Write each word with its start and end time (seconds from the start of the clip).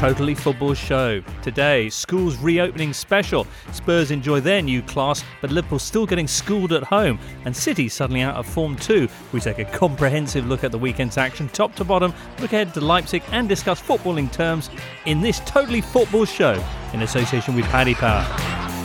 Totally 0.00 0.34
Football 0.34 0.72
Show. 0.72 1.22
Today, 1.42 1.90
school's 1.90 2.38
reopening 2.38 2.94
special. 2.94 3.46
Spurs 3.70 4.10
enjoy 4.10 4.40
their 4.40 4.62
new 4.62 4.80
class, 4.80 5.22
but 5.42 5.50
Liverpool 5.50 5.78
still 5.78 6.06
getting 6.06 6.26
schooled 6.26 6.72
at 6.72 6.82
home. 6.82 7.18
And 7.44 7.54
City 7.54 7.86
suddenly 7.86 8.22
out 8.22 8.36
of 8.36 8.46
form 8.46 8.76
too. 8.76 9.10
We 9.30 9.40
take 9.40 9.58
a 9.58 9.66
comprehensive 9.66 10.46
look 10.46 10.64
at 10.64 10.72
the 10.72 10.78
weekend's 10.78 11.18
action, 11.18 11.50
top 11.50 11.74
to 11.74 11.84
bottom, 11.84 12.14
look 12.38 12.54
ahead 12.54 12.72
to 12.72 12.80
Leipzig, 12.80 13.22
and 13.30 13.46
discuss 13.46 13.78
footballing 13.78 14.32
terms 14.32 14.70
in 15.04 15.20
this 15.20 15.40
Totally 15.40 15.82
Football 15.82 16.24
Show 16.24 16.64
in 16.94 17.02
association 17.02 17.54
with 17.54 17.66
Paddy 17.66 17.92
Power. 17.92 18.79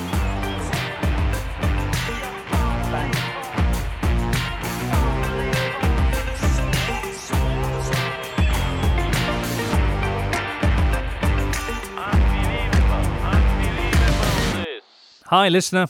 Hi, 15.29 15.49
listener. 15.49 15.87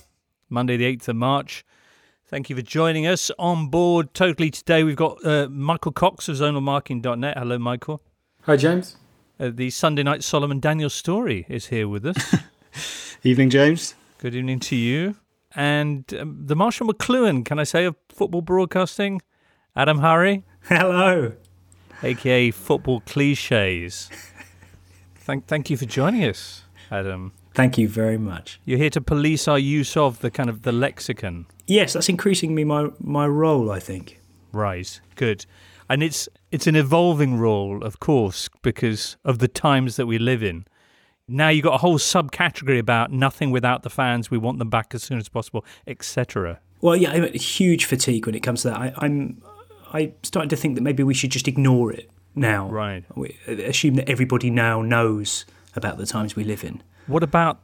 Monday, 0.49 0.77
the 0.77 0.85
8th 0.95 1.09
of 1.09 1.15
March. 1.17 1.65
Thank 2.27 2.49
you 2.49 2.55
for 2.55 2.61
joining 2.61 3.05
us 3.05 3.31
on 3.37 3.67
board 3.67 4.13
totally 4.13 4.49
today. 4.49 4.83
We've 4.83 4.95
got 4.95 5.23
uh, 5.25 5.47
Michael 5.49 5.91
Cox 5.91 6.29
of 6.29 6.37
zonalmarking.net. 6.37 7.37
Hello, 7.37 7.59
Michael. 7.59 8.01
Hi, 8.43 8.55
James. 8.55 8.97
Uh, 9.39 9.51
the 9.53 9.69
Sunday 9.69 10.03
night 10.03 10.23
Solomon 10.23 10.59
Daniel 10.59 10.89
Storey 10.89 11.45
is 11.49 11.67
here 11.67 11.87
with 11.87 12.05
us. 12.05 12.35
Evening, 13.23 13.49
James. 13.49 13.95
Good 14.19 14.35
evening 14.35 14.59
to 14.61 14.75
you. 14.75 15.15
And 15.55 16.11
um, 16.13 16.43
the 16.45 16.55
Marshall 16.55 16.87
McLuhan, 16.87 17.43
can 17.43 17.59
I 17.59 17.63
say, 17.63 17.85
of 17.85 17.95
football 18.09 18.41
broadcasting, 18.41 19.21
Adam 19.75 19.99
Hurrey, 19.99 20.43
Hello. 20.69 21.33
aka 22.01 22.51
Football 22.51 23.01
Cliches. 23.01 24.09
thank, 25.17 25.47
thank 25.47 25.69
you 25.69 25.75
for 25.77 25.85
joining 25.85 26.23
us, 26.23 26.63
Adam. 26.89 27.33
Thank 27.55 27.77
you 27.77 27.87
very 27.87 28.17
much. 28.17 28.59
You're 28.65 28.77
here 28.77 28.89
to 28.91 29.01
police 29.01 29.47
our 29.47 29.57
use 29.57 29.95
of 29.95 30.19
the 30.19 30.29
kind 30.29 30.49
of 30.49 30.63
the 30.63 30.71
lexicon. 30.71 31.45
Yes, 31.67 31.93
that's 31.93 32.09
increasing 32.09 32.53
me 32.53 32.63
my 32.63 32.89
my 32.99 33.25
role. 33.25 33.71
I 33.71 33.79
think. 33.79 34.19
Right. 34.51 34.99
Good. 35.15 35.45
And 35.89 36.03
it's 36.03 36.27
it's 36.51 36.67
an 36.67 36.75
evolving 36.75 37.37
role, 37.37 37.83
of 37.83 37.99
course, 37.99 38.49
because 38.61 39.17
of 39.23 39.39
the 39.39 39.47
times 39.47 39.95
that 39.95 40.05
we 40.05 40.17
live 40.17 40.43
in. 40.43 40.65
Now 41.27 41.49
you've 41.49 41.63
got 41.63 41.75
a 41.75 41.79
whole 41.79 41.97
subcategory 41.97 42.77
about 42.77 43.11
nothing 43.11 43.51
without 43.51 43.83
the 43.83 43.89
fans. 43.89 44.29
We 44.29 44.37
want 44.37 44.59
them 44.59 44.69
back 44.69 44.93
as 44.93 45.03
soon 45.03 45.17
as 45.17 45.27
possible, 45.27 45.65
etc. 45.87 46.59
Well, 46.81 46.95
yeah, 46.95 47.11
I'm 47.11 47.23
at 47.23 47.35
huge 47.35 47.85
fatigue 47.85 48.25
when 48.25 48.35
it 48.35 48.41
comes 48.41 48.61
to 48.61 48.69
that. 48.69 48.77
I, 48.77 48.93
I'm 48.97 49.41
I'm 49.93 50.13
starting 50.23 50.49
to 50.49 50.55
think 50.55 50.75
that 50.75 50.81
maybe 50.81 51.03
we 51.03 51.13
should 51.13 51.31
just 51.31 51.47
ignore 51.47 51.91
it 51.91 52.09
now. 52.35 52.69
Right. 52.69 53.05
We, 53.15 53.37
assume 53.47 53.95
that 53.95 54.09
everybody 54.09 54.49
now 54.49 54.81
knows 54.81 55.45
about 55.75 55.97
the 55.97 56.05
times 56.05 56.35
we 56.35 56.43
live 56.43 56.63
in. 56.63 56.83
What 57.07 57.23
about 57.23 57.59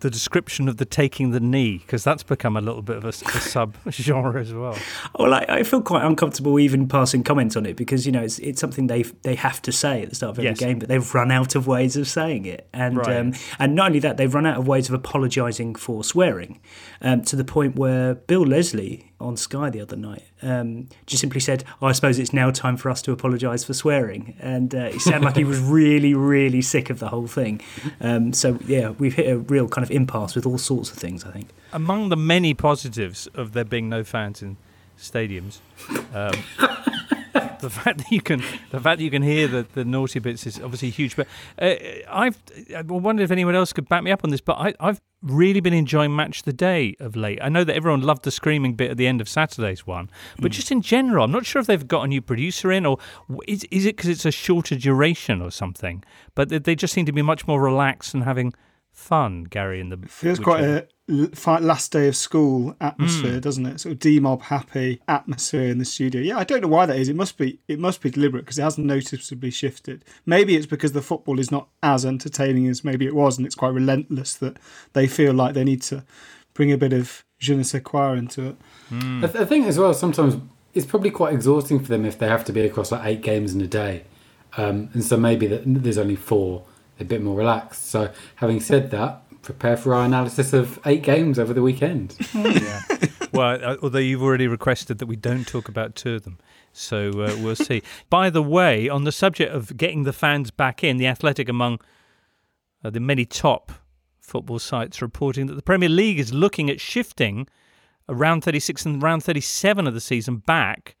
the 0.00 0.08
description 0.08 0.66
of 0.66 0.78
the 0.78 0.86
taking 0.86 1.30
the 1.30 1.40
knee? 1.40 1.76
Because 1.78 2.02
that's 2.02 2.22
become 2.22 2.56
a 2.56 2.60
little 2.62 2.80
bit 2.80 2.96
of 2.96 3.04
a, 3.04 3.08
a 3.08 3.12
sub 3.12 3.76
genre 3.90 4.40
as 4.40 4.54
well. 4.54 4.78
Well, 5.18 5.34
I, 5.34 5.44
I 5.48 5.62
feel 5.62 5.82
quite 5.82 6.04
uncomfortable 6.04 6.58
even 6.58 6.88
passing 6.88 7.22
comments 7.22 7.54
on 7.54 7.66
it 7.66 7.76
because 7.76 8.06
you 8.06 8.12
know 8.12 8.22
it's 8.22 8.38
it's 8.38 8.60
something 8.60 8.86
they 8.86 9.02
they 9.02 9.34
have 9.34 9.60
to 9.62 9.72
say 9.72 10.02
at 10.02 10.08
the 10.08 10.14
start 10.14 10.30
of 10.30 10.38
every 10.38 10.48
Yes. 10.50 10.58
game, 10.58 10.78
but 10.78 10.88
they've 10.88 11.14
run 11.14 11.30
out 11.30 11.54
of 11.54 11.66
ways 11.66 11.96
of 11.96 12.08
saying 12.08 12.46
it, 12.46 12.66
and 12.72 12.96
Right. 12.96 13.16
um, 13.18 13.34
and 13.58 13.74
not 13.74 13.88
only 13.88 13.98
that, 13.98 14.16
they've 14.16 14.32
run 14.34 14.46
out 14.46 14.56
of 14.56 14.66
ways 14.66 14.88
of 14.88 14.94
apologising 14.94 15.74
for 15.74 16.02
swearing, 16.02 16.60
um, 17.02 17.20
to 17.22 17.36
the 17.36 17.44
point 17.44 17.76
where 17.76 18.14
Bill 18.14 18.46
Leslie 18.46 19.09
on 19.20 19.36
Sky 19.36 19.70
the 19.70 19.80
other 19.80 19.96
night 19.96 20.24
um, 20.42 20.88
just 21.06 21.20
simply 21.20 21.40
said, 21.40 21.64
oh, 21.80 21.86
"I 21.86 21.92
suppose 21.92 22.18
it's 22.18 22.32
now 22.32 22.50
time 22.50 22.76
for 22.76 22.90
us 22.90 23.02
to 23.02 23.12
apologise 23.12 23.64
for 23.64 23.74
swearing," 23.74 24.34
and 24.40 24.74
uh, 24.74 24.90
it 24.94 25.00
sounded 25.00 25.24
like 25.24 25.36
he 25.36 25.44
was 25.44 25.58
really 25.78 26.14
really 26.14 26.62
sick 26.62 26.90
of 26.90 26.98
the 26.98 27.08
whole 27.08 27.26
thing. 27.26 27.60
Um, 28.00 28.32
so 28.32 28.58
yeah, 28.66 28.90
we've 28.90 29.14
hit 29.14 29.28
a 29.28 29.38
real 29.38 29.68
kind 29.68 29.84
of 29.84 29.90
impasse 29.90 30.34
with 30.34 30.46
all 30.46 30.58
sorts 30.58 30.90
of 30.90 30.96
things. 30.96 31.24
I 31.24 31.30
think. 31.30 31.48
Among 31.72 32.08
the 32.08 32.16
many 32.16 32.54
positives 32.54 33.28
of 33.34 33.52
there 33.52 33.64
being 33.64 33.88
no 33.88 34.02
fans 34.04 34.42
in 34.42 34.56
stadiums, 34.98 35.58
um, 36.14 36.34
the 37.60 37.70
fact 37.70 37.98
that 37.98 38.10
you 38.10 38.20
can 38.20 38.40
the 38.70 38.80
fact 38.80 38.98
that 38.98 39.04
you 39.04 39.10
can 39.10 39.22
hear 39.22 39.46
the, 39.46 39.66
the 39.74 39.84
naughty 39.84 40.18
bits 40.18 40.46
is 40.46 40.60
obviously 40.60 40.90
huge. 40.90 41.16
But 41.16 41.26
uh, 41.60 41.74
I've 42.10 42.38
I 42.76 42.82
wondered 42.82 43.24
if 43.24 43.30
anyone 43.30 43.54
else 43.54 43.72
could 43.72 43.88
back 43.88 44.02
me 44.02 44.10
up 44.10 44.24
on 44.24 44.30
this. 44.30 44.40
But 44.40 44.54
I, 44.54 44.74
I've 44.80 45.00
really 45.22 45.60
been 45.60 45.74
enjoying 45.74 46.14
Match 46.14 46.42
the 46.42 46.52
Day 46.52 46.96
of 46.98 47.14
late. 47.14 47.38
I 47.42 47.48
know 47.48 47.64
that 47.64 47.74
everyone 47.74 48.02
loved 48.02 48.24
the 48.24 48.30
screaming 48.30 48.74
bit 48.74 48.90
at 48.90 48.96
the 48.96 49.06
end 49.06 49.20
of 49.20 49.28
Saturday's 49.28 49.86
one, 49.86 50.10
but 50.38 50.50
just 50.50 50.72
in 50.72 50.82
general, 50.82 51.24
I'm 51.24 51.32
not 51.32 51.46
sure 51.46 51.60
if 51.60 51.66
they've 51.66 51.86
got 51.86 52.04
a 52.04 52.08
new 52.08 52.22
producer 52.22 52.72
in 52.72 52.86
or 52.86 52.98
is 53.46 53.64
is 53.70 53.86
it 53.86 53.96
because 53.96 54.10
it's 54.10 54.24
a 54.24 54.32
shorter 54.32 54.76
duration 54.76 55.40
or 55.42 55.50
something. 55.50 56.02
But 56.34 56.48
they, 56.48 56.58
they 56.58 56.74
just 56.74 56.94
seem 56.94 57.06
to 57.06 57.12
be 57.12 57.22
much 57.22 57.46
more 57.46 57.60
relaxed 57.60 58.14
and 58.14 58.24
having 58.24 58.54
fun. 58.92 59.44
Gary 59.44 59.80
in 59.80 59.88
the 59.88 59.98
Feels 60.06 60.38
quite 60.38 60.62
I- 60.62 60.66
a 60.66 60.82
l- 61.08 61.28
fi- 61.34 61.58
last 61.58 61.92
day 61.92 62.06
of 62.08 62.14
school 62.16 62.76
atmosphere, 62.80 63.34
Hmm. 63.34 63.40
doesn't 63.40 63.66
it? 63.66 63.80
Sort 63.80 63.92
of 63.94 63.98
demob 63.98 64.42
happy 64.42 65.00
atmosphere 65.08 65.68
in 65.70 65.78
the 65.78 65.84
studio. 65.84 66.20
Yeah, 66.20 66.38
I 66.38 66.44
don't 66.44 66.60
know 66.62 66.68
why 66.68 66.86
that 66.86 66.96
is. 66.96 67.08
It 67.08 67.16
must 67.16 67.38
be 67.38 67.58
it 67.68 67.78
must 67.78 68.00
be 68.02 68.10
deliberate 68.10 68.42
because 68.44 68.58
it 68.58 68.62
hasn't 68.62 68.86
noticeably 68.86 69.50
shifted. 69.50 70.04
Maybe 70.26 70.56
it's 70.56 70.66
because 70.66 70.92
the 70.92 71.02
football 71.02 71.38
is 71.38 71.50
not 71.50 71.68
as 71.82 72.04
entertaining 72.04 72.68
as 72.68 72.84
maybe 72.84 73.06
it 73.06 73.14
was, 73.14 73.38
and 73.38 73.46
it's 73.46 73.54
quite 73.54 73.72
relentless 73.74 74.34
that 74.34 74.58
they 74.92 75.06
feel 75.06 75.32
like 75.32 75.54
they 75.54 75.64
need 75.64 75.82
to 75.82 76.04
bring 76.54 76.70
a 76.72 76.76
bit 76.76 76.92
of 76.92 77.24
je 77.38 77.54
ne 77.54 77.62
sais 77.62 77.80
quoi 77.82 78.12
into 78.12 78.48
it. 78.48 78.56
Hmm. 78.90 79.24
I, 79.24 79.28
th- 79.28 79.42
I 79.42 79.44
think 79.46 79.66
as 79.66 79.78
well 79.78 79.94
sometimes 79.94 80.36
it's 80.74 80.86
probably 80.86 81.10
quite 81.10 81.32
exhausting 81.32 81.80
for 81.80 81.88
them 81.88 82.04
if 82.04 82.18
they 82.18 82.28
have 82.28 82.44
to 82.44 82.52
be 82.52 82.60
across 82.60 82.92
like 82.92 83.04
eight 83.04 83.22
games 83.22 83.54
in 83.54 83.60
a 83.60 83.66
day, 83.66 84.02
um, 84.56 84.88
and 84.92 85.02
so 85.02 85.16
maybe 85.16 85.46
that 85.46 85.62
there's 85.64 85.98
only 85.98 86.16
four, 86.16 86.64
a 87.00 87.04
bit 87.04 87.22
more 87.22 87.36
relaxed. 87.36 87.86
So 87.90 88.12
having 88.36 88.60
said 88.60 88.90
that, 88.90 89.22
prepare 89.42 89.76
for 89.76 89.94
our 89.94 90.04
analysis 90.04 90.52
of 90.52 90.78
eight 90.84 91.02
games 91.02 91.38
over 91.38 91.52
the 91.52 91.62
weekend. 91.62 92.16
well, 93.32 93.58
uh, 93.64 93.76
although 93.82 93.98
you've 93.98 94.22
already 94.22 94.46
requested 94.46 94.98
that 94.98 95.06
we 95.06 95.16
don't 95.16 95.46
talk 95.46 95.68
about 95.68 95.94
two 95.94 96.16
of 96.16 96.22
them. 96.24 96.38
So 96.72 97.10
uh, 97.10 97.36
we'll 97.40 97.56
see. 97.56 97.82
By 98.10 98.30
the 98.30 98.42
way, 98.42 98.88
on 98.88 99.04
the 99.04 99.12
subject 99.12 99.52
of 99.52 99.76
getting 99.76 100.04
the 100.04 100.12
fans 100.12 100.50
back 100.50 100.84
in, 100.84 100.98
The 100.98 101.06
Athletic, 101.06 101.48
among 101.48 101.80
uh, 102.84 102.90
the 102.90 103.00
many 103.00 103.24
top 103.24 103.72
football 104.20 104.58
sites, 104.58 105.02
reporting 105.02 105.46
that 105.46 105.54
the 105.54 105.62
Premier 105.62 105.88
League 105.88 106.18
is 106.18 106.32
looking 106.32 106.70
at 106.70 106.80
shifting 106.80 107.48
round 108.08 108.44
36 108.44 108.86
and 108.86 109.02
round 109.02 109.22
37 109.22 109.86
of 109.86 109.94
the 109.94 110.00
season 110.00 110.38
back 110.38 110.96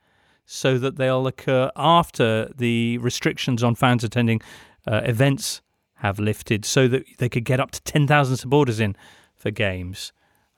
so 0.46 0.78
that 0.78 0.96
they'll 0.96 1.26
occur 1.26 1.70
after 1.76 2.50
the 2.56 2.98
restrictions 2.98 3.62
on 3.62 3.74
fans 3.74 4.02
attending 4.02 4.40
uh, 4.86 5.00
events 5.04 5.60
have 6.00 6.18
lifted 6.18 6.64
so 6.64 6.88
that 6.88 7.04
they 7.18 7.28
could 7.28 7.44
get 7.44 7.60
up 7.60 7.70
to 7.70 7.82
10,000 7.82 8.36
supporters 8.36 8.80
in 8.80 8.96
for 9.34 9.50
games. 9.50 10.12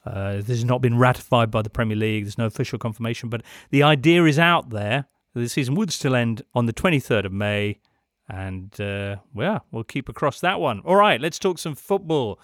Uh, 0.04 0.36
this 0.36 0.48
has 0.48 0.64
not 0.64 0.80
been 0.80 0.98
ratified 0.98 1.50
by 1.50 1.62
the 1.62 1.70
Premier 1.70 1.96
League. 1.96 2.24
There's 2.24 2.38
no 2.38 2.46
official 2.46 2.78
confirmation, 2.78 3.28
but 3.28 3.42
the 3.70 3.82
idea 3.82 4.24
is 4.24 4.38
out 4.38 4.70
there. 4.70 5.06
The 5.34 5.48
season 5.48 5.74
would 5.76 5.92
still 5.92 6.14
end 6.14 6.42
on 6.54 6.66
the 6.66 6.72
23rd 6.72 7.24
of 7.24 7.32
May, 7.32 7.78
and 8.28 8.78
uh, 8.80 9.16
well, 9.32 9.64
we'll 9.70 9.84
keep 9.84 10.08
across 10.08 10.40
that 10.40 10.60
one. 10.60 10.80
All 10.80 10.96
right, 10.96 11.20
let's 11.20 11.38
talk 11.38 11.58
some 11.58 11.74
football. 11.74 12.38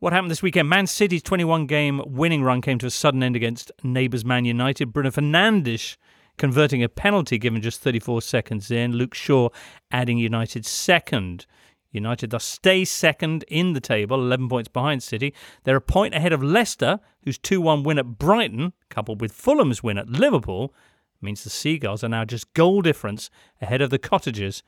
What 0.00 0.12
happened 0.12 0.30
this 0.30 0.42
weekend? 0.42 0.68
Man 0.68 0.86
City's 0.86 1.22
21 1.22 1.66
game 1.66 2.02
winning 2.04 2.42
run 2.42 2.60
came 2.60 2.78
to 2.78 2.86
a 2.86 2.90
sudden 2.90 3.22
end 3.22 3.36
against 3.36 3.72
neighbours 3.82 4.24
Man 4.24 4.44
United. 4.44 4.92
Bruno 4.92 5.10
Fernandes 5.10 5.96
converting 6.36 6.82
a 6.82 6.88
penalty 6.88 7.38
given 7.38 7.62
just 7.62 7.80
34 7.80 8.22
seconds 8.22 8.70
in. 8.70 8.92
Luke 8.92 9.14
Shaw 9.14 9.48
adding 9.90 10.18
United's 10.18 10.68
second. 10.68 11.46
United 11.94 12.30
thus 12.30 12.44
stay 12.44 12.84
second 12.84 13.44
in 13.48 13.72
the 13.72 13.80
table, 13.80 14.16
11 14.20 14.48
points 14.48 14.68
behind 14.68 15.02
City. 15.02 15.32
They're 15.62 15.76
a 15.76 15.80
point 15.80 16.14
ahead 16.14 16.32
of 16.32 16.42
Leicester, 16.42 17.00
whose 17.22 17.38
2 17.38 17.60
1 17.60 17.82
win 17.82 17.98
at 17.98 18.18
Brighton, 18.18 18.72
coupled 18.88 19.20
with 19.20 19.32
Fulham's 19.32 19.82
win 19.82 19.98
at 19.98 20.08
Liverpool, 20.08 20.74
means 21.20 21.42
the 21.42 21.50
Seagulls 21.50 22.04
are 22.04 22.08
now 22.08 22.24
just 22.24 22.52
goal 22.54 22.82
difference 22.82 23.30
ahead 23.60 23.80
of 23.80 23.90
the 23.90 23.98
Cottagers 23.98 24.62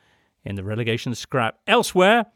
in 0.44 0.54
the 0.54 0.64
relegation 0.64 1.14
scrap. 1.14 1.58
Elsewhere, 1.66 2.26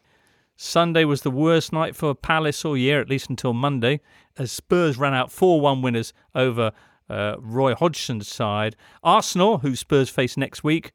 Sunday 0.57 1.05
was 1.05 1.23
the 1.23 1.31
worst 1.31 1.73
night 1.73 1.97
for 1.97 2.15
Palace 2.15 2.65
all 2.65 2.77
year, 2.77 3.01
at 3.01 3.09
least 3.09 3.31
until 3.31 3.55
Monday, 3.55 4.01
as 4.37 4.53
Spurs 4.53 4.99
ran 4.99 5.15
out 5.15 5.33
4 5.33 5.61
1 5.61 5.81
winners 5.81 6.13
over 6.35 6.73
uh, 7.09 7.37
Roy 7.39 7.75
Hodgson's 7.75 8.29
side. 8.29 8.77
Arsenal, 9.03 9.59
who 9.59 9.75
Spurs 9.75 10.11
face 10.11 10.37
next 10.37 10.63
week, 10.63 10.93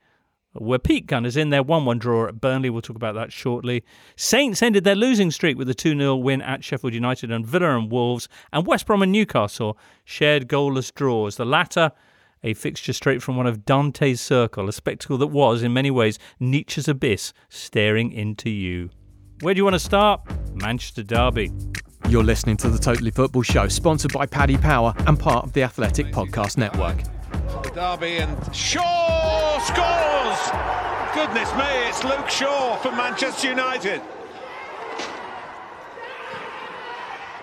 were 0.56 0.80
peak 0.80 1.08
gunners 1.08 1.38
in 1.38 1.50
their 1.50 1.64
1 1.64 1.86
1 1.86 2.00
draw 2.00 2.28
at 2.28 2.42
Burnley. 2.42 2.70
We'll 2.70 2.82
talk 2.82 2.96
about 2.96 3.16
that 3.16 3.32
shortly. 3.32 3.84
Saints 4.16 4.62
ended 4.62 4.84
their 4.84 4.96
losing 4.96 5.32
streak 5.32 5.58
with 5.58 5.70
a 5.70 5.74
2 5.74 5.98
0 5.98 6.16
win 6.16 6.42
at 6.42 6.64
Sheffield 6.64 6.94
United 6.94 7.32
and 7.32 7.46
Villa 7.46 7.78
and 7.78 7.92
Wolves. 7.92 8.28
And 8.54 8.66
West 8.66 8.86
Brom 8.86 9.02
and 9.02 9.12
Newcastle 9.12 9.78
shared 10.04 10.48
goalless 10.48 10.94
draws. 10.94 11.38
The 11.38 11.46
latter, 11.46 11.92
a 12.44 12.54
fixture 12.54 12.94
straight 12.94 13.22
from 13.22 13.38
one 13.38 13.48
of 13.48 13.66
Dante's 13.66 14.22
Circle, 14.22 14.70
a 14.70 14.74
spectacle 14.74 15.18
that 15.18 15.28
was, 15.28 15.64
in 15.64 15.74
many 15.74 15.92
ways, 15.92 16.20
Nietzsche's 16.40 16.88
abyss 16.88 17.34
staring 17.50 18.12
into 18.12 18.50
you. 18.50 18.90
Where 19.42 19.54
do 19.54 19.58
you 19.58 19.64
want 19.64 19.76
to 19.76 19.80
start? 19.80 20.22
Manchester 20.54 21.04
Derby. 21.04 21.52
You're 22.08 22.24
listening 22.24 22.56
to 22.58 22.70
the 22.70 22.78
Totally 22.78 23.10
Football 23.10 23.42
Show, 23.42 23.68
sponsored 23.68 24.14
by 24.14 24.28
Paddy 24.28 24.58
Power 24.58 24.94
and 25.08 25.20
part 25.20 25.44
of 25.44 25.54
the 25.54 25.64
Athletic 25.64 26.08
Podcast 26.08 26.56
Network. 26.58 26.98
The 27.46 27.72
Derby 27.74 28.18
and 28.18 28.56
Shaw 28.56 29.60
scores! 29.60 30.76
Goodness 31.14 31.54
me, 31.56 31.88
it's 31.88 32.04
Luke 32.04 32.30
Shaw 32.30 32.76
for 32.78 32.92
Manchester 32.92 33.50
United. 33.50 34.02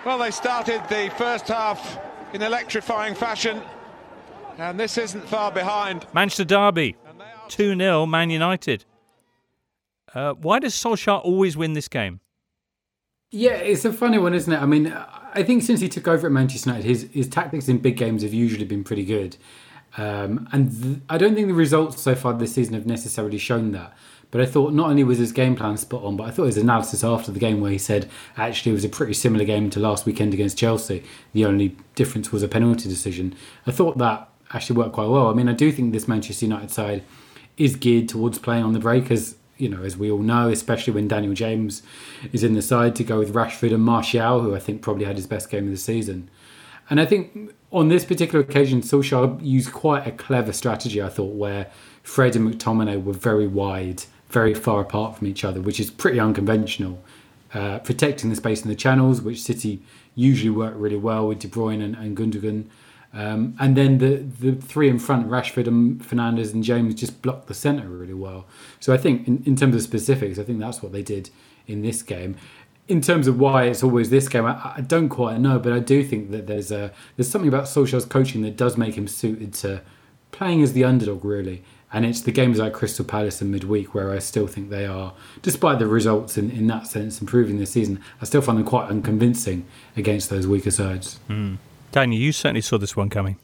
Well, 0.04 0.18
they 0.18 0.32
started 0.32 0.82
the 0.88 1.12
first 1.16 1.46
half 1.46 1.98
in 2.34 2.42
electrifying 2.42 3.14
fashion, 3.14 3.62
and 4.58 4.78
this 4.78 4.98
isn't 4.98 5.24
far 5.28 5.52
behind. 5.52 6.06
Manchester 6.12 6.44
Derby, 6.44 6.96
2 7.48 7.76
0 7.76 8.06
Man 8.06 8.30
United. 8.30 8.84
Uh, 10.12 10.34
why 10.34 10.58
does 10.58 10.74
Solskjaer 10.74 11.24
always 11.24 11.56
win 11.56 11.74
this 11.74 11.88
game? 11.88 12.20
Yeah, 13.30 13.52
it's 13.52 13.84
a 13.84 13.92
funny 13.92 14.18
one, 14.18 14.34
isn't 14.34 14.52
it? 14.52 14.60
I 14.60 14.66
mean, 14.66 14.94
I 15.34 15.42
think 15.42 15.62
since 15.62 15.80
he 15.80 15.88
took 15.88 16.06
over 16.06 16.26
at 16.26 16.32
Manchester 16.32 16.70
United, 16.70 16.86
his, 16.86 17.08
his 17.12 17.28
tactics 17.28 17.68
in 17.68 17.78
big 17.78 17.96
games 17.96 18.22
have 18.22 18.34
usually 18.34 18.66
been 18.66 18.84
pretty 18.84 19.04
good. 19.04 19.36
Um, 19.96 20.48
and 20.52 20.82
th- 20.82 20.98
I 21.08 21.18
don't 21.18 21.34
think 21.34 21.48
the 21.48 21.54
results 21.54 22.00
so 22.00 22.14
far 22.14 22.32
this 22.32 22.54
season 22.54 22.74
have 22.74 22.86
necessarily 22.86 23.38
shown 23.38 23.72
that. 23.72 23.92
But 24.30 24.40
I 24.40 24.46
thought 24.46 24.72
not 24.72 24.88
only 24.88 25.04
was 25.04 25.18
his 25.18 25.30
game 25.30 25.54
plan 25.54 25.76
spot 25.76 26.02
on, 26.04 26.16
but 26.16 26.24
I 26.24 26.30
thought 26.30 26.46
his 26.46 26.56
analysis 26.56 27.04
after 27.04 27.30
the 27.30 27.38
game 27.38 27.60
where 27.60 27.70
he 27.70 27.76
said 27.78 28.08
actually 28.36 28.72
it 28.72 28.74
was 28.74 28.84
a 28.84 28.88
pretty 28.88 29.12
similar 29.12 29.44
game 29.44 29.68
to 29.70 29.80
last 29.80 30.06
weekend 30.06 30.32
against 30.32 30.56
Chelsea. 30.56 31.04
The 31.34 31.44
only 31.44 31.76
difference 31.94 32.32
was 32.32 32.42
a 32.42 32.48
penalty 32.48 32.88
decision. 32.88 33.34
I 33.66 33.72
thought 33.72 33.98
that 33.98 34.30
actually 34.54 34.78
worked 34.78 34.94
quite 34.94 35.08
well. 35.08 35.28
I 35.28 35.34
mean, 35.34 35.50
I 35.50 35.52
do 35.52 35.70
think 35.70 35.92
this 35.92 36.08
Manchester 36.08 36.46
United 36.46 36.70
side 36.70 37.02
is 37.58 37.76
geared 37.76 38.08
towards 38.08 38.38
playing 38.38 38.64
on 38.64 38.72
the 38.72 38.80
break 38.80 39.10
as 39.10 39.36
you 39.58 39.68
know, 39.68 39.82
as 39.82 39.96
we 39.96 40.10
all 40.10 40.18
know, 40.18 40.48
especially 40.48 40.92
when 40.92 41.06
Daniel 41.06 41.34
James 41.34 41.82
is 42.32 42.42
in 42.42 42.54
the 42.54 42.62
side 42.62 42.96
to 42.96 43.04
go 43.04 43.18
with 43.18 43.32
Rashford 43.32 43.72
and 43.72 43.84
Martial, 43.84 44.40
who 44.40 44.56
I 44.56 44.58
think 44.58 44.82
probably 44.82 45.04
had 45.04 45.16
his 45.16 45.26
best 45.26 45.50
game 45.50 45.66
of 45.66 45.70
the 45.70 45.76
season. 45.76 46.28
And 46.90 47.00
I 47.00 47.06
think 47.06 47.54
on 47.70 47.88
this 47.88 48.04
particular 48.04 48.44
occasion, 48.44 48.82
Solskjaer 48.82 49.38
used 49.42 49.72
quite 49.72 50.06
a 50.06 50.12
clever 50.12 50.52
strategy, 50.52 51.00
I 51.00 51.08
thought, 51.08 51.34
where 51.34 51.70
Fred 52.02 52.36
and 52.36 52.52
McTominay 52.52 53.02
were 53.02 53.12
very 53.12 53.46
wide 53.46 54.04
very 54.28 54.54
far 54.54 54.80
apart 54.80 55.16
from 55.16 55.26
each 55.26 55.44
other, 55.44 55.60
which 55.60 55.78
is 55.78 55.90
pretty 55.90 56.18
unconventional. 56.18 57.02
Uh, 57.54 57.78
protecting 57.80 58.30
the 58.30 58.36
space 58.36 58.62
in 58.62 58.68
the 58.68 58.74
channels, 58.74 59.20
which 59.20 59.42
City 59.42 59.82
usually 60.14 60.48
work 60.48 60.72
really 60.76 60.96
well 60.96 61.28
with 61.28 61.38
De 61.38 61.48
Bruyne 61.48 61.82
and, 61.84 61.94
and 61.94 62.16
Gundogan. 62.16 62.64
Um, 63.12 63.54
and 63.60 63.76
then 63.76 63.98
the, 63.98 64.24
the 64.40 64.54
three 64.54 64.88
in 64.88 64.98
front, 64.98 65.28
Rashford 65.28 65.66
and 65.66 66.00
Fernandes 66.00 66.54
and 66.54 66.64
James, 66.64 66.94
just 66.94 67.20
blocked 67.20 67.48
the 67.48 67.54
centre 67.54 67.86
really 67.86 68.14
well. 68.14 68.46
So 68.80 68.94
I 68.94 68.96
think, 68.96 69.28
in, 69.28 69.42
in 69.44 69.54
terms 69.54 69.74
of 69.74 69.82
specifics, 69.82 70.38
I 70.38 70.44
think 70.44 70.60
that's 70.60 70.82
what 70.82 70.92
they 70.92 71.02
did 71.02 71.28
in 71.66 71.82
this 71.82 72.02
game. 72.02 72.36
In 72.88 73.00
terms 73.00 73.26
of 73.26 73.38
why 73.38 73.64
it's 73.64 73.82
always 73.82 74.10
this 74.10 74.28
game, 74.28 74.44
I, 74.44 74.74
I 74.76 74.80
don't 74.80 75.08
quite 75.08 75.38
know, 75.38 75.58
but 75.58 75.72
I 75.72 75.78
do 75.78 76.02
think 76.04 76.30
that 76.32 76.46
there's 76.46 76.70
a 76.72 76.92
there's 77.16 77.30
something 77.30 77.48
about 77.48 77.64
Solskjaer's 77.64 78.04
coaching 78.04 78.42
that 78.42 78.56
does 78.56 78.76
make 78.76 78.96
him 78.96 79.06
suited 79.08 79.54
to 79.54 79.82
playing 80.32 80.62
as 80.62 80.72
the 80.72 80.84
underdog, 80.84 81.24
really. 81.24 81.62
And 81.94 82.06
it's 82.06 82.22
the 82.22 82.32
games 82.32 82.58
like 82.58 82.72
Crystal 82.72 83.04
Palace 83.04 83.42
and 83.42 83.50
midweek 83.50 83.94
where 83.94 84.12
I 84.12 84.18
still 84.18 84.46
think 84.46 84.70
they 84.70 84.86
are, 84.86 85.12
despite 85.42 85.78
the 85.78 85.86
results 85.86 86.38
in, 86.38 86.50
in 86.50 86.66
that 86.68 86.86
sense, 86.86 87.20
improving 87.20 87.58
this 87.58 87.72
season, 87.72 88.00
I 88.20 88.24
still 88.24 88.40
find 88.40 88.58
them 88.58 88.64
quite 88.64 88.88
unconvincing 88.88 89.66
against 89.94 90.30
those 90.30 90.46
weaker 90.46 90.70
sides. 90.70 91.20
Mm. 91.28 91.58
Daniel, 91.92 92.20
you 92.20 92.32
certainly 92.32 92.62
saw 92.62 92.78
this 92.78 92.96
one 92.96 93.10
coming. 93.10 93.36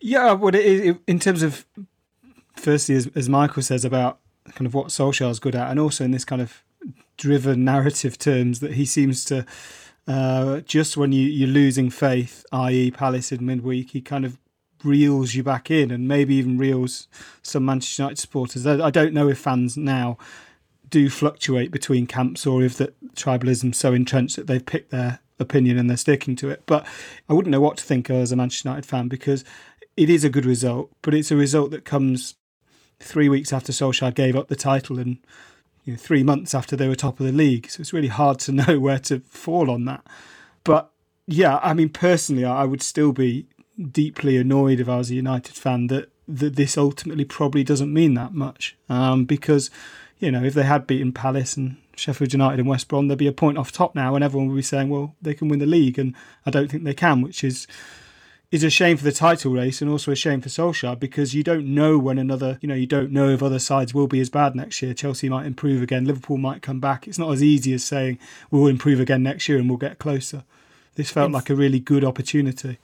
Yeah, 0.00 0.32
what 0.32 0.54
it 0.54 0.66
is 0.66 0.96
in 1.06 1.18
terms 1.18 1.42
of, 1.42 1.64
firstly, 2.54 2.94
as, 2.94 3.06
as 3.14 3.28
Michael 3.30 3.62
says 3.62 3.86
about 3.86 4.18
kind 4.54 4.66
of 4.66 4.74
what 4.74 4.88
Solskjaer's 4.88 5.40
good 5.40 5.56
at, 5.56 5.70
and 5.70 5.80
also 5.80 6.04
in 6.04 6.10
this 6.10 6.26
kind 6.26 6.42
of 6.42 6.62
driven 7.16 7.64
narrative 7.64 8.18
terms 8.18 8.60
that 8.60 8.74
he 8.74 8.84
seems 8.84 9.24
to, 9.26 9.46
uh, 10.06 10.60
just 10.60 10.96
when 10.96 11.12
you, 11.12 11.26
you're 11.26 11.48
losing 11.48 11.90
faith, 11.90 12.44
i.e., 12.52 12.90
Palace 12.90 13.32
in 13.32 13.44
midweek, 13.44 13.90
he 13.90 14.00
kind 14.00 14.24
of 14.24 14.38
reels 14.84 15.34
you 15.34 15.42
back 15.42 15.70
in 15.70 15.90
and 15.90 16.06
maybe 16.06 16.34
even 16.34 16.58
reels 16.58 17.08
some 17.42 17.64
Manchester 17.64 18.02
United 18.02 18.18
supporters. 18.18 18.66
I 18.66 18.90
don't 18.90 19.14
know 19.14 19.28
if 19.28 19.38
fans 19.38 19.76
now 19.76 20.18
do 20.88 21.10
fluctuate 21.10 21.70
between 21.70 22.06
camps 22.06 22.46
or 22.46 22.62
if 22.62 22.76
that 22.76 22.94
tribalism's 23.14 23.76
so 23.76 23.92
entrenched 23.92 24.36
that 24.36 24.46
they've 24.46 24.64
picked 24.64 24.90
their 24.90 25.18
opinion 25.38 25.78
and 25.78 25.90
they're 25.90 25.96
sticking 25.96 26.36
to 26.36 26.50
it. 26.50 26.62
But 26.66 26.86
I 27.28 27.32
wouldn't 27.32 27.50
know 27.50 27.60
what 27.60 27.78
to 27.78 27.84
think 27.84 28.08
as 28.10 28.32
a 28.32 28.36
Manchester 28.36 28.68
United 28.68 28.86
fan 28.86 29.08
because 29.08 29.44
it 29.96 30.10
is 30.10 30.24
a 30.24 30.30
good 30.30 30.46
result, 30.46 30.90
but 31.02 31.14
it's 31.14 31.30
a 31.30 31.36
result 31.36 31.70
that 31.72 31.84
comes 31.84 32.34
three 33.00 33.28
weeks 33.28 33.52
after 33.52 33.72
Solskjaer 33.72 34.14
gave 34.14 34.36
up 34.36 34.48
the 34.48 34.56
title 34.56 34.98
and 34.98 35.18
you 35.86 35.92
know, 35.94 35.96
three 35.96 36.22
months 36.22 36.54
after 36.54 36.76
they 36.76 36.88
were 36.88 36.96
top 36.96 37.18
of 37.20 37.24
the 37.24 37.32
league. 37.32 37.70
So 37.70 37.80
it's 37.80 37.92
really 37.92 38.08
hard 38.08 38.38
to 38.40 38.52
know 38.66 38.78
where 38.78 38.98
to 38.98 39.20
fall 39.20 39.70
on 39.70 39.86
that. 39.86 40.04
But 40.64 40.90
yeah, 41.26 41.58
I 41.62 41.72
mean, 41.72 41.88
personally, 41.88 42.44
I 42.44 42.64
would 42.64 42.82
still 42.82 43.12
be 43.12 43.46
deeply 43.90 44.36
annoyed 44.36 44.80
if 44.80 44.88
I 44.88 44.98
was 44.98 45.10
a 45.10 45.14
United 45.14 45.54
fan 45.54 45.86
that, 45.86 46.10
that 46.28 46.56
this 46.56 46.76
ultimately 46.76 47.24
probably 47.24 47.64
doesn't 47.64 47.92
mean 47.92 48.14
that 48.14 48.34
much. 48.34 48.76
Um, 48.88 49.24
because, 49.24 49.70
you 50.18 50.30
know, 50.30 50.42
if 50.42 50.54
they 50.54 50.64
had 50.64 50.86
beaten 50.86 51.12
Palace 51.12 51.56
and 51.56 51.76
Sheffield 51.94 52.32
United 52.32 52.60
and 52.60 52.68
West 52.68 52.88
Brom, 52.88 53.06
there'd 53.08 53.18
be 53.18 53.28
a 53.28 53.32
point 53.32 53.58
off 53.58 53.70
top 53.70 53.94
now, 53.94 54.14
and 54.14 54.24
everyone 54.24 54.48
would 54.48 54.56
be 54.56 54.62
saying, 54.62 54.88
well, 54.88 55.14
they 55.22 55.34
can 55.34 55.48
win 55.48 55.60
the 55.60 55.66
league. 55.66 55.98
And 55.98 56.14
I 56.44 56.50
don't 56.50 56.68
think 56.68 56.84
they 56.84 56.94
can, 56.94 57.20
which 57.20 57.44
is 57.44 57.66
is 58.50 58.62
a 58.62 58.70
shame 58.70 58.96
for 58.96 59.04
the 59.04 59.12
title 59.12 59.52
race 59.52 59.82
and 59.82 59.90
also 59.90 60.12
a 60.12 60.16
shame 60.16 60.40
for 60.40 60.48
Solskjaer 60.48 60.98
because 60.98 61.34
you 61.34 61.42
don't 61.42 61.66
know 61.66 61.98
when 61.98 62.18
another, 62.18 62.58
you 62.60 62.68
know, 62.68 62.74
you 62.74 62.86
don't 62.86 63.10
know 63.10 63.28
if 63.28 63.42
other 63.42 63.58
sides 63.58 63.92
will 63.92 64.06
be 64.06 64.20
as 64.20 64.30
bad 64.30 64.54
next 64.54 64.80
year. 64.82 64.94
Chelsea 64.94 65.28
might 65.28 65.46
improve 65.46 65.82
again, 65.82 66.04
Liverpool 66.04 66.36
might 66.36 66.62
come 66.62 66.78
back. 66.78 67.08
It's 67.08 67.18
not 67.18 67.32
as 67.32 67.42
easy 67.42 67.74
as 67.74 67.84
saying 67.84 68.18
we'll 68.50 68.68
improve 68.68 69.00
again 69.00 69.22
next 69.22 69.48
year 69.48 69.58
and 69.58 69.68
we'll 69.68 69.78
get 69.78 69.98
closer. 69.98 70.44
This 70.94 71.10
felt 71.10 71.32
like 71.32 71.50
a 71.50 71.54
really 71.54 71.80
good 71.80 72.04
opportunity. 72.04 72.78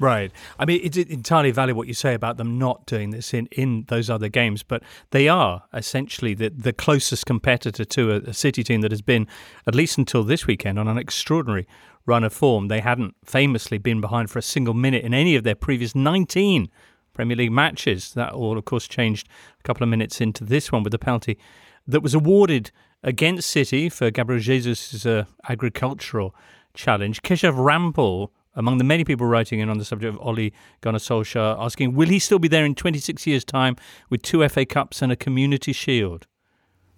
Right. 0.00 0.30
I 0.58 0.64
mean, 0.64 0.80
it's 0.82 0.96
entirely 0.96 1.50
valid 1.50 1.76
what 1.76 1.88
you 1.88 1.94
say 1.94 2.14
about 2.14 2.36
them 2.36 2.58
not 2.58 2.86
doing 2.86 3.10
this 3.10 3.34
in, 3.34 3.46
in 3.52 3.84
those 3.88 4.08
other 4.08 4.28
games, 4.28 4.62
but 4.62 4.82
they 5.10 5.28
are 5.28 5.64
essentially 5.74 6.34
the, 6.34 6.50
the 6.50 6.72
closest 6.72 7.26
competitor 7.26 7.84
to 7.84 8.12
a, 8.12 8.16
a 8.16 8.34
City 8.34 8.62
team 8.62 8.80
that 8.82 8.92
has 8.92 9.02
been, 9.02 9.26
at 9.66 9.74
least 9.74 9.98
until 9.98 10.22
this 10.22 10.46
weekend, 10.46 10.78
on 10.78 10.88
an 10.88 10.98
extraordinary 10.98 11.66
run 12.06 12.24
of 12.24 12.32
form. 12.32 12.68
They 12.68 12.80
hadn't 12.80 13.16
famously 13.24 13.78
been 13.78 14.00
behind 14.00 14.30
for 14.30 14.38
a 14.38 14.42
single 14.42 14.74
minute 14.74 15.04
in 15.04 15.14
any 15.14 15.36
of 15.36 15.44
their 15.44 15.54
previous 15.54 15.94
19 15.94 16.70
Premier 17.12 17.36
League 17.36 17.52
matches. 17.52 18.14
That 18.14 18.32
all, 18.32 18.56
of 18.56 18.64
course, 18.64 18.86
changed 18.86 19.28
a 19.58 19.62
couple 19.62 19.82
of 19.82 19.88
minutes 19.88 20.20
into 20.20 20.44
this 20.44 20.70
one 20.70 20.82
with 20.82 20.92
the 20.92 20.98
penalty 20.98 21.38
that 21.86 22.02
was 22.02 22.14
awarded 22.14 22.70
against 23.02 23.50
City 23.50 23.88
for 23.88 24.10
Gabriel 24.10 24.40
Jesus' 24.40 25.04
uh, 25.04 25.24
agricultural 25.48 26.34
challenge. 26.74 27.22
Keshav 27.22 27.54
Rampal 27.54 28.30
among 28.58 28.78
the 28.78 28.84
many 28.84 29.04
people 29.04 29.26
writing 29.26 29.60
in 29.60 29.70
on 29.70 29.78
the 29.78 29.84
subject 29.84 30.14
of 30.14 30.20
Ole 30.20 30.50
Gunnar 30.80 30.98
Solskjaer, 30.98 31.56
asking, 31.58 31.94
will 31.94 32.08
he 32.08 32.18
still 32.18 32.40
be 32.40 32.48
there 32.48 32.64
in 32.64 32.74
26 32.74 33.24
years' 33.26 33.44
time 33.44 33.76
with 34.10 34.20
two 34.20 34.46
FA 34.48 34.66
Cups 34.66 35.00
and 35.00 35.12
a 35.12 35.16
Community 35.16 35.72
Shield? 35.72 36.26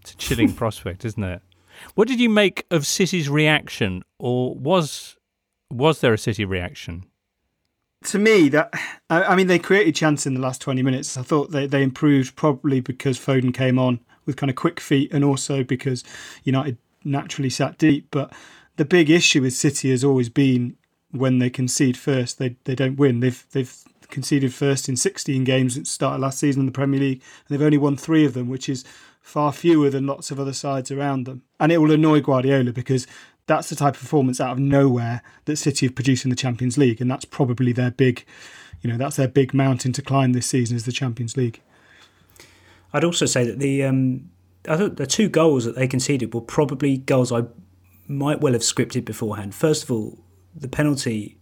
It's 0.00 0.12
a 0.12 0.16
chilling 0.16 0.52
prospect, 0.54 1.04
isn't 1.04 1.22
it? 1.22 1.42
What 1.94 2.08
did 2.08 2.18
you 2.18 2.30
make 2.30 2.64
of 2.70 2.86
City's 2.86 3.28
reaction, 3.28 4.02
or 4.18 4.54
was 4.54 5.16
Was 5.70 6.00
there 6.00 6.14
a 6.14 6.18
City 6.18 6.44
reaction? 6.44 7.04
To 8.04 8.18
me, 8.18 8.48
that 8.48 8.74
I, 9.08 9.22
I 9.24 9.36
mean, 9.36 9.46
they 9.46 9.58
created 9.58 9.94
chance 9.94 10.26
in 10.26 10.34
the 10.34 10.40
last 10.40 10.60
twenty 10.60 10.82
minutes. 10.82 11.16
I 11.16 11.22
thought 11.22 11.52
they, 11.52 11.66
they 11.66 11.82
improved 11.82 12.36
probably 12.36 12.80
because 12.80 13.18
Foden 13.18 13.54
came 13.54 13.78
on 13.78 14.00
with 14.26 14.36
kind 14.36 14.50
of 14.50 14.56
quick 14.56 14.80
feet, 14.80 15.12
and 15.12 15.24
also 15.24 15.62
because 15.62 16.04
United 16.44 16.76
naturally 17.04 17.50
sat 17.50 17.78
deep. 17.78 18.08
But 18.10 18.32
the 18.76 18.84
big 18.84 19.08
issue 19.08 19.42
with 19.42 19.54
City 19.54 19.90
has 19.90 20.04
always 20.04 20.28
been 20.28 20.76
when 21.12 21.38
they 21.38 21.50
concede 21.50 21.96
first, 21.96 22.38
they 22.38 22.56
they 22.64 22.74
don't 22.74 22.96
win. 22.96 23.20
They've 23.20 23.44
they've 23.52 23.74
conceded 24.10 24.52
first 24.52 24.88
in 24.88 24.96
16 24.96 25.44
games 25.44 25.74
since 25.74 25.96
of 26.02 26.20
last 26.20 26.38
season 26.38 26.60
in 26.60 26.66
the 26.66 26.72
Premier 26.72 27.00
League, 27.00 27.22
and 27.48 27.48
they've 27.48 27.64
only 27.64 27.78
won 27.78 27.96
three 27.96 28.24
of 28.24 28.34
them, 28.34 28.48
which 28.48 28.68
is 28.68 28.84
far 29.20 29.52
fewer 29.52 29.90
than 29.90 30.06
lots 30.06 30.30
of 30.30 30.40
other 30.40 30.52
sides 30.52 30.90
around 30.90 31.24
them. 31.24 31.42
And 31.58 31.70
it 31.70 31.78
will 31.78 31.92
annoy 31.92 32.20
Guardiola 32.20 32.72
because 32.72 33.06
that's 33.46 33.68
the 33.68 33.76
type 33.76 33.94
of 33.94 34.00
performance 34.00 34.40
out 34.40 34.52
of 34.52 34.58
nowhere 34.58 35.22
that 35.44 35.56
City 35.56 35.86
have 35.86 35.94
produced 35.94 36.24
in 36.24 36.30
the 36.30 36.36
Champions 36.36 36.78
League, 36.78 37.00
and 37.00 37.10
that's 37.10 37.24
probably 37.24 37.72
their 37.72 37.90
big, 37.90 38.24
you 38.80 38.90
know, 38.90 38.96
that's 38.96 39.16
their 39.16 39.28
big 39.28 39.54
mountain 39.54 39.92
to 39.92 40.02
climb 40.02 40.32
this 40.32 40.46
season 40.46 40.76
is 40.76 40.84
the 40.84 40.92
Champions 40.92 41.36
League. 41.36 41.60
I'd 42.92 43.04
also 43.04 43.26
say 43.26 43.44
that 43.44 43.58
the 43.58 43.84
um, 43.84 44.30
I 44.68 44.76
thought 44.76 44.96
the 44.96 45.06
two 45.06 45.28
goals 45.28 45.64
that 45.64 45.76
they 45.76 45.86
conceded 45.86 46.34
were 46.34 46.40
probably 46.40 46.98
goals 46.98 47.32
I 47.32 47.44
might 48.08 48.40
well 48.40 48.52
have 48.52 48.62
scripted 48.62 49.04
beforehand. 49.04 49.54
First 49.54 49.84
of 49.84 49.92
all, 49.92 50.18
the 50.54 50.68
penalty. 50.68 51.36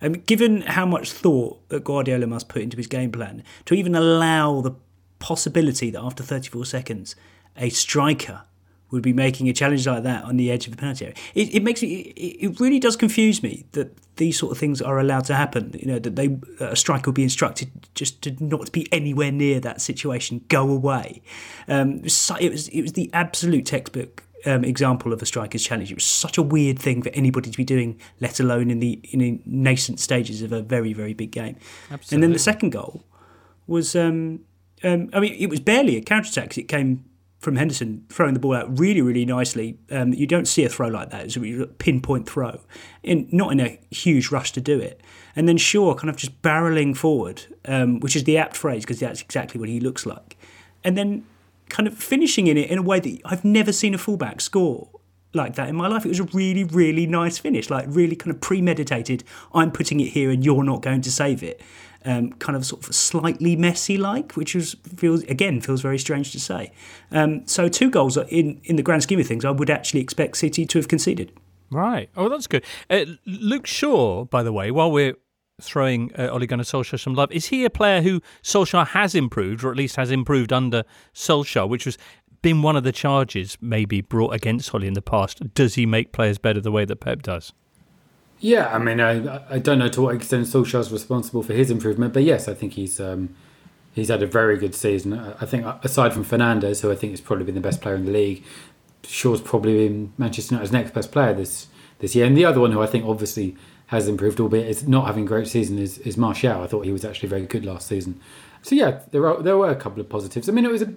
Um, 0.00 0.12
given 0.12 0.62
how 0.62 0.86
much 0.86 1.12
thought 1.12 1.68
that 1.68 1.84
Guardiola 1.84 2.26
must 2.26 2.48
put 2.48 2.62
into 2.62 2.76
his 2.76 2.86
game 2.86 3.10
plan, 3.10 3.42
to 3.66 3.74
even 3.74 3.94
allow 3.94 4.60
the 4.60 4.72
possibility 5.18 5.90
that 5.90 6.00
after 6.00 6.22
34 6.22 6.64
seconds, 6.64 7.16
a 7.56 7.68
striker 7.70 8.42
would 8.90 9.02
be 9.02 9.12
making 9.12 9.48
a 9.48 9.52
challenge 9.52 9.86
like 9.86 10.02
that 10.02 10.24
on 10.24 10.36
the 10.36 10.50
edge 10.50 10.66
of 10.66 10.70
the 10.70 10.76
penalty 10.76 11.04
area. 11.06 11.16
It, 11.34 11.54
it 11.56 11.62
makes 11.62 11.82
me, 11.82 12.00
it, 12.16 12.50
it 12.52 12.60
really 12.60 12.78
does 12.78 12.96
confuse 12.96 13.42
me 13.42 13.66
that 13.72 13.94
these 14.16 14.38
sort 14.38 14.52
of 14.52 14.58
things 14.58 14.80
are 14.80 14.98
allowed 14.98 15.24
to 15.24 15.34
happen. 15.34 15.74
You 15.78 15.86
know 15.86 15.98
that 15.98 16.16
they 16.16 16.38
a 16.60 16.76
striker 16.76 17.10
would 17.10 17.14
be 17.14 17.22
instructed 17.22 17.70
just 17.94 18.22
to 18.22 18.36
not 18.44 18.72
be 18.72 18.90
anywhere 18.92 19.30
near 19.30 19.60
that 19.60 19.80
situation, 19.80 20.44
go 20.48 20.68
away. 20.70 21.22
Um, 21.68 22.00
it 22.04 22.50
was 22.52 22.68
it 22.68 22.82
was 22.82 22.92
the 22.94 23.10
absolute 23.12 23.66
textbook 23.66 24.24
um, 24.46 24.64
example 24.64 25.12
of 25.12 25.22
a 25.22 25.26
striker's 25.26 25.64
challenge. 25.64 25.90
It 25.90 25.94
was 25.94 26.06
such 26.06 26.38
a 26.38 26.42
weird 26.42 26.78
thing 26.78 27.02
for 27.02 27.10
anybody 27.10 27.50
to 27.50 27.56
be 27.56 27.64
doing, 27.64 28.00
let 28.20 28.40
alone 28.40 28.70
in 28.70 28.80
the 28.80 29.00
in 29.12 29.18
the 29.20 29.40
nascent 29.46 30.00
stages 30.00 30.42
of 30.42 30.52
a 30.52 30.62
very 30.62 30.92
very 30.92 31.14
big 31.14 31.30
game. 31.30 31.56
Absolutely. 31.90 32.14
And 32.14 32.22
then 32.22 32.32
the 32.32 32.38
second 32.38 32.70
goal 32.70 33.04
was, 33.66 33.94
um, 33.94 34.40
um, 34.82 35.10
I 35.12 35.20
mean, 35.20 35.34
it 35.38 35.50
was 35.50 35.60
barely 35.60 35.96
a 35.96 36.00
counter 36.00 36.28
attack. 36.28 36.56
It 36.56 36.68
came 36.68 37.04
from 37.38 37.54
Henderson 37.54 38.04
throwing 38.08 38.34
the 38.34 38.40
ball 38.40 38.54
out 38.54 38.78
really 38.78 39.00
really 39.00 39.24
nicely. 39.24 39.78
Um, 39.90 40.12
you 40.12 40.26
don't 40.26 40.46
see 40.46 40.64
a 40.64 40.68
throw 40.68 40.88
like 40.88 41.10
that. 41.10 41.24
It's 41.24 41.36
a 41.36 41.66
pinpoint 41.66 42.28
throw, 42.28 42.60
in 43.02 43.28
not 43.32 43.52
in 43.52 43.60
a 43.60 43.78
huge 43.90 44.30
rush 44.30 44.52
to 44.52 44.60
do 44.60 44.78
it. 44.78 45.00
And 45.36 45.48
then 45.48 45.56
Shaw 45.56 45.94
kind 45.94 46.10
of 46.10 46.16
just 46.16 46.42
barreling 46.42 46.96
forward, 46.96 47.42
um, 47.64 48.00
which 48.00 48.16
is 48.16 48.24
the 48.24 48.38
apt 48.38 48.56
phrase 48.56 48.82
because 48.82 48.98
that's 49.00 49.22
exactly 49.22 49.60
what 49.60 49.68
he 49.68 49.78
looks 49.78 50.04
like. 50.04 50.36
And 50.82 50.96
then 50.96 51.24
kind 51.68 51.86
of 51.86 51.94
finishing 51.94 52.46
in 52.46 52.56
it 52.56 52.70
in 52.70 52.78
a 52.78 52.82
way 52.82 53.00
that 53.00 53.20
I've 53.24 53.44
never 53.44 53.72
seen 53.72 53.94
a 53.94 53.98
fullback 53.98 54.40
score 54.40 54.90
like 55.34 55.54
that 55.56 55.68
in 55.68 55.76
my 55.76 55.88
life. 55.88 56.04
It 56.04 56.08
was 56.08 56.20
a 56.20 56.24
really, 56.24 56.64
really 56.64 57.06
nice 57.06 57.38
finish, 57.38 57.70
like 57.70 57.86
really 57.88 58.16
kind 58.16 58.34
of 58.34 58.40
premeditated. 58.40 59.24
I'm 59.54 59.70
putting 59.70 60.00
it 60.00 60.08
here 60.08 60.30
and 60.30 60.44
you're 60.44 60.64
not 60.64 60.82
going 60.82 61.02
to 61.02 61.10
save 61.10 61.42
it. 61.42 61.60
Um, 62.04 62.32
kind 62.34 62.56
of 62.56 62.64
sort 62.64 62.86
of 62.86 62.94
slightly 62.94 63.56
messy 63.56 63.98
like, 63.98 64.32
which 64.32 64.52
feels 64.96 65.24
again 65.24 65.60
feels 65.60 65.82
very 65.82 65.98
strange 65.98 66.30
to 66.32 66.40
say. 66.40 66.72
Um, 67.10 67.46
so 67.46 67.68
two 67.68 67.90
goals 67.90 68.16
in 68.16 68.60
in 68.64 68.76
the 68.76 68.82
grand 68.82 69.02
scheme 69.02 69.18
of 69.18 69.26
things, 69.26 69.44
I 69.44 69.50
would 69.50 69.68
actually 69.68 70.00
expect 70.00 70.36
City 70.36 70.64
to 70.64 70.78
have 70.78 70.88
conceded. 70.88 71.32
Right. 71.70 72.08
Oh, 72.16 72.28
that's 72.28 72.46
good. 72.46 72.64
Uh, 72.88 73.04
Luke 73.26 73.66
Shaw, 73.66 74.24
by 74.24 74.42
the 74.42 74.52
way, 74.52 74.70
while 74.70 74.90
we're 74.90 75.16
throwing 75.60 76.14
uh, 76.16 76.28
Ole 76.28 76.46
Gunnar 76.46 76.64
Solskjaer 76.64 77.00
some 77.00 77.14
love. 77.14 77.32
Is 77.32 77.46
he 77.46 77.64
a 77.64 77.70
player 77.70 78.00
who 78.02 78.20
Solskjaer 78.42 78.88
has 78.88 79.14
improved, 79.14 79.64
or 79.64 79.70
at 79.70 79.76
least 79.76 79.96
has 79.96 80.10
improved 80.10 80.52
under 80.52 80.84
Solskjaer, 81.14 81.68
which 81.68 81.86
was 81.86 81.98
been 82.40 82.62
one 82.62 82.76
of 82.76 82.84
the 82.84 82.92
charges 82.92 83.58
maybe 83.60 84.00
brought 84.00 84.32
against 84.32 84.70
Holly 84.70 84.86
in 84.86 84.94
the 84.94 85.02
past? 85.02 85.54
Does 85.54 85.74
he 85.74 85.86
make 85.86 86.12
players 86.12 86.38
better 86.38 86.60
the 86.60 86.70
way 86.70 86.84
that 86.84 86.96
Pep 86.96 87.22
does? 87.22 87.52
Yeah, 88.40 88.68
I 88.72 88.78
mean, 88.78 89.00
I 89.00 89.54
I 89.54 89.58
don't 89.58 89.78
know 89.78 89.88
to 89.88 90.02
what 90.02 90.14
extent 90.14 90.46
Solskjaer's 90.46 90.92
responsible 90.92 91.42
for 91.42 91.54
his 91.54 91.70
improvement, 91.70 92.12
but 92.14 92.22
yes, 92.22 92.46
I 92.46 92.54
think 92.54 92.74
he's 92.74 93.00
um, 93.00 93.34
he's 93.92 94.08
had 94.08 94.22
a 94.22 94.26
very 94.26 94.56
good 94.56 94.74
season. 94.74 95.18
I 95.40 95.44
think 95.44 95.66
aside 95.82 96.12
from 96.12 96.24
Fernandes, 96.24 96.82
who 96.82 96.92
I 96.92 96.94
think 96.94 97.12
has 97.12 97.20
probably 97.20 97.44
been 97.44 97.56
the 97.56 97.60
best 97.60 97.80
player 97.80 97.96
in 97.96 98.04
the 98.04 98.12
league, 98.12 98.44
Shaw's 99.02 99.40
probably 99.40 99.88
been 99.88 100.12
Manchester 100.18 100.54
United's 100.54 100.72
next 100.72 100.94
best 100.94 101.10
player 101.10 101.34
this 101.34 101.66
this 101.98 102.14
year, 102.14 102.26
and 102.26 102.36
the 102.36 102.44
other 102.44 102.60
one 102.60 102.70
who 102.70 102.80
I 102.80 102.86
think 102.86 103.04
obviously 103.04 103.56
has 103.88 104.06
improved, 104.06 104.38
albeit 104.38 104.66
it's 104.66 104.86
not 104.86 105.06
having 105.06 105.24
a 105.24 105.26
great 105.26 105.48
season, 105.48 105.78
is, 105.78 105.98
is 105.98 106.16
Martial. 106.16 106.62
I 106.62 106.66
thought 106.66 106.84
he 106.84 106.92
was 106.92 107.04
actually 107.04 107.28
very 107.30 107.46
good 107.46 107.64
last 107.64 107.88
season. 107.88 108.20
So 108.62 108.74
yeah, 108.74 109.00
there 109.12 109.26
are 109.26 109.42
there 109.42 109.56
were 109.56 109.70
a 109.70 109.76
couple 109.76 110.00
of 110.00 110.08
positives. 110.08 110.48
I 110.48 110.52
mean, 110.52 110.64
it 110.64 110.70
was 110.70 110.82
a. 110.82 110.92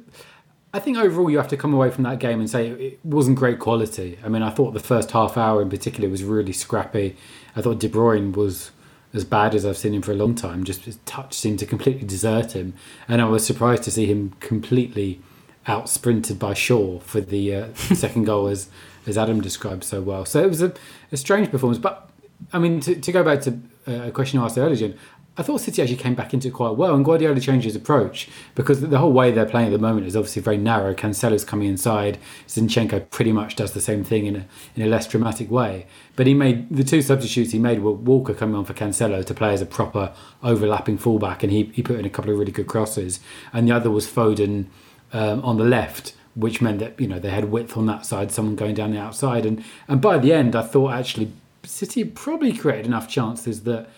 I 0.74 0.79
think 0.79 0.98
overall 0.98 1.29
you 1.29 1.38
have 1.38 1.50
to 1.50 1.57
come 1.57 1.74
away 1.74 1.89
from 1.89 2.03
that 2.05 2.19
game 2.19 2.39
and 2.39 2.50
say 2.50 2.69
it 2.69 3.00
wasn't 3.03 3.38
great 3.38 3.60
quality. 3.60 4.17
I 4.24 4.29
mean, 4.29 4.41
I 4.41 4.50
thought 4.50 4.74
the 4.74 4.79
first 4.79 5.12
half 5.12 5.38
hour 5.38 5.62
in 5.62 5.69
particular 5.69 6.10
was 6.10 6.24
really 6.24 6.53
scrappy. 6.53 7.17
I 7.55 7.62
thought 7.62 7.79
De 7.79 7.89
Bruyne 7.89 8.33
was 8.36 8.71
as 9.13 9.25
bad 9.25 9.53
as 9.53 9.65
I've 9.65 9.77
seen 9.77 9.93
him 9.93 10.01
for 10.01 10.12
a 10.12 10.15
long 10.15 10.36
time. 10.36 10.63
Just 10.63 10.86
his 10.86 10.98
touch 11.05 11.33
seemed 11.33 11.60
to 11.60 11.65
completely 11.65 12.05
desert 12.07 12.53
him, 12.53 12.74
and 13.07 13.21
I 13.21 13.25
was 13.25 13.45
surprised 13.45 13.83
to 13.83 13.91
see 13.91 14.05
him 14.05 14.33
completely 14.41 15.21
out 15.67 15.88
sprinted 15.88 16.39
by 16.39 16.53
Shaw 16.53 17.00
for 17.00 17.21
the 17.21 17.55
uh, 17.55 17.74
second 17.74 18.25
goal, 18.25 18.48
as 18.48 18.67
as 19.05 19.17
Adam 19.17 19.39
described 19.39 19.86
so 19.86 20.01
well. 20.01 20.25
So 20.25 20.43
it 20.43 20.50
was 20.50 20.62
a, 20.62 20.74
a 21.12 21.17
strange 21.17 21.50
performance, 21.51 21.79
but 21.79 22.11
I 22.53 22.60
mean, 22.60 22.79
to, 22.81 22.95
to 22.95 23.12
go 23.12 23.24
back 23.24 23.41
to 23.41 23.60
uh, 23.88 24.07
a 24.07 24.12
question 24.12 24.39
I 24.39 24.45
asked 24.45 24.57
earlier, 24.57 24.75
Jen, 24.75 24.98
I 25.38 25.43
thought 25.43 25.62
City 25.62 25.81
actually 25.81 25.98
came 25.98 26.13
back 26.13 26.33
into 26.33 26.50
it 26.50 26.53
quite 26.53 26.75
well, 26.75 26.93
and 26.93 27.05
Guardiola 27.05 27.39
changed 27.39 27.63
his 27.63 27.75
approach 27.75 28.27
because 28.53 28.81
the 28.81 28.98
whole 28.98 29.13
way 29.13 29.31
they're 29.31 29.45
playing 29.45 29.67
at 29.67 29.71
the 29.71 29.79
moment 29.79 30.05
is 30.05 30.15
obviously 30.15 30.41
very 30.41 30.57
narrow. 30.57 30.93
Cancelo's 30.93 31.45
coming 31.45 31.69
inside, 31.69 32.17
Zinchenko 32.48 33.10
pretty 33.12 33.31
much 33.31 33.55
does 33.55 33.71
the 33.71 33.79
same 33.79 34.03
thing 34.03 34.25
in 34.25 34.36
a 34.36 34.45
in 34.75 34.83
a 34.83 34.88
less 34.88 35.07
dramatic 35.07 35.50
way. 35.50 35.88
But 36.17 36.27
he 36.27 36.33
made 36.33 36.69
the 36.69 36.83
two 36.83 37.01
substitutes 37.01 37.51
he 37.51 37.60
made 37.60 37.81
were 37.81 37.93
Walker 37.93 38.33
coming 38.33 38.55
on 38.55 38.65
for 38.65 38.74
Cancelo 38.74 39.25
to 39.25 39.33
play 39.33 39.53
as 39.53 39.62
a 39.62 39.65
proper 39.65 40.13
overlapping 40.43 40.98
fullback, 40.98 41.43
and 41.43 41.51
he, 41.51 41.71
he 41.74 41.81
put 41.81 41.98
in 41.98 42.05
a 42.05 42.10
couple 42.10 42.31
of 42.31 42.38
really 42.38 42.51
good 42.51 42.67
crosses, 42.67 43.21
and 43.53 43.69
the 43.69 43.71
other 43.71 43.89
was 43.89 44.05
Foden 44.07 44.65
um, 45.13 45.43
on 45.45 45.57
the 45.57 45.65
left 45.65 46.13
which 46.33 46.62
meant 46.62 46.79
that 46.79 46.98
you 46.98 47.07
know 47.07 47.19
they 47.19 47.29
had 47.29 47.51
width 47.51 47.75
on 47.75 47.86
that 47.86 48.05
side, 48.05 48.31
someone 48.31 48.55
going 48.55 48.74
down 48.74 48.91
the 48.91 49.00
outside, 49.00 49.45
and 49.45 49.63
and 49.88 50.01
by 50.01 50.17
the 50.17 50.33
end, 50.33 50.55
I 50.55 50.62
thought 50.62 50.93
actually 50.93 51.31
City 51.63 52.03
probably 52.03 52.53
created 52.53 52.86
enough 52.86 53.08
chances 53.08 53.63
that, 53.63 53.89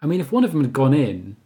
I 0.00 0.06
mean, 0.06 0.20
if 0.20 0.32
one 0.32 0.44
of 0.44 0.52
them 0.52 0.62
had 0.62 0.72
gone 0.72 0.94
in, 0.94 1.36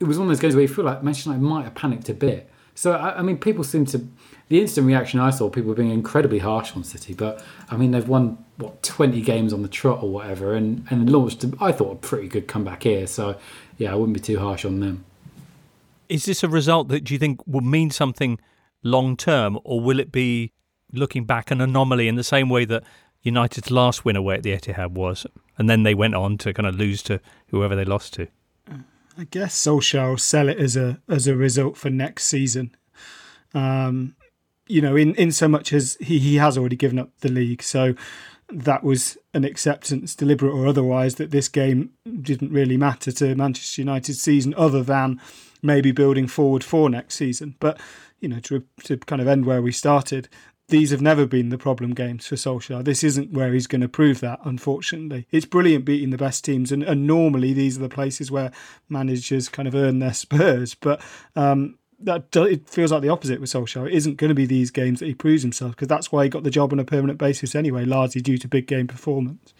it 0.00 0.04
was 0.04 0.18
one 0.18 0.26
of 0.26 0.30
those 0.30 0.40
games 0.40 0.54
where 0.54 0.62
you 0.62 0.68
feel 0.68 0.84
like 0.84 1.02
Manchester 1.02 1.30
United 1.30 1.46
might 1.46 1.64
have 1.64 1.74
panicked 1.74 2.08
a 2.08 2.14
bit. 2.14 2.50
So 2.74 2.92
I, 2.92 3.18
I 3.18 3.22
mean, 3.22 3.38
people 3.38 3.64
seem 3.64 3.84
to. 3.86 4.06
The 4.48 4.60
instant 4.60 4.86
reaction 4.86 5.18
I 5.18 5.30
saw, 5.30 5.48
people 5.48 5.70
were 5.70 5.74
being 5.74 5.90
incredibly 5.90 6.38
harsh 6.38 6.76
on 6.76 6.84
City, 6.84 7.14
but 7.14 7.42
I 7.70 7.76
mean, 7.78 7.92
they've 7.92 8.06
won 8.06 8.36
what 8.56 8.82
twenty 8.82 9.22
games 9.22 9.50
on 9.50 9.62
the 9.62 9.68
trot 9.68 10.02
or 10.02 10.10
whatever, 10.10 10.54
and 10.54 10.86
and 10.90 11.08
launched. 11.08 11.42
I 11.58 11.72
thought 11.72 11.92
a 11.92 11.94
pretty 11.96 12.28
good 12.28 12.48
comeback 12.48 12.82
here. 12.82 13.06
So 13.06 13.38
yeah, 13.78 13.92
I 13.92 13.94
wouldn't 13.94 14.12
be 14.12 14.20
too 14.20 14.38
harsh 14.38 14.66
on 14.66 14.80
them. 14.80 15.04
Is 16.10 16.26
this 16.26 16.42
a 16.42 16.48
result 16.48 16.88
that 16.88 17.04
do 17.04 17.14
you 17.14 17.18
think 17.18 17.40
will 17.46 17.62
mean 17.62 17.90
something 17.90 18.38
long 18.82 19.16
term, 19.16 19.58
or 19.64 19.80
will 19.80 19.98
it 19.98 20.12
be 20.12 20.52
looking 20.92 21.24
back 21.24 21.50
an 21.50 21.62
anomaly 21.62 22.06
in 22.06 22.16
the 22.16 22.24
same 22.24 22.50
way 22.50 22.66
that 22.66 22.84
United's 23.22 23.70
last 23.70 24.04
win 24.04 24.16
away 24.16 24.36
at 24.36 24.42
the 24.42 24.52
Etihad 24.52 24.92
was, 24.92 25.26
and 25.56 25.68
then 25.70 25.82
they 25.82 25.94
went 25.94 26.14
on 26.14 26.38
to 26.38 26.52
kind 26.52 26.66
of 26.66 26.74
lose 26.74 27.02
to 27.04 27.20
whoever 27.48 27.76
they 27.76 27.84
lost 27.84 28.14
to. 28.14 28.26
I 29.16 29.24
guess 29.24 29.54
Solskjaer 29.54 30.10
will 30.10 30.18
sell 30.18 30.48
it 30.48 30.58
as 30.58 30.76
a 30.76 31.00
as 31.08 31.26
a 31.26 31.36
result 31.36 31.76
for 31.76 31.90
next 31.90 32.24
season. 32.24 32.74
Um, 33.54 34.16
you 34.66 34.80
know, 34.80 34.96
in, 34.96 35.14
in 35.16 35.32
so 35.32 35.48
much 35.48 35.72
as 35.72 35.98
he, 36.00 36.18
he 36.18 36.36
has 36.36 36.56
already 36.56 36.76
given 36.76 36.98
up 36.98 37.10
the 37.20 37.30
league, 37.30 37.62
so 37.62 37.94
that 38.48 38.82
was 38.82 39.18
an 39.34 39.44
acceptance, 39.44 40.14
deliberate 40.14 40.52
or 40.52 40.66
otherwise, 40.66 41.16
that 41.16 41.30
this 41.30 41.48
game 41.48 41.90
didn't 42.22 42.52
really 42.52 42.76
matter 42.76 43.12
to 43.12 43.34
Manchester 43.34 43.82
United's 43.82 44.22
season, 44.22 44.54
other 44.56 44.82
than 44.82 45.20
maybe 45.62 45.92
building 45.92 46.26
forward 46.26 46.64
for 46.64 46.88
next 46.88 47.16
season. 47.16 47.56
But 47.60 47.78
you 48.20 48.28
know, 48.28 48.40
to 48.40 48.64
to 48.84 48.96
kind 48.96 49.20
of 49.20 49.28
end 49.28 49.44
where 49.44 49.60
we 49.60 49.72
started, 49.72 50.28
these 50.72 50.90
have 50.90 51.02
never 51.02 51.26
been 51.26 51.50
the 51.50 51.58
problem 51.58 51.92
games 51.92 52.26
for 52.26 52.34
Solskjaer. 52.34 52.82
This 52.82 53.04
isn't 53.04 53.30
where 53.30 53.52
he's 53.52 53.66
going 53.66 53.82
to 53.82 53.88
prove 53.88 54.20
that, 54.20 54.40
unfortunately. 54.42 55.26
It's 55.30 55.44
brilliant 55.44 55.84
beating 55.84 56.08
the 56.08 56.16
best 56.16 56.46
teams, 56.46 56.72
and, 56.72 56.82
and 56.82 57.06
normally 57.06 57.52
these 57.52 57.76
are 57.76 57.82
the 57.82 57.90
places 57.90 58.30
where 58.30 58.50
managers 58.88 59.50
kind 59.50 59.68
of 59.68 59.74
earn 59.74 59.98
their 59.98 60.14
spurs. 60.14 60.74
But 60.74 61.02
um, 61.36 61.78
that 62.00 62.34
it 62.34 62.70
feels 62.70 62.90
like 62.90 63.02
the 63.02 63.10
opposite 63.10 63.38
with 63.38 63.50
Solskjaer. 63.50 63.86
It 63.86 63.92
isn't 63.92 64.16
going 64.16 64.30
to 64.30 64.34
be 64.34 64.46
these 64.46 64.70
games 64.70 65.00
that 65.00 65.06
he 65.06 65.14
proves 65.14 65.42
himself 65.42 65.72
because 65.72 65.88
that's 65.88 66.10
why 66.10 66.24
he 66.24 66.30
got 66.30 66.42
the 66.42 66.50
job 66.50 66.72
on 66.72 66.80
a 66.80 66.84
permanent 66.84 67.18
basis 67.18 67.54
anyway, 67.54 67.84
largely 67.84 68.22
due 68.22 68.38
to 68.38 68.48
big 68.48 68.66
game 68.66 68.86
performance. 68.86 69.52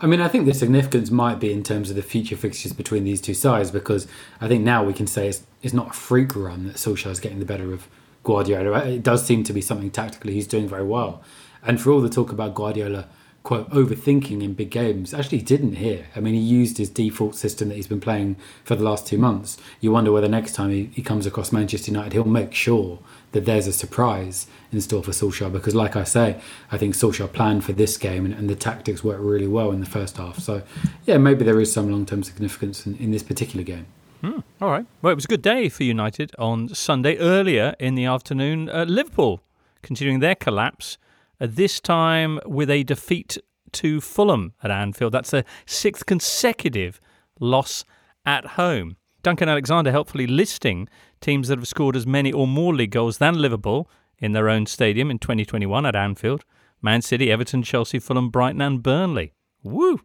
I 0.00 0.06
mean, 0.06 0.22
I 0.22 0.28
think 0.28 0.46
the 0.46 0.54
significance 0.54 1.10
might 1.10 1.38
be 1.38 1.52
in 1.52 1.62
terms 1.62 1.90
of 1.90 1.96
the 1.96 2.02
future 2.02 2.36
fixtures 2.36 2.72
between 2.72 3.04
these 3.04 3.20
two 3.20 3.34
sides 3.34 3.70
because 3.70 4.08
I 4.40 4.48
think 4.48 4.64
now 4.64 4.82
we 4.82 4.94
can 4.94 5.06
say 5.06 5.28
it's, 5.28 5.42
it's 5.62 5.74
not 5.74 5.90
a 5.90 5.92
freak 5.92 6.34
run 6.34 6.66
that 6.66 6.76
Solskjaer 6.76 7.10
is 7.10 7.20
getting 7.20 7.38
the 7.38 7.46
better 7.46 7.72
of 7.72 7.86
Guardiola. 8.26 8.80
It 8.80 9.04
does 9.04 9.24
seem 9.24 9.44
to 9.44 9.52
be 9.52 9.60
something 9.60 9.88
tactically 9.90 10.34
he's 10.34 10.48
doing 10.48 10.68
very 10.68 10.84
well. 10.84 11.22
And 11.62 11.80
for 11.80 11.92
all 11.92 12.00
the 12.00 12.10
talk 12.10 12.32
about 12.32 12.54
Guardiola 12.54 13.06
quote 13.44 13.70
overthinking 13.70 14.42
in 14.42 14.54
big 14.54 14.70
games 14.70 15.14
actually 15.14 15.38
he 15.38 15.44
didn't 15.44 15.76
here. 15.76 16.06
I 16.16 16.18
mean, 16.18 16.34
he 16.34 16.40
used 16.40 16.78
his 16.78 16.90
default 16.90 17.36
system 17.36 17.68
that 17.68 17.76
he's 17.76 17.86
been 17.86 18.00
playing 18.00 18.34
for 18.64 18.74
the 18.74 18.82
last 18.82 19.06
two 19.06 19.16
months. 19.16 19.56
You 19.80 19.92
wonder 19.92 20.10
whether 20.10 20.28
next 20.28 20.54
time 20.56 20.70
he, 20.70 20.90
he 20.92 21.02
comes 21.02 21.24
across 21.24 21.52
Manchester 21.52 21.92
United, 21.92 22.14
he'll 22.14 22.24
make 22.24 22.52
sure 22.52 22.98
that 23.30 23.44
there's 23.44 23.68
a 23.68 23.72
surprise 23.72 24.48
in 24.72 24.80
store 24.80 25.04
for 25.04 25.12
Solskjaer. 25.12 25.52
Because, 25.52 25.76
like 25.76 25.94
I 25.94 26.02
say, 26.02 26.40
I 26.72 26.78
think 26.78 26.96
Solskjaer 26.96 27.32
planned 27.32 27.64
for 27.64 27.72
this 27.72 27.96
game 27.96 28.24
and, 28.24 28.34
and 28.34 28.50
the 28.50 28.56
tactics 28.56 29.04
worked 29.04 29.20
really 29.20 29.46
well 29.46 29.70
in 29.70 29.78
the 29.78 29.86
first 29.86 30.16
half. 30.16 30.40
So, 30.40 30.62
yeah, 31.04 31.18
maybe 31.18 31.44
there 31.44 31.60
is 31.60 31.72
some 31.72 31.88
long 31.88 32.04
term 32.04 32.24
significance 32.24 32.84
in, 32.84 32.96
in 32.96 33.12
this 33.12 33.22
particular 33.22 33.62
game. 33.62 33.86
Hmm, 34.20 34.40
all 34.60 34.70
right. 34.70 34.86
Well, 35.02 35.12
it 35.12 35.16
was 35.16 35.26
a 35.26 35.28
good 35.28 35.42
day 35.42 35.68
for 35.68 35.84
United 35.84 36.32
on 36.38 36.68
Sunday. 36.74 37.16
Earlier 37.18 37.74
in 37.78 37.94
the 37.94 38.06
afternoon, 38.06 38.68
uh, 38.70 38.84
Liverpool 38.88 39.40
continuing 39.82 40.20
their 40.20 40.34
collapse 40.34 40.98
uh, 41.40 41.46
this 41.48 41.80
time 41.80 42.40
with 42.46 42.70
a 42.70 42.82
defeat 42.82 43.38
to 43.72 44.00
Fulham 44.00 44.54
at 44.62 44.70
Anfield. 44.70 45.12
That's 45.12 45.32
a 45.32 45.44
sixth 45.66 46.06
consecutive 46.06 47.00
loss 47.40 47.84
at 48.24 48.46
home. 48.46 48.96
Duncan 49.22 49.48
Alexander 49.48 49.90
helpfully 49.90 50.26
listing 50.26 50.88
teams 51.20 51.48
that 51.48 51.58
have 51.58 51.68
scored 51.68 51.96
as 51.96 52.06
many 52.06 52.32
or 52.32 52.46
more 52.46 52.74
league 52.74 52.92
goals 52.92 53.18
than 53.18 53.38
Liverpool 53.38 53.90
in 54.18 54.32
their 54.32 54.48
own 54.48 54.66
stadium 54.66 55.10
in 55.10 55.18
2021 55.18 55.84
at 55.84 55.96
Anfield. 55.96 56.44
Man 56.80 57.02
City, 57.02 57.30
Everton, 57.30 57.62
Chelsea, 57.62 57.98
Fulham, 57.98 58.30
Brighton, 58.30 58.60
and 58.60 58.82
Burnley. 58.82 59.32
Woo! 59.62 60.00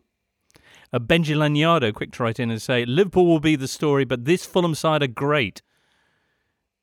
A 0.93 0.99
Benji 0.99 1.35
Lanyado 1.35 1.93
quick 1.93 2.11
to 2.13 2.23
write 2.23 2.39
in 2.39 2.51
and 2.51 2.61
say 2.61 2.85
Liverpool 2.85 3.25
will 3.25 3.39
be 3.39 3.55
the 3.55 3.67
story, 3.67 4.03
but 4.03 4.25
this 4.25 4.45
Fulham 4.45 4.75
side 4.75 5.01
are 5.01 5.07
great. 5.07 5.61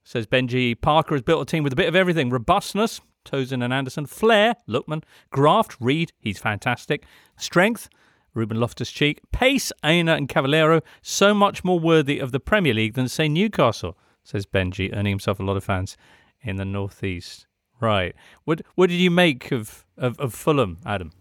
Says 0.03 0.27
Benji, 0.27 0.81
Parker 0.81 1.15
has 1.15 1.23
built 1.23 1.43
a 1.43 1.45
team 1.45 1.63
with 1.63 1.75
a 1.75 1.77
bit 1.77 1.89
of 1.89 1.95
everything 1.95 2.31
robustness, 2.31 3.03
Tosin 3.27 3.63
and 3.63 3.75
Anderson. 3.75 4.07
Flair, 4.07 4.55
Lookman. 4.67 5.03
Graft, 5.31 5.77
Reed, 5.79 6.13
he's 6.19 6.39
fantastic. 6.39 7.05
Strength, 7.37 7.91
Ruben 8.33 8.59
Loftus 8.59 8.91
Cheek. 8.91 9.21
Pace, 9.33 9.73
Aina 9.85 10.15
and 10.15 10.29
Cavaleiro. 10.29 10.81
So 11.03 11.35
much 11.35 11.63
more 11.63 11.79
worthy 11.79 12.19
of 12.19 12.33
the 12.33 12.41
Premier 12.41 12.73
League 12.73 12.95
than, 12.95 13.09
say, 13.09 13.29
Newcastle, 13.29 13.99
says 14.23 14.47
Benji, 14.47 14.91
earning 14.97 15.13
himself 15.13 15.41
a 15.41 15.43
lot 15.43 15.59
of 15.59 15.65
fans 15.65 15.97
in 16.41 16.57
the 16.57 16.65
Northeast. 16.65 17.47
Right. 17.81 18.15
What 18.45 18.63
what 18.75 18.91
did 18.91 18.97
you 18.99 19.11
make 19.11 19.53
of, 19.53 19.85
of, 19.97 20.19
of 20.19 20.35
Fulham, 20.35 20.79
Adam? 20.85 21.13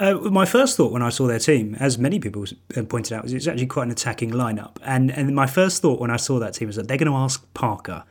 Uh, 0.00 0.14
my 0.14 0.46
first 0.46 0.78
thought 0.78 0.92
when 0.92 1.02
I 1.02 1.10
saw 1.10 1.26
their 1.26 1.38
team, 1.38 1.76
as 1.78 1.98
many 1.98 2.18
people 2.18 2.46
pointed 2.88 3.12
out, 3.12 3.22
was 3.22 3.34
it's 3.34 3.46
actually 3.46 3.66
quite 3.66 3.84
an 3.84 3.90
attacking 3.90 4.30
lineup. 4.30 4.78
And 4.82 5.10
and 5.10 5.34
my 5.34 5.46
first 5.46 5.82
thought 5.82 6.00
when 6.00 6.10
I 6.10 6.16
saw 6.16 6.38
that 6.38 6.54
team 6.54 6.68
was 6.68 6.76
that 6.76 6.88
they're 6.88 6.96
going 6.96 7.12
to 7.12 7.16
ask 7.16 7.46
Parker 7.52 8.04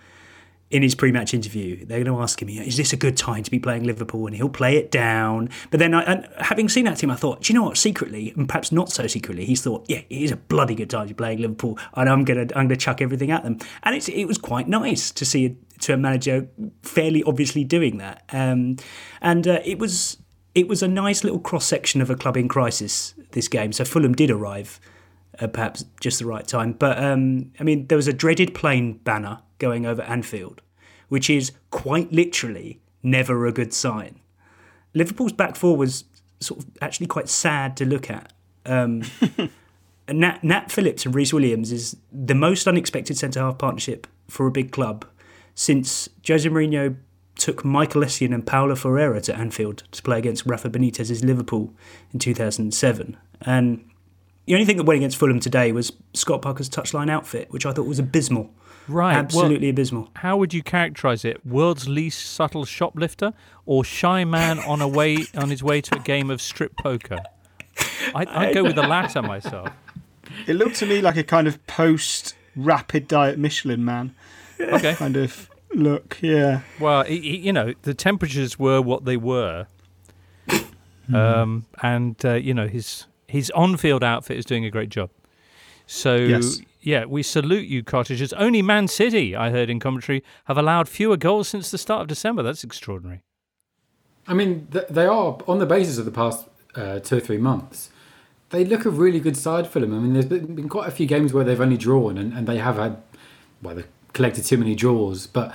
in 0.69 0.84
his 0.84 0.93
pre-match 0.93 1.34
interview, 1.34 1.84
they're 1.84 2.03
going 2.03 2.15
to 2.15 2.22
ask 2.22 2.39
him, 2.39 2.48
"Is 2.48 2.77
this 2.77 2.93
a 2.93 2.96
good 2.96 3.17
time 3.17 3.41
to 3.41 3.50
be 3.50 3.58
playing 3.58 3.86
Liverpool?" 3.86 4.27
And 4.27 4.36
he'll 4.36 4.50
play 4.50 4.77
it 4.77 4.91
down. 4.91 5.50
But 5.72 5.79
then, 5.79 5.96
I, 5.96 6.27
having 6.38 6.69
seen 6.69 6.86
that 6.86 7.00
team, 7.00 7.10
I 7.10 7.15
thought, 7.15 7.41
do 7.41 7.51
you 7.51 7.60
know 7.60 7.65
what? 7.65 7.75
Secretly, 7.75 8.34
and 8.38 8.48
perhaps 8.48 8.72
not 8.72 8.91
so 8.91 9.08
secretly, 9.08 9.46
he's 9.46 9.63
thought, 9.63 9.86
"Yeah, 9.88 10.01
it 10.12 10.22
is 10.22 10.31
a 10.31 10.38
bloody 10.38 10.75
good 10.75 10.91
time 10.91 11.08
to 11.08 11.15
be 11.15 11.17
playing 11.17 11.39
Liverpool, 11.39 11.79
and 11.96 12.08
I'm 12.08 12.24
going 12.24 12.50
to 12.50 12.55
I'm 12.55 12.69
to 12.69 12.77
chuck 12.77 13.01
everything 13.01 13.31
at 13.31 13.41
them." 13.41 13.58
And 13.81 13.96
it 14.08 14.27
was 14.27 14.38
quite 14.38 14.67
nice 14.67 15.10
to 15.10 15.25
see 15.25 15.46
a, 15.48 15.55
to 15.79 15.93
a 15.93 15.98
manager 15.98 16.48
fairly 16.84 17.24
obviously 17.24 17.63
doing 17.63 17.98
that. 17.98 18.25
Um, 18.31 18.77
and 19.24 19.48
uh, 19.48 19.62
it 19.65 19.79
was 19.79 20.17
it 20.56 20.68
was 20.68 20.82
a 20.84 20.88
nice 20.88 21.24
little 21.24 21.39
cross 21.39 21.65
section 21.65 22.01
of 22.01 22.10
a 22.10 22.15
club 22.15 22.38
in 22.38 22.48
crisis. 22.48 23.13
This 23.32 23.48
game, 23.48 23.72
so 23.72 23.86
Fulham 23.86 24.13
did 24.13 24.32
arrive. 24.32 24.79
Uh, 25.39 25.48
perhaps 25.48 25.86
just 26.01 26.20
the 26.20 26.25
right 26.25 26.46
time. 26.46 26.74
But 26.74 27.01
um, 27.01 27.51
I 27.60 27.63
mean, 27.63 27.88
there 27.88 27.96
was 27.96 28.08
a 28.08 28.13
dreaded 28.13 28.53
plane 28.53 28.94
banner 29.03 29.39
going 29.58 29.86
over 29.86 30.01
Anfield, 30.01 30.62
which 31.08 31.29
is 31.29 31.53
quite 31.70 32.12
literally 32.12 32.82
never 33.03 33.46
a 33.46 33.51
good 33.53 33.74
sign. 33.74 34.20
Liverpool's 34.94 35.32
back 35.32 35.56
four 35.56 35.77
was 35.77 36.03
sort 36.39 36.63
of 36.63 36.70
actually 36.82 37.08
quite 37.08 37.29
sad 37.29 37.77
to 37.77 37.86
look 37.86 38.10
at. 38.10 38.34
Um, 38.65 39.03
Nat, 40.10 40.44
Nat 40.44 40.72
Phillips 40.72 41.06
and 41.06 41.13
Rhys 41.13 41.34
Williams 41.34 41.72
is 41.72 41.96
the 42.12 42.36
most 42.36 42.68
unexpected 42.68 43.18
centre 43.18 43.39
half 43.39 43.58
partnership 43.58 44.08
for 44.27 44.48
a 44.48 44.51
big 44.51 44.72
club 44.72 45.06
since 45.56 46.10
Jose 46.27 46.47
Mourinho 46.50 46.95
took 47.39 47.65
Michael 47.65 48.02
Essien 48.02 48.34
and 48.34 48.45
Paulo 48.45 48.75
Ferreira 48.75 49.21
to 49.21 49.36
Anfield 49.36 49.84
to 49.91 50.02
play 50.02 50.19
against 50.19 50.45
Rafa 50.45 50.69
Benitez's 50.69 51.23
Liverpool 51.23 51.73
in 52.13 52.19
2007. 52.19 53.17
And 53.41 53.89
the 54.45 54.54
only 54.54 54.65
thing 54.65 54.78
that 54.78 54.84
went 54.84 54.97
against 54.97 55.17
Fulham 55.17 55.39
today 55.39 55.71
was 55.71 55.91
Scott 56.13 56.41
Parker's 56.41 56.69
touchline 56.69 57.10
outfit, 57.10 57.52
which 57.52 57.65
I 57.65 57.71
thought 57.71 57.86
was 57.86 57.99
abysmal. 57.99 58.49
Right. 58.88 59.15
Absolutely 59.15 59.67
well, 59.67 59.71
abysmal. 59.71 60.10
How 60.15 60.38
would 60.38 60.54
you 60.54 60.63
characterise 60.63 61.23
it? 61.23 61.45
World's 61.45 61.88
least 61.88 62.32
subtle 62.32 62.65
shoplifter 62.65 63.34
or 63.65 63.84
shy 63.84 64.25
man 64.25 64.60
on 64.60 64.82
a 64.82 64.88
way 64.88 65.25
on 65.36 65.49
his 65.49 65.63
way 65.63 65.82
to 65.82 65.97
a 65.97 65.99
game 65.99 66.30
of 66.32 66.41
strip 66.41 66.75
poker? 66.78 67.19
I, 68.15 68.25
I'd 68.28 68.54
go 68.54 68.63
with 68.63 68.75
the 68.75 68.88
latter 68.88 69.21
myself. 69.21 69.69
It 70.47 70.56
looked 70.56 70.78
to 70.78 70.86
me 70.86 71.02
like 71.02 71.17
a 71.17 71.23
kind 71.23 71.47
of 71.47 71.65
post 71.67 72.36
rapid 72.56 73.08
diet 73.08 73.38
Michelin 73.38 73.86
man. 73.86 74.15
Okay. 74.60 74.95
Kind 74.95 75.15
of 75.15 75.49
look, 75.73 76.17
yeah. 76.21 76.62
Well, 76.79 77.03
he, 77.03 77.19
he, 77.19 77.38
you 77.38 77.53
know, 77.53 77.73
the 77.84 77.93
temperatures 77.93 78.58
were 78.60 78.82
what 78.82 79.05
they 79.05 79.17
were. 79.17 79.67
Um, 81.13 81.65
and, 81.82 82.23
uh, 82.23 82.34
you 82.36 82.53
know, 82.53 82.67
his 82.67 83.05
his 83.27 83.49
on 83.51 83.77
field 83.77 84.03
outfit 84.03 84.38
is 84.38 84.45
doing 84.45 84.63
a 84.65 84.69
great 84.69 84.89
job. 84.89 85.10
So, 85.88 86.15
Yes. 86.15 86.62
yeah, 86.82 87.05
we 87.05 87.23
salute 87.23 87.67
you, 87.67 87.84
cottagers. 87.84 88.32
Only 88.34 88.62
Man 88.62 88.88
City, 88.88 89.36
I 89.36 89.49
heard 89.49 89.69
in 89.71 89.79
commentary, 89.79 90.23
have 90.45 90.58
allowed 90.58 90.88
fewer 90.88 91.17
goals 91.17 91.47
since 91.47 91.71
the 91.71 91.79
start 91.79 92.01
of 92.03 92.08
December. 92.08 92.43
That's 92.43 92.63
extraordinary. 92.63 93.21
I 94.27 94.36
mean, 94.36 94.67
th- 94.71 94.86
they 94.89 95.05
are 95.08 95.38
on 95.47 95.58
the 95.58 95.65
basis 95.65 95.97
of 95.97 96.05
the 96.05 96.12
past 96.12 96.47
uh, 96.75 96.99
two 96.99 97.17
or 97.17 97.19
three 97.19 97.39
months. 97.39 97.89
They 98.51 98.63
look 98.63 98.86
a 98.86 98.91
really 98.91 99.19
good 99.19 99.38
side 99.38 99.67
for 99.67 99.79
them. 99.79 99.95
I 99.95 99.99
mean, 99.99 100.13
there's 100.13 100.25
been, 100.25 100.53
been 100.55 100.69
quite 100.69 100.88
a 100.88 100.91
few 100.91 101.08
games 101.08 101.34
where 101.34 101.43
they've 101.43 101.60
only 101.62 101.77
drawn, 101.77 102.17
and, 102.19 102.34
and 102.34 102.47
they 102.47 102.58
have 102.58 102.75
had 102.77 102.97
well, 103.63 103.75
they 103.75 103.84
collected 104.13 104.45
too 104.45 104.58
many 104.58 104.76
draws, 104.76 105.28
but 105.28 105.54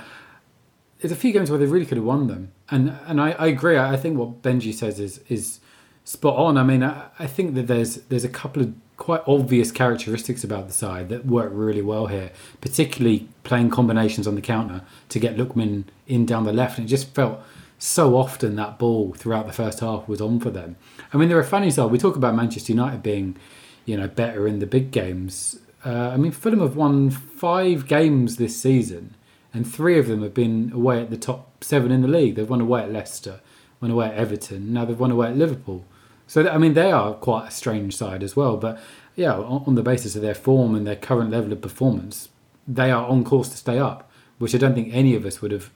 there's 0.99 1.11
a 1.11 1.15
few 1.15 1.31
games 1.31 1.49
where 1.49 1.59
they 1.59 1.65
really 1.65 1.85
could 1.85 1.97
have 1.97 2.05
won 2.05 2.27
them. 2.27 2.51
And 2.69 2.97
and 3.05 3.21
I, 3.21 3.31
I 3.31 3.47
agree. 3.47 3.77
I 3.77 3.97
think 3.97 4.17
what 4.17 4.41
Benji 4.41 4.73
says 4.73 4.99
is 4.99 5.19
is 5.29 5.59
spot 6.03 6.35
on. 6.35 6.57
I 6.57 6.63
mean, 6.63 6.83
I, 6.83 7.07
I 7.19 7.27
think 7.27 7.55
that 7.55 7.67
there's 7.67 7.95
there's 8.03 8.23
a 8.23 8.29
couple 8.29 8.63
of 8.63 8.73
quite 8.97 9.21
obvious 9.27 9.71
characteristics 9.71 10.43
about 10.43 10.67
the 10.67 10.73
side 10.73 11.09
that 11.09 11.25
work 11.25 11.51
really 11.53 11.81
well 11.81 12.07
here, 12.07 12.31
particularly 12.61 13.27
playing 13.43 13.69
combinations 13.69 14.25
on 14.25 14.35
the 14.35 14.41
counter 14.41 14.81
to 15.09 15.19
get 15.19 15.35
Lookman 15.35 15.85
in 16.07 16.25
down 16.25 16.45
the 16.45 16.53
left. 16.53 16.77
And 16.77 16.87
it 16.87 16.89
just 16.89 17.13
felt 17.13 17.41
so 17.77 18.15
often 18.15 18.55
that 18.55 18.79
ball 18.79 19.13
throughout 19.13 19.47
the 19.47 19.53
first 19.53 19.81
half 19.81 20.07
was 20.07 20.21
on 20.21 20.39
for 20.39 20.49
them. 20.49 20.77
I 21.13 21.17
mean, 21.17 21.29
they're 21.29 21.39
a 21.39 21.43
funny 21.43 21.69
side. 21.71 21.91
We 21.91 21.97
talk 21.97 22.15
about 22.15 22.35
Manchester 22.35 22.71
United 22.71 23.03
being, 23.03 23.35
you 23.85 23.97
know, 23.97 24.07
better 24.07 24.47
in 24.47 24.59
the 24.59 24.65
big 24.65 24.91
games. 24.91 25.59
Uh, 25.85 26.09
I 26.09 26.17
mean, 26.17 26.31
Fulham 26.31 26.61
have 26.61 26.75
won 26.75 27.11
five 27.11 27.87
games 27.87 28.37
this 28.37 28.59
season, 28.59 29.13
and 29.53 29.71
three 29.71 29.99
of 29.99 30.07
them 30.07 30.23
have 30.23 30.33
been 30.33 30.71
away 30.73 31.01
at 31.01 31.11
the 31.11 31.17
top 31.17 31.63
seven 31.63 31.91
in 31.91 32.01
the 32.01 32.07
league. 32.07 32.35
They've 32.35 32.49
won 32.49 32.61
away 32.61 32.81
at 32.81 32.91
Leicester, 32.91 33.39
won 33.79 33.91
away 33.91 34.07
at 34.07 34.15
Everton, 34.15 34.73
now 34.73 34.85
they've 34.85 34.99
won 34.99 35.11
away 35.11 35.27
at 35.27 35.37
Liverpool. 35.37 35.85
So, 36.27 36.49
I 36.49 36.57
mean, 36.57 36.73
they 36.73 36.91
are 36.91 37.13
quite 37.13 37.49
a 37.49 37.51
strange 37.51 37.95
side 37.95 38.23
as 38.23 38.35
well. 38.35 38.57
But 38.57 38.79
yeah, 39.15 39.33
on, 39.33 39.63
on 39.67 39.75
the 39.75 39.83
basis 39.83 40.15
of 40.15 40.23
their 40.23 40.33
form 40.33 40.73
and 40.73 40.87
their 40.87 40.95
current 40.95 41.29
level 41.29 41.53
of 41.53 41.61
performance, 41.61 42.29
they 42.67 42.89
are 42.89 43.05
on 43.05 43.23
course 43.23 43.49
to 43.49 43.57
stay 43.57 43.77
up, 43.77 44.09
which 44.39 44.55
I 44.55 44.57
don't 44.57 44.73
think 44.73 44.89
any 44.91 45.13
of 45.13 45.23
us 45.23 45.39
would 45.41 45.51
have 45.51 45.69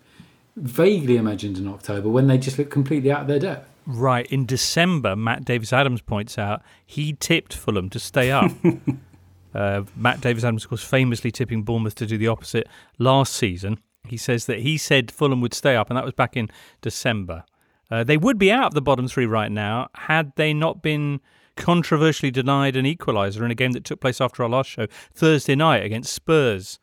vaguely 0.56 1.17
imagined 1.17 1.60
in 1.60 1.67
October 1.67 2.10
when 2.10 2.26
they 2.26 2.39
just 2.39 2.58
looked 2.58 2.72
completely 2.72 3.12
out 3.12 3.22
of 3.22 3.28
their 3.28 3.39
depth. 3.39 3.69
Right. 3.86 4.26
In 4.28 4.48
December, 4.48 5.15
Matt 5.15 5.45
Davis 5.45 5.72
Adams 5.72 6.02
points 6.02 6.38
out 6.38 6.63
he 6.86 7.13
tipped 7.13 7.54
Fulham 7.54 7.89
to 7.91 8.00
stay 8.00 8.32
up. 8.32 8.52
uh, 9.54 9.84
Matt 9.96 10.22
Davis 10.22 10.44
Adams, 10.44 10.64
of 10.64 10.70
course, 10.70 10.84
famously 10.84 11.32
tipping 11.32 11.64
Bournemouth 11.64 11.96
to 11.96 12.06
do 12.06 12.18
the 12.18 12.28
opposite 12.28 12.68
last 12.98 13.34
season. 13.34 13.80
He 14.08 14.18
says 14.18 14.46
that 14.46 14.60
he 14.60 14.78
said 14.78 15.12
Fulham 15.12 15.42
would 15.42 15.54
stay 15.54 15.76
up, 15.76 15.90
and 15.90 15.98
that 15.98 16.06
was 16.06 16.14
back 16.14 16.38
in 16.38 16.50
December. 16.82 17.44
Uh, 17.92 18.04
they 18.04 18.18
would 18.18 18.38
be 18.38 18.52
out 18.52 18.68
of 18.68 18.74
the 18.74 18.82
bottom 18.82 19.08
three 19.08 19.26
right 19.26 19.52
now 19.52 19.90
had 19.96 20.32
they 20.36 20.54
not 20.54 20.82
been 20.82 21.20
controversially 21.56 22.32
denied 22.32 22.76
an 22.76 22.86
equaliser 22.86 23.44
in 23.44 23.52
a 23.52 23.56
game 23.56 23.72
that 23.72 23.84
took 23.84 24.00
place 24.00 24.22
after 24.22 24.44
our 24.44 24.50
last 24.50 24.70
show 24.70 24.88
Thursday 25.14 25.56
night 25.56 25.84
against 25.84 26.14
Spurs 26.14 26.80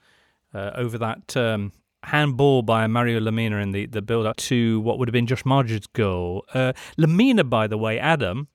uh, 0.53 0.73
over 0.75 0.99
that 0.99 1.37
um, 1.37 1.73
handball 2.05 2.63
by 2.63 2.87
Mario 2.87 3.21
Lemina 3.21 3.63
in 3.63 3.71
the, 3.71 3.87
the 3.87 4.03
build 4.03 4.27
up 4.27 4.37
to 4.37 4.81
what 4.81 4.99
would 4.99 5.09
have 5.09 5.13
been 5.13 5.27
Josh 5.27 5.45
Maja's 5.45 5.87
goal. 5.89 6.45
Uh, 6.53 6.73
Lemina, 6.99 7.49
by 7.49 7.67
the 7.67 7.79
way, 7.79 7.99
Adam, 7.99 8.49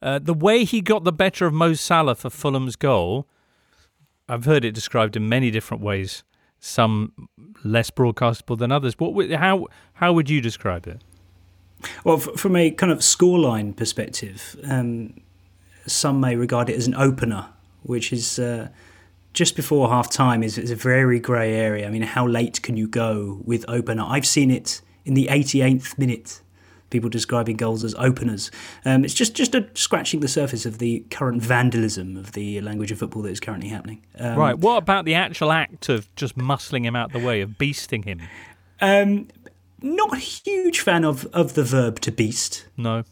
uh, 0.00 0.18
the 0.18 0.34
way 0.34 0.64
he 0.64 0.80
got 0.80 1.04
the 1.04 1.12
better 1.12 1.46
of 1.46 1.54
Mo 1.54 1.74
Salah 1.74 2.14
for 2.14 2.30
Fulham's 2.30 2.76
goal, 2.76 3.28
I've 4.32 4.46
heard 4.46 4.64
it 4.64 4.72
described 4.72 5.14
in 5.14 5.28
many 5.28 5.50
different 5.50 5.82
ways, 5.82 6.24
some 6.58 7.28
less 7.64 7.90
broadcastable 7.90 8.56
than 8.56 8.72
others. 8.72 8.94
What 8.98 9.30
how 9.32 9.66
how 9.94 10.14
would 10.14 10.30
you 10.30 10.40
describe 10.40 10.86
it? 10.86 11.02
Well, 12.02 12.16
from 12.16 12.56
a 12.56 12.70
kind 12.70 12.90
of 12.90 13.00
scoreline 13.00 13.76
perspective, 13.76 14.56
um, 14.64 15.20
some 15.86 16.18
may 16.18 16.34
regard 16.36 16.70
it 16.70 16.76
as 16.76 16.86
an 16.86 16.94
opener, 16.94 17.48
which 17.82 18.10
is 18.10 18.38
uh, 18.38 18.68
just 19.34 19.54
before 19.54 19.90
half 19.90 20.10
time 20.10 20.42
is, 20.42 20.56
is 20.56 20.70
a 20.70 20.76
very 20.76 21.20
grey 21.20 21.52
area. 21.54 21.86
I 21.86 21.90
mean, 21.90 22.02
how 22.02 22.26
late 22.26 22.62
can 22.62 22.78
you 22.78 22.88
go 22.88 23.40
with 23.44 23.66
opener? 23.68 24.04
I've 24.06 24.26
seen 24.26 24.50
it 24.50 24.80
in 25.04 25.12
the 25.12 25.26
88th 25.26 25.98
minute 25.98 26.40
people 26.92 27.10
describing 27.10 27.56
goals 27.56 27.82
as 27.82 27.94
openers. 27.96 28.50
Um, 28.84 29.04
it's 29.04 29.14
just 29.14 29.34
just 29.34 29.54
a 29.54 29.66
scratching 29.74 30.20
the 30.20 30.28
surface 30.28 30.64
of 30.64 30.78
the 30.78 31.00
current 31.10 31.42
vandalism 31.42 32.16
of 32.16 32.32
the 32.32 32.60
language 32.60 32.92
of 32.92 32.98
football 32.98 33.22
that 33.22 33.30
is 33.30 33.40
currently 33.40 33.68
happening. 33.68 34.02
Um, 34.18 34.38
right. 34.38 34.56
What 34.56 34.76
about 34.76 35.04
the 35.04 35.14
actual 35.14 35.50
act 35.50 35.88
of 35.88 36.14
just 36.14 36.38
muscling 36.38 36.84
him 36.84 36.94
out 36.94 37.12
the 37.12 37.18
way, 37.18 37.40
of 37.40 37.50
beasting 37.50 38.04
him? 38.04 38.20
Um, 38.80 39.28
not 39.80 40.12
a 40.12 40.18
huge 40.18 40.80
fan 40.80 41.04
of, 41.04 41.26
of 41.32 41.54
the 41.54 41.64
verb 41.64 42.00
to 42.00 42.12
beast, 42.12 42.66
No. 42.76 43.04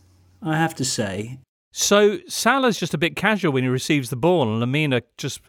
I 0.42 0.56
have 0.56 0.74
to 0.76 0.84
say. 0.84 1.38
So 1.72 2.18
Salah's 2.26 2.78
just 2.78 2.94
a 2.94 2.98
bit 2.98 3.14
casual 3.14 3.52
when 3.52 3.62
he 3.62 3.68
receives 3.68 4.10
the 4.10 4.16
ball, 4.16 4.42
and 4.42 4.62
Lemina 4.62 5.02
just 5.18 5.40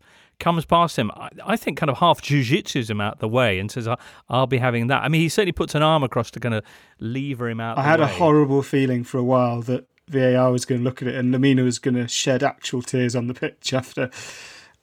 comes 0.41 0.65
past 0.65 0.99
him. 0.99 1.09
I, 1.15 1.29
I 1.45 1.55
think 1.55 1.77
kind 1.77 1.89
of 1.89 1.99
half 1.99 2.21
jujitsus 2.21 2.89
him 2.89 2.99
out 2.99 3.19
the 3.19 3.29
way 3.29 3.57
and 3.59 3.71
says, 3.71 3.87
"I- 3.87 3.97
"I'll 4.29 4.47
be 4.47 4.57
having 4.57 4.87
that." 4.87 5.03
I 5.03 5.07
mean, 5.07 5.21
he 5.21 5.29
certainly 5.29 5.53
puts 5.53 5.73
an 5.75 5.81
arm 5.83 6.03
across 6.03 6.29
to 6.31 6.39
kind 6.41 6.53
of 6.55 6.65
lever 6.99 7.47
him 7.47 7.61
out. 7.61 7.77
I 7.77 7.83
the 7.83 7.87
had 7.87 7.99
a 8.01 8.07
horrible 8.07 8.61
feeling 8.63 9.05
for 9.05 9.17
a 9.17 9.23
while 9.23 9.61
that 9.61 9.87
VAR 10.09 10.51
was 10.51 10.65
going 10.65 10.81
to 10.81 10.83
look 10.83 11.01
at 11.01 11.07
it 11.07 11.15
and 11.15 11.33
Lemina 11.33 11.63
was 11.63 11.79
going 11.79 11.95
to 11.95 12.05
shed 12.09 12.43
actual 12.43 12.81
tears 12.81 13.15
on 13.15 13.27
the 13.27 13.33
pitch 13.33 13.71
after 13.73 14.09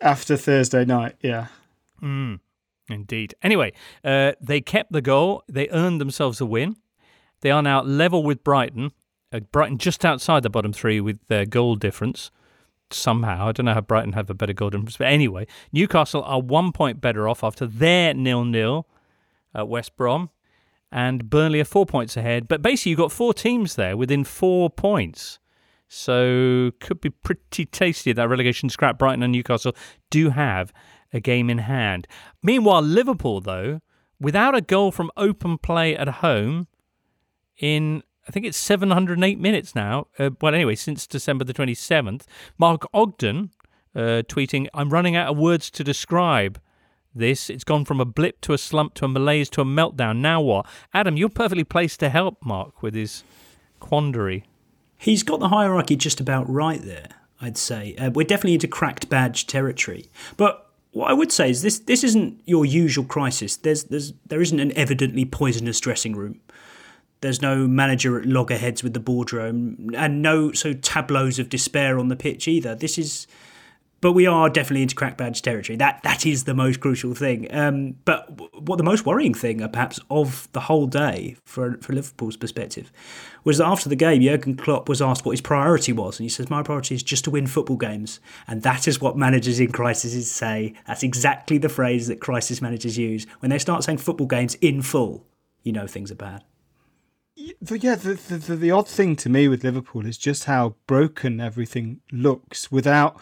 after 0.01 0.37
Thursday 0.39 0.87
night. 0.87 1.17
Yeah. 1.21 1.49
Mm, 2.03 2.41
indeed. 2.89 3.35
Anyway, 3.43 3.73
uh, 4.05 4.33
they 4.41 4.61
kept 4.63 4.93
the 4.93 5.03
goal. 5.03 5.43
They 5.49 5.69
earned 5.71 6.01
themselves 6.01 6.41
a 6.41 6.47
win. 6.47 6.77
They 7.41 7.51
are 7.51 7.63
now 7.63 7.83
level 7.83 8.23
with 8.23 8.43
Brighton. 8.43 8.93
Uh, 9.33 9.41
Brighton 9.41 9.77
just 9.79 10.05
outside 10.05 10.43
the 10.43 10.51
bottom 10.51 10.73
three 10.73 11.01
with 11.01 11.19
their 11.29 11.45
goal 11.45 11.75
difference. 11.77 12.31
Somehow, 12.91 13.49
I 13.49 13.53
don't 13.53 13.67
know 13.67 13.75
how 13.75 13.83
Brighton 13.83 14.15
have 14.15 14.31
a 14.31 14.35
better 14.35 14.55
goal 14.55 14.71
difference, 14.71 14.97
but 14.97 15.09
anyway, 15.09 15.47
Newcastle 15.73 16.23
are 16.23 16.41
one 16.41 16.73
point 16.73 17.01
better 17.01 17.29
off 17.29 17.45
after 17.45 17.67
their 17.67 18.15
nil-nil 18.15 18.87
at 19.55 19.69
West 19.69 19.97
Brom, 19.97 20.31
and 20.91 21.29
Burnley 21.29 21.61
are 21.61 21.65
four 21.65 21.85
points 21.85 22.17
ahead. 22.17 22.49
But 22.49 22.63
basically, 22.63 22.91
you've 22.91 22.99
got 22.99 23.13
four 23.13 23.35
teams 23.35 23.75
there 23.75 23.97
within 23.97 24.25
four 24.25 24.71
points. 24.71 25.39
So 25.89 26.71
could 26.81 27.01
be 27.01 27.11
pretty 27.11 27.67
tasty 27.67 28.13
that 28.13 28.29
relegation 28.29 28.69
scrap. 28.69 28.99
Brighton 28.99 29.23
and 29.23 29.33
Newcastle 29.33 29.75
do 30.11 30.31
have 30.31 30.73
a 31.13 31.21
game 31.21 31.49
in 31.51 31.59
hand. 31.59 32.07
Meanwhile, 32.43 32.83
Liverpool 32.83 33.41
though, 33.41 33.81
without 34.21 34.55
a 34.55 34.61
goal 34.61 34.93
from 34.93 35.11
open 35.17 35.59
play 35.59 35.97
at 35.97 36.09
home 36.09 36.69
in 37.59 38.03
I 38.29 38.31
think 38.31 38.45
it's 38.45 38.59
708 38.59 39.41
minutes 39.41 39.75
now. 39.75 40.09
Uh, 40.19 40.31
well, 40.41 40.55
anyway, 40.55 40.75
since 40.75 41.07
December 41.07 41.45
the 41.45 41.55
27th, 41.55 42.25
Mark 42.59 42.87
Ogden 42.93 43.51
uh, 43.97 44.23
tweeting, 44.29 44.69
"I'm 44.75 44.91
running 44.91 45.17
out 45.17 45.29
of 45.29 45.39
words 45.39 45.71
to 45.71 45.83
describe." 45.83 46.61
This 47.15 47.49
it's 47.49 47.65
gone 47.65 47.85
from 47.85 48.01
a 48.01 48.05
blip 48.05 48.41
to 48.43 48.53
a 48.53 48.59
slump 48.59 48.95
to 48.95 49.07
a 49.07 49.09
malaise 49.09 49.49
to 49.51 49.63
a 49.63 49.65
meltdown. 49.65 50.19
Now 50.19 50.41
what? 50.41 50.67
Adam, 50.93 51.17
you're 51.17 51.31
perfectly 51.31 51.65
placed 51.65 51.99
to 52.01 52.11
help 52.11 52.37
Mark 52.45 52.83
with 52.83 52.95
his 52.95 53.25
quandary. 53.81 54.45
He's 54.99 55.23
got 55.23 55.41
the 55.41 55.49
hierarchy 55.49 55.97
just 55.97 56.21
about 56.21 56.49
right 56.49 56.83
there, 56.83 57.09
I'd 57.41 57.57
say. 57.57 57.97
Uh, 57.97 58.11
we're 58.11 58.27
definitely 58.27 58.55
into 58.55 58.69
cracked 58.69 59.09
badge 59.09 59.47
territory. 59.47 60.11
But 60.37 60.71
what 60.93 61.11
I 61.11 61.15
would 61.15 61.33
say 61.33 61.51
is 61.51 61.63
this 61.63 61.79
this 61.79 62.05
isn't 62.05 62.41
your 62.45 62.65
usual 62.67 63.05
crisis. 63.05 63.57
There's 63.57 63.85
there's 63.85 64.13
there 64.27 64.43
isn't 64.43 64.61
an 64.61 64.77
evidently 64.77 65.25
poisonous 65.25 65.81
dressing 65.81 66.15
room. 66.15 66.41
There's 67.21 67.43
no 67.43 67.67
manager 67.67 68.19
at 68.19 68.27
loggerheads 68.27 68.83
with 68.83 68.95
the 68.95 69.01
boardroom 69.01 69.91
and 69.97 70.23
no 70.23 70.53
so 70.53 70.73
tableaus 70.73 71.39
of 71.39 71.49
despair 71.49 71.99
on 71.99 72.09
the 72.09 72.17
pitch 72.17 72.47
either. 72.47 72.75
This 72.75 72.99
is 72.99 73.27
but 74.01 74.13
we 74.13 74.27
are 74.27 74.49
definitely 74.49 74.83
into 74.83 74.95
crack 74.95 75.17
badge 75.17 75.43
territory. 75.43 75.77
That 75.77 76.01
that 76.05 76.25
is 76.25 76.45
the 76.45 76.55
most 76.55 76.81
crucial 76.81 77.15
thing. 77.15 77.53
Um, 77.53 77.97
but 78.05 78.29
what 78.61 78.77
the 78.77 78.85
most 78.85 79.05
worrying 79.05 79.35
thing, 79.35 79.61
uh, 79.61 79.69
perhaps, 79.69 79.99
of 80.11 80.49
the 80.53 80.61
whole 80.61 80.87
day 80.87 81.37
for 81.45 81.79
for 81.79 81.93
Liverpool's 81.93 82.37
perspective, 82.37 82.93
was 83.45 83.59
that 83.59 83.67
after 83.67 83.89
the 83.89 83.97
game, 83.97 84.23
Jurgen 84.23 84.57
Klopp 84.57 84.89
was 84.89 85.03
asked 85.03 85.25
what 85.25 85.33
his 85.33 85.41
priority 85.41 85.93
was, 85.93 86.19
and 86.19 86.25
he 86.25 86.29
says, 86.29 86.49
"My 86.49 86.63
priority 86.63 86.95
is 86.95 87.03
just 87.03 87.25
to 87.25 87.31
win 87.31 87.47
football 87.47 87.77
games," 87.77 88.21
and 88.47 88.63
that 88.63 88.87
is 88.87 89.01
what 89.01 89.17
managers 89.17 89.59
in 89.59 89.73
crises 89.73 90.31
say. 90.31 90.75
That's 90.87 91.03
exactly 91.03 91.59
the 91.59 91.69
phrase 91.69 92.07
that 92.07 92.21
crisis 92.21 92.63
managers 92.63 92.99
use 92.99 93.27
when 93.41 93.51
they 93.51 93.59
start 93.59 93.85
saying 93.85 93.99
football 93.99 94.29
games 94.29 94.55
in 94.57 94.83
full. 94.83 95.27
You 95.65 95.73
know 95.73 95.87
things 95.87 96.13
are 96.13 96.17
bad. 96.17 96.45
The, 97.61 97.79
yeah, 97.79 97.95
the, 97.95 98.15
the, 98.15 98.57
the, 98.57 98.71
odd 98.71 98.89
thing 98.89 99.15
to 99.17 99.29
me 99.29 99.47
with 99.47 99.63
Liverpool 99.63 100.07
is 100.07 100.19
just 100.19 100.45
how 100.45 100.75
broken 100.87 101.41
everything 101.41 102.01
looks 102.11 102.73
without. 102.73 103.21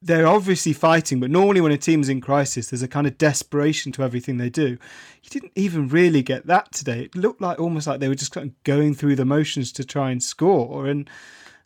They're 0.00 0.26
obviously 0.26 0.72
fighting, 0.72 1.20
but 1.20 1.30
normally 1.30 1.60
when 1.60 1.72
a 1.72 1.78
team's 1.78 2.08
in 2.08 2.20
crisis, 2.20 2.68
there's 2.68 2.82
a 2.82 2.88
kind 2.88 3.06
of 3.06 3.18
desperation 3.18 3.90
to 3.92 4.02
everything 4.02 4.36
they 4.36 4.50
do. 4.50 4.78
You 5.22 5.30
didn't 5.30 5.52
even 5.54 5.88
really 5.88 6.22
get 6.22 6.46
that 6.46 6.72
today. 6.72 7.04
It 7.04 7.16
looked 7.16 7.40
like 7.40 7.58
almost 7.58 7.86
like 7.86 8.00
they 8.00 8.08
were 8.08 8.14
just 8.14 8.32
kind 8.32 8.48
of 8.48 8.64
going 8.64 8.94
through 8.94 9.16
the 9.16 9.24
motions 9.24 9.72
to 9.72 9.84
try 9.84 10.10
and 10.10 10.22
score. 10.22 10.86
And 10.86 11.08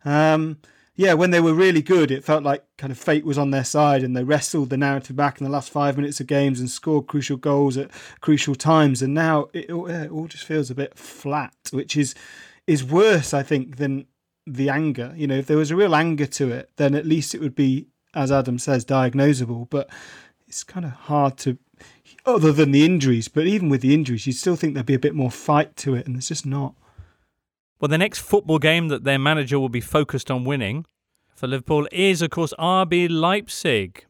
um, 0.05 0.59
yeah, 0.97 1.13
when 1.13 1.31
they 1.31 1.41
were 1.41 1.53
really 1.53 1.83
good, 1.83 2.11
it 2.11 2.25
felt 2.25 2.43
like 2.43 2.65
kind 2.79 2.91
of 2.91 2.99
fate 2.99 3.27
was 3.27 3.37
on 3.37 3.51
their 3.51 3.65
side 3.65 4.03
and 4.03 4.17
they 4.17 4.25
wrestled 4.25 4.71
the 4.71 4.79
narrative 4.79 5.15
back 5.15 5.39
in 5.39 5.45
the 5.45 5.53
last 5.53 5.71
five 5.71 5.97
minutes 5.97 6.21
of 6.21 6.27
games 6.27 6.59
and 6.59 6.71
scored 6.71 7.07
crucial 7.07 7.37
goals 7.37 7.77
at 7.77 7.91
crucial 8.23 8.55
times. 8.55 9.03
And 9.03 9.13
now 9.13 9.49
it, 9.53 9.67
it 9.69 10.11
all 10.11 10.27
just 10.27 10.45
feels 10.45 10.71
a 10.71 10.75
bit 10.75 10.99
flat, 10.99 11.55
which 11.71 11.97
is 11.97 12.15
is 12.67 12.83
worse, 12.83 13.35
I 13.35 13.43
think, 13.43 13.77
than 13.77 14.07
the 14.47 14.71
anger. 14.71 15.13
You 15.15 15.27
know, 15.27 15.37
if 15.37 15.47
there 15.47 15.59
was 15.59 15.71
a 15.71 15.77
real 15.77 15.95
anger 15.95 16.27
to 16.27 16.51
it, 16.51 16.71
then 16.77 16.95
at 16.95 17.07
least 17.07 17.35
it 17.35 17.41
would 17.43 17.55
be, 17.55 17.89
as 18.15 18.33
Adam 18.33 18.59
says, 18.59 18.85
diagnosable. 18.85 19.69
But 19.69 19.91
it's 20.49 20.65
kind 20.65 20.87
of 20.87 20.93
hard 20.93 21.37
to, 21.39 21.59
other 22.25 22.53
than 22.53 22.73
the 22.73 22.87
injuries. 22.87 23.29
But 23.29 23.47
even 23.47 23.69
with 23.69 23.83
the 23.83 23.93
injuries, 23.93 24.27
you'd 24.27 24.37
still 24.37 24.57
think 24.57 24.75
there'd 24.75 24.87
be 24.87 24.95
a 24.95 24.99
bit 24.99 25.15
more 25.15 25.31
fight 25.31 25.77
to 25.77 25.95
it, 25.95 26.07
and 26.07 26.17
there's 26.17 26.29
just 26.29 26.47
not. 26.47 26.75
Well, 27.81 27.89
the 27.89 27.99
next 27.99 28.21
football 28.21 28.59
game 28.59 28.89
that 28.89 29.05
their 29.05 29.19
manager 29.19 29.61
will 29.61 29.69
be 29.69 29.83
focused 29.83 30.31
on 30.31 30.45
winning 30.45 30.87
for 31.35 31.47
Liverpool 31.47 31.87
is, 31.93 32.23
of 32.23 32.31
course, 32.31 32.55
RB 32.59 33.09
Leipzig 33.11 34.07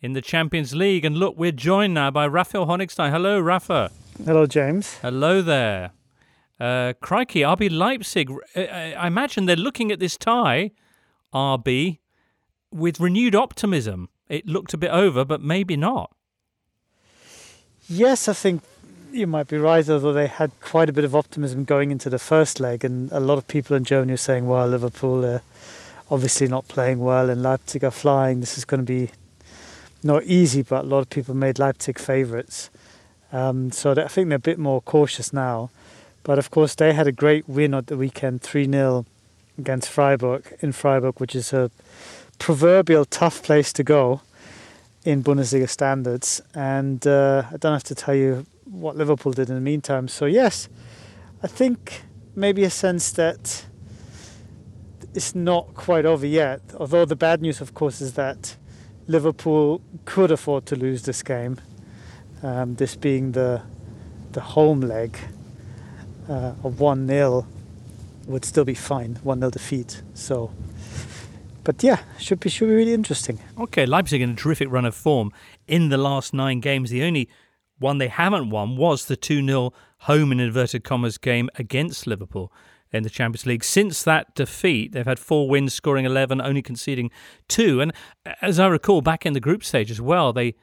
in 0.00 0.14
the 0.14 0.22
Champions 0.22 0.74
League. 0.74 1.04
And 1.04 1.16
look, 1.18 1.36
we're 1.36 1.52
joined 1.52 1.92
now 1.92 2.10
by 2.10 2.26
Raphael 2.26 2.66
Honigstein. 2.66 3.10
Hello, 3.10 3.38
Rafa. 3.38 3.90
Hello, 4.24 4.46
James. 4.46 4.94
Hello 5.02 5.42
there. 5.42 5.90
Uh, 6.58 6.94
crikey, 7.02 7.40
RB 7.40 7.70
Leipzig. 7.70 8.30
uh, 8.56 8.60
I 8.60 9.06
imagine 9.06 9.44
they're 9.44 9.56
looking 9.56 9.92
at 9.92 10.00
this 10.00 10.16
tie, 10.16 10.70
RB, 11.34 11.98
with 12.72 13.00
renewed 13.00 13.34
optimism. 13.34 14.08
It 14.30 14.46
looked 14.46 14.72
a 14.72 14.78
bit 14.78 14.90
over, 14.90 15.26
but 15.26 15.42
maybe 15.42 15.76
not. 15.76 16.10
Yes, 17.86 18.28
I 18.28 18.32
think 18.32 18.62
you 19.14 19.26
might 19.26 19.48
be 19.48 19.56
right, 19.56 19.88
although 19.88 20.12
they 20.12 20.26
had 20.26 20.50
quite 20.60 20.88
a 20.88 20.92
bit 20.92 21.04
of 21.04 21.14
optimism 21.14 21.64
going 21.64 21.90
into 21.90 22.10
the 22.10 22.18
first 22.18 22.58
leg, 22.58 22.84
and 22.84 23.10
a 23.12 23.20
lot 23.20 23.38
of 23.38 23.46
people 23.46 23.76
in 23.76 23.84
Germany 23.84 24.14
are 24.14 24.18
saying, 24.18 24.46
well, 24.46 24.66
Liverpool 24.66 25.24
are 25.24 25.42
obviously 26.10 26.48
not 26.48 26.66
playing 26.68 26.98
well, 26.98 27.30
and 27.30 27.42
Leipzig 27.42 27.84
are 27.84 27.90
flying. 27.90 28.40
This 28.40 28.58
is 28.58 28.64
going 28.64 28.80
to 28.80 28.84
be 28.84 29.10
not 30.02 30.24
easy, 30.24 30.62
but 30.62 30.84
a 30.84 30.88
lot 30.88 30.98
of 30.98 31.10
people 31.10 31.34
made 31.34 31.58
Leipzig 31.58 31.98
favourites. 31.98 32.70
Um, 33.32 33.72
so 33.72 33.92
I 33.92 34.08
think 34.08 34.28
they're 34.28 34.36
a 34.36 34.38
bit 34.38 34.58
more 34.58 34.82
cautious 34.82 35.32
now. 35.32 35.70
But 36.22 36.38
of 36.38 36.50
course, 36.50 36.74
they 36.74 36.92
had 36.92 37.06
a 37.06 37.12
great 37.12 37.48
win 37.48 37.74
at 37.74 37.86
the 37.86 37.96
weekend 37.96 38.42
3 38.42 38.70
0 38.70 39.06
against 39.58 39.90
Freiburg 39.90 40.56
in 40.60 40.72
Freiburg, 40.72 41.20
which 41.20 41.34
is 41.34 41.52
a 41.52 41.70
proverbial 42.38 43.04
tough 43.04 43.42
place 43.42 43.72
to 43.74 43.84
go 43.84 44.22
in 45.04 45.22
Bundesliga 45.22 45.68
standards. 45.68 46.40
And 46.54 47.06
uh, 47.06 47.44
I 47.52 47.56
don't 47.58 47.72
have 47.72 47.84
to 47.84 47.94
tell 47.94 48.14
you 48.14 48.46
what 48.80 48.96
Liverpool 48.96 49.32
did 49.32 49.48
in 49.48 49.54
the 49.54 49.60
meantime. 49.60 50.08
So, 50.08 50.26
yes, 50.26 50.68
I 51.42 51.46
think 51.46 52.02
maybe 52.34 52.64
a 52.64 52.70
sense 52.70 53.12
that 53.12 53.66
it's 55.14 55.34
not 55.34 55.74
quite 55.74 56.04
over 56.04 56.26
yet. 56.26 56.60
Although 56.78 57.04
the 57.04 57.16
bad 57.16 57.40
news, 57.40 57.60
of 57.60 57.74
course, 57.74 58.00
is 58.00 58.14
that 58.14 58.56
Liverpool 59.06 59.80
could 60.04 60.30
afford 60.30 60.66
to 60.66 60.76
lose 60.76 61.02
this 61.02 61.22
game. 61.22 61.60
Um, 62.42 62.74
this 62.74 62.96
being 62.96 63.32
the 63.32 63.62
the 64.32 64.40
home 64.40 64.80
leg 64.80 65.16
uh, 66.28 66.52
of 66.64 66.80
one 66.80 67.06
0 67.06 67.46
would 68.26 68.44
still 68.44 68.64
be 68.64 68.74
fine. 68.74 69.16
One 69.22 69.38
0 69.38 69.50
defeat. 69.50 70.02
So, 70.14 70.50
but 71.62 71.82
yeah, 71.82 72.00
should 72.18 72.40
be 72.40 72.50
should 72.50 72.68
be 72.68 72.74
really 72.74 72.94
interesting. 72.94 73.38
Okay, 73.58 73.86
Leipzig 73.86 74.20
in 74.20 74.30
a 74.30 74.34
terrific 74.34 74.70
run 74.70 74.84
of 74.84 74.94
form 74.94 75.32
in 75.66 75.88
the 75.88 75.98
last 75.98 76.34
nine 76.34 76.60
games. 76.60 76.90
The 76.90 77.02
only 77.02 77.28
one 77.84 77.98
they 77.98 78.08
haven't 78.08 78.50
won 78.50 78.76
was 78.76 79.04
the 79.04 79.16
2 79.16 79.46
0 79.46 79.72
home 80.00 80.32
in 80.32 80.40
inverted 80.40 80.82
commas 80.82 81.18
game 81.18 81.48
against 81.54 82.06
Liverpool 82.06 82.52
in 82.90 83.02
the 83.02 83.10
Champions 83.10 83.46
League. 83.46 83.62
Since 83.62 84.02
that 84.04 84.34
defeat, 84.34 84.92
they've 84.92 85.06
had 85.06 85.18
four 85.18 85.48
wins, 85.48 85.74
scoring 85.74 86.04
11, 86.04 86.40
only 86.40 86.62
conceding 86.62 87.10
two. 87.48 87.80
And 87.80 87.92
as 88.40 88.58
I 88.58 88.66
recall, 88.66 89.02
back 89.02 89.26
in 89.26 89.34
the 89.34 89.40
group 89.40 89.62
stage 89.62 89.90
as 89.90 90.00
well, 90.00 90.32
they 90.32 90.54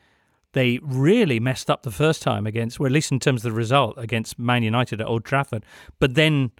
they 0.53 0.79
really 0.81 1.39
messed 1.39 1.69
up 1.69 1.83
the 1.83 1.91
first 1.91 2.21
time 2.21 2.45
against, 2.45 2.77
well, 2.77 2.87
at 2.87 2.91
least 2.91 3.09
in 3.09 3.19
terms 3.21 3.45
of 3.45 3.53
the 3.53 3.57
result, 3.57 3.93
against 3.97 4.37
Man 4.37 4.63
United 4.63 4.99
at 4.99 5.07
Old 5.07 5.23
Trafford. 5.23 5.63
But 5.97 6.15
then 6.15 6.51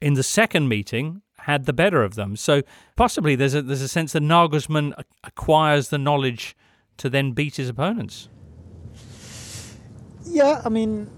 in 0.00 0.14
the 0.14 0.22
second 0.22 0.68
meeting, 0.68 1.22
had 1.40 1.64
the 1.64 1.72
better 1.72 2.02
of 2.02 2.14
them. 2.14 2.36
So 2.36 2.62
possibly 2.96 3.34
there's 3.34 3.54
a 3.54 3.62
there's 3.62 3.82
a 3.82 3.88
sense 3.88 4.12
that 4.12 4.22
Nagelsmann 4.22 4.92
acquires 5.24 5.88
the 5.88 5.98
knowledge 5.98 6.56
to 6.98 7.08
then 7.08 7.32
beat 7.32 7.56
his 7.56 7.68
opponents. 7.68 8.28
Yeah, 10.24 10.62
I 10.64 10.68
mean, 10.68 11.10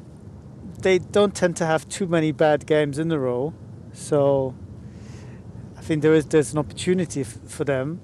they 0.80 0.98
don't 0.98 1.34
tend 1.34 1.56
to 1.58 1.66
have 1.66 1.88
too 1.88 2.06
many 2.06 2.32
bad 2.32 2.66
games 2.66 2.98
in 2.98 3.10
a 3.12 3.18
row. 3.18 3.54
So 3.92 4.54
I 5.76 5.80
think 5.82 6.02
there 6.02 6.14
is 6.14 6.26
there's 6.26 6.52
an 6.52 6.58
opportunity 6.58 7.22
f- 7.22 7.38
for 7.46 7.64
them. 7.64 8.00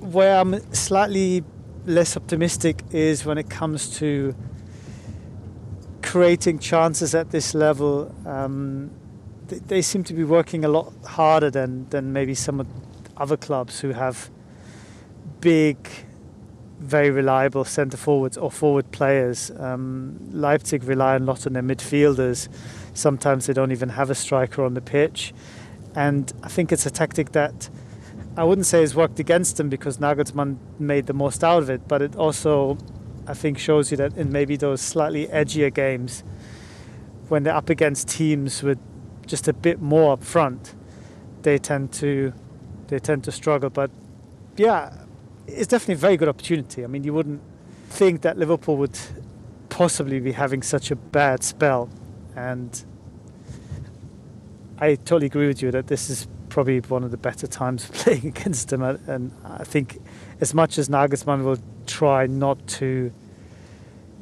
Where 0.00 0.36
I'm 0.38 0.60
slightly 0.72 1.44
less 1.86 2.16
optimistic 2.16 2.82
is 2.92 3.24
when 3.24 3.38
it 3.38 3.50
comes 3.50 3.98
to 3.98 4.34
creating 6.02 6.58
chances 6.58 7.14
at 7.14 7.30
this 7.30 7.54
level. 7.54 8.14
Um, 8.26 8.90
they, 9.48 9.58
they 9.58 9.82
seem 9.82 10.04
to 10.04 10.14
be 10.14 10.24
working 10.24 10.64
a 10.64 10.68
lot 10.68 10.92
harder 11.04 11.50
than 11.50 11.88
than 11.90 12.12
maybe 12.12 12.34
some 12.34 12.60
of 12.60 12.66
other 13.16 13.36
clubs 13.36 13.80
who 13.80 13.92
have 13.92 14.30
big, 15.40 15.88
very 16.78 17.10
reliable 17.10 17.64
centre 17.64 17.96
forwards 17.96 18.36
or 18.36 18.50
forward 18.50 18.90
players. 18.92 19.50
Um, 19.58 20.18
Leipzig 20.32 20.84
rely 20.84 21.16
a 21.16 21.18
lot 21.18 21.46
on 21.46 21.54
their 21.54 21.62
midfielders. 21.62 22.48
Sometimes 22.94 23.46
they 23.46 23.52
don't 23.52 23.72
even 23.72 23.90
have 23.90 24.10
a 24.10 24.14
striker 24.14 24.64
on 24.64 24.74
the 24.74 24.80
pitch, 24.80 25.32
and 25.94 26.32
I 26.42 26.48
think 26.48 26.72
it's 26.72 26.86
a 26.86 26.90
tactic 26.90 27.32
that 27.32 27.68
I 28.36 28.44
wouldn't 28.44 28.66
say 28.66 28.80
has 28.80 28.94
worked 28.94 29.18
against 29.18 29.56
them 29.56 29.70
because 29.70 29.96
Nagelsmann 29.96 30.58
made 30.78 31.06
the 31.06 31.14
most 31.14 31.42
out 31.42 31.62
of 31.62 31.70
it, 31.70 31.88
but 31.88 32.02
it 32.02 32.16
also 32.16 32.76
I 33.26 33.34
think 33.34 33.58
shows 33.58 33.90
you 33.90 33.96
that 33.96 34.16
in 34.16 34.30
maybe 34.30 34.56
those 34.56 34.80
slightly 34.80 35.26
edgier 35.28 35.72
games, 35.72 36.22
when 37.28 37.42
they're 37.42 37.54
up 37.54 37.70
against 37.70 38.08
teams 38.08 38.62
with 38.62 38.78
just 39.26 39.48
a 39.48 39.52
bit 39.52 39.80
more 39.80 40.12
up 40.12 40.22
front, 40.22 40.74
they 41.42 41.58
tend 41.58 41.92
to 41.94 42.32
they 42.88 42.98
tend 42.98 43.24
to 43.24 43.32
struggle. 43.32 43.70
But 43.70 43.90
yeah, 44.56 44.92
it's 45.46 45.68
definitely 45.68 45.94
a 45.94 45.98
very 45.98 46.16
good 46.16 46.28
opportunity. 46.28 46.84
I 46.84 46.86
mean, 46.86 47.04
you 47.04 47.14
wouldn't 47.14 47.40
think 47.88 48.22
that 48.22 48.38
Liverpool 48.38 48.76
would 48.76 48.98
possibly 49.68 50.20
be 50.20 50.32
having 50.32 50.62
such 50.62 50.90
a 50.90 50.96
bad 50.96 51.42
spell, 51.42 51.88
and 52.34 52.84
I 54.78 54.96
totally 54.96 55.26
agree 55.26 55.46
with 55.46 55.62
you 55.62 55.70
that 55.70 55.86
this 55.86 56.10
is 56.10 56.26
probably 56.48 56.80
one 56.80 57.04
of 57.04 57.10
the 57.10 57.16
better 57.16 57.46
times 57.46 57.86
playing 57.92 58.26
against 58.26 58.68
them. 58.68 58.82
And 58.82 59.32
I 59.44 59.64
think, 59.64 59.98
as 60.40 60.54
much 60.54 60.78
as 60.78 60.88
Nagelsmann 60.88 61.44
will 61.44 61.58
try 61.86 62.26
not 62.26 62.66
to 62.66 63.12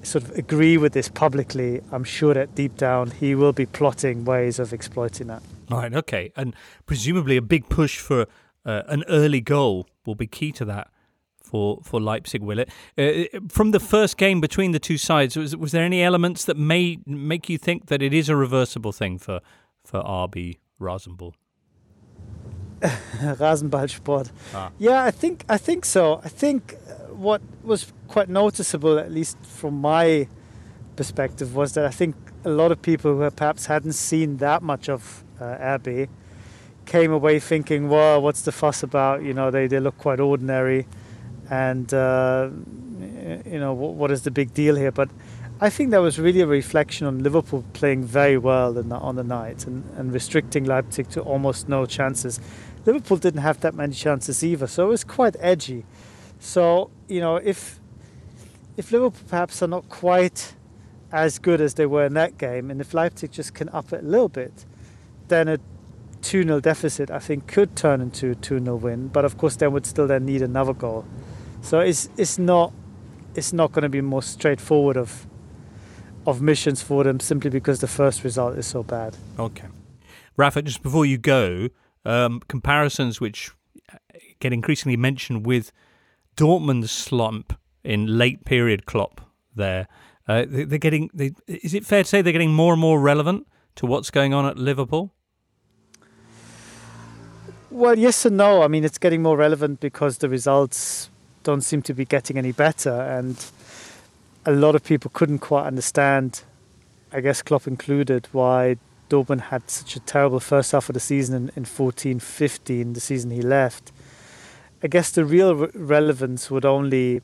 sort 0.03 0.25
of 0.25 0.31
agree 0.33 0.77
with 0.77 0.93
this 0.93 1.09
publicly, 1.09 1.81
I'm 1.91 2.05
sure 2.05 2.35
that 2.35 2.55
deep 2.55 2.77
down 2.77 3.11
he 3.11 3.35
will 3.35 3.53
be 3.53 3.67
plotting 3.67 4.25
ways 4.25 4.59
of 4.59 4.73
exploiting 4.73 5.29
that. 5.29 5.43
Right. 5.71 5.93
Okay. 5.95 6.33
And 6.37 6.55
presumably 6.87 7.37
a 7.37 7.43
big 7.43 7.69
push 7.69 7.99
for 7.99 8.27
uh, 8.67 8.83
an 8.89 9.03
early 9.09 9.41
goal 9.41 9.87
will 10.05 10.15
be 10.15 10.27
key 10.27 10.53
to 10.53 10.65
that 10.67 10.89
for 11.45 11.79
for 11.83 12.01
Leipzig. 12.01 12.43
Will 12.43 12.59
it? 12.59 12.71
Uh, 12.99 13.39
from 13.49 13.71
the 13.71 13.81
first 13.81 14.17
game 14.17 14.41
between 14.41 14.73
the 14.73 14.81
two 14.81 14.99
sides, 14.99 15.37
was 15.37 15.57
was 15.57 15.73
there 15.73 15.85
any 15.85 16.03
elements 16.03 16.45
that 16.47 16.57
may 16.57 16.99
make 17.07 17.49
you 17.49 17.59
think 17.59 17.87
that 17.87 18.03
it 18.03 18.13
is 18.13 18.29
a 18.29 18.37
reversible 18.37 18.93
thing 18.93 19.19
for 19.19 19.41
for 19.85 20.03
RB 20.03 20.59
Rasenball? 20.81 21.35
Rasenballsport. 22.81 24.31
Ah. 24.55 24.71
Yeah, 24.79 25.05
I 25.05 25.11
think 25.11 25.45
I 25.49 25.59
think 25.59 25.85
so. 25.85 26.21
I 26.25 26.29
think 26.29 26.77
what 27.11 27.41
was 27.63 27.93
quite 28.09 28.29
noticeable, 28.29 28.99
at 28.99 29.13
least 29.13 29.39
from 29.43 29.81
my 29.81 30.29
perspective, 30.97 31.55
was 31.55 31.73
that 31.75 31.85
I 31.85 31.91
think 31.91 32.17
a 32.45 32.51
lot 32.51 32.73
of 32.73 32.83
people 32.83 33.17
who 33.17 33.31
perhaps 33.31 33.67
hadn't 33.67 33.93
seen 33.93 34.39
that 34.39 34.63
much 34.63 34.89
of 34.89 35.25
uh, 35.41 35.79
RB 35.79 36.09
came 36.85 37.13
away 37.13 37.41
thinking, 37.41 37.89
"Well, 37.89 38.21
what's 38.21 38.43
the 38.43 38.53
fuss 38.53 38.83
about? 38.83 39.23
You 39.23 39.33
know, 39.33 39.51
they, 39.51 39.67
they 39.67 39.81
look 39.81 39.97
quite 39.99 40.21
ordinary, 40.21 40.87
and 41.51 41.93
uh, 41.93 42.51
you 43.45 43.59
know, 43.59 43.73
what, 43.73 43.95
what 43.95 44.11
is 44.11 44.23
the 44.23 44.31
big 44.31 44.55
deal 44.55 44.77
here?" 44.77 44.93
But 44.93 45.11
I 45.61 45.71
think 45.71 45.91
that 45.93 45.99
was 45.99 46.19
really 46.19 46.41
a 46.41 46.47
reflection 46.47 47.07
on 47.07 47.23
Liverpool 47.23 47.65
playing 47.73 48.05
very 48.05 48.37
well 48.37 48.77
on 48.93 49.17
the 49.17 49.25
night 49.25 49.67
and, 49.67 49.85
and 49.97 50.13
restricting 50.13 50.65
Leipzig 50.65 51.09
to 51.11 51.21
almost 51.21 51.69
no 51.69 51.87
chances. 51.87 52.41
Liverpool 52.85 53.17
didn't 53.17 53.41
have 53.41 53.61
that 53.61 53.75
many 53.75 53.95
chances 53.95 54.43
either, 54.43 54.67
so 54.67 54.87
it 54.87 54.89
was 54.89 55.05
quite 55.05 55.37
edgy. 55.39 55.85
So 56.41 56.91
you 57.09 57.21
know, 57.21 57.37
if 57.37 57.81
if 58.77 58.91
Liverpool 58.91 59.23
perhaps 59.29 59.63
are 59.63 59.69
not 59.69 59.89
quite 59.89 60.55
as 61.13 61.39
good 61.39 61.61
as 61.61 61.75
they 61.75 61.87
were 61.87 62.05
in 62.05 62.15
that 62.15 62.37
game, 62.37 62.71
and 62.71 62.81
if 62.81 62.93
Leipzig 62.93 63.31
just 63.31 63.55
can 63.55 63.69
up 63.69 63.93
it 63.93 64.03
a 64.03 64.07
little 64.07 64.29
bit, 64.29 64.65
then 65.29 65.49
a 65.49 65.59
2 66.23 66.43
0 66.43 66.61
deficit 66.61 67.11
I 67.11 67.21
think 67.21 67.47
could 67.47 67.77
turn 67.77 68.01
into 68.01 68.33
a 68.33 68.35
2 68.35 68.59
0 68.59 68.77
win. 68.77 69.09
But 69.09 69.25
of 69.25 69.39
course, 69.39 69.57
they 69.57 69.69
would 69.69 69.87
still 69.87 70.09
then 70.09 70.27
need 70.27 70.43
another 70.43 70.75
goal. 70.75 71.05
So 71.65 71.81
it's 71.81 72.11
it's 72.19 72.39
not 72.39 72.75
it's 73.35 73.55
not 73.55 73.73
going 73.73 73.85
to 73.85 73.89
be 73.89 74.03
more 74.03 74.23
straightforward 74.23 74.99
of 74.99 75.27
of 76.27 76.43
missions 76.43 76.83
for 76.83 77.05
them 77.05 77.21
simply 77.21 77.49
because 77.49 77.81
the 77.81 77.87
first 77.87 78.23
result 78.23 78.59
is 78.59 78.67
so 78.67 78.83
bad. 78.83 79.17
Okay, 79.39 79.67
Rafa, 80.37 80.61
just 80.61 80.83
before 80.83 81.07
you 81.07 81.17
go, 81.17 81.71
um, 82.05 82.41
comparisons 82.49 83.19
which 83.19 83.51
get 84.41 84.53
increasingly 84.53 84.99
mentioned 84.99 85.47
with 85.47 85.73
Dortmund's 86.37 86.91
slump 86.91 87.59
in 87.83 88.19
late 88.19 88.45
period 88.45 88.85
Klopp 88.85 89.23
there. 89.57 89.89
Uh, 90.29 90.45
they're 90.47 90.79
getting. 90.79 91.09
They, 91.15 91.33
is 91.47 91.73
it 91.73 91.87
fair 91.87 92.03
to 92.03 92.09
say 92.09 92.21
they're 92.21 92.33
getting 92.33 92.53
more 92.53 92.75
and 92.75 92.81
more 92.81 93.01
relevant 93.01 93.47
to 93.77 93.87
what's 93.87 94.11
going 94.11 94.35
on 94.35 94.45
at 94.45 94.59
Liverpool? 94.59 95.15
Well, 97.71 97.99
yes 97.99 98.27
and 98.27 98.37
no. 98.37 98.63
I 98.63 98.69
mean, 98.69 98.85
it's 98.85 98.99
getting 98.99 99.23
more 99.23 99.37
relevant 99.39 99.81
because 99.81 100.19
the 100.19 100.29
results 100.29 101.11
don't 101.45 101.61
seem 101.61 101.83
to 101.83 101.95
be 101.95 102.05
getting 102.05 102.37
any 102.37 102.53
better, 102.53 102.91
and 102.91 103.45
a 104.45 104.53
lot 104.53 104.75
of 104.75 104.83
people 104.83 105.11
couldn't 105.15 105.39
quite 105.39 105.67
understand, 105.67 106.43
I 107.13 107.21
guess 107.21 107.43
Klopp 107.43 107.67
included, 107.69 108.29
why 108.33 108.77
Dortmund 109.09 109.43
had 109.43 109.71
such 109.71 109.95
a 109.95 110.01
terrible 110.01 110.41
first 110.41 110.73
half 110.73 110.89
of 110.89 110.95
the 110.95 111.01
season 111.01 111.35
in, 111.35 111.53
in 111.57 111.65
14 111.65 112.19
15, 112.19 112.93
the 112.95 113.01
season 113.01 113.31
he 113.31 113.43
left. 113.43 113.93
I 114.83 114.89
guess 114.89 115.11
the 115.11 115.25
real 115.25 115.55
re- 115.55 115.69
relevance 115.75 116.51
would 116.51 116.65
only 116.65 117.23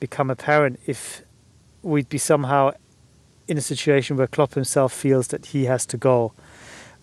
become 0.00 0.30
apparent 0.30 0.80
if 0.86 1.22
we'd 1.82 2.08
be 2.08 2.18
somehow 2.18 2.72
in 3.46 3.58
a 3.58 3.60
situation 3.60 4.16
where 4.16 4.26
Klopp 4.26 4.54
himself 4.54 4.92
feels 4.92 5.28
that 5.28 5.46
he 5.46 5.66
has 5.66 5.86
to 5.86 5.96
go, 5.96 6.32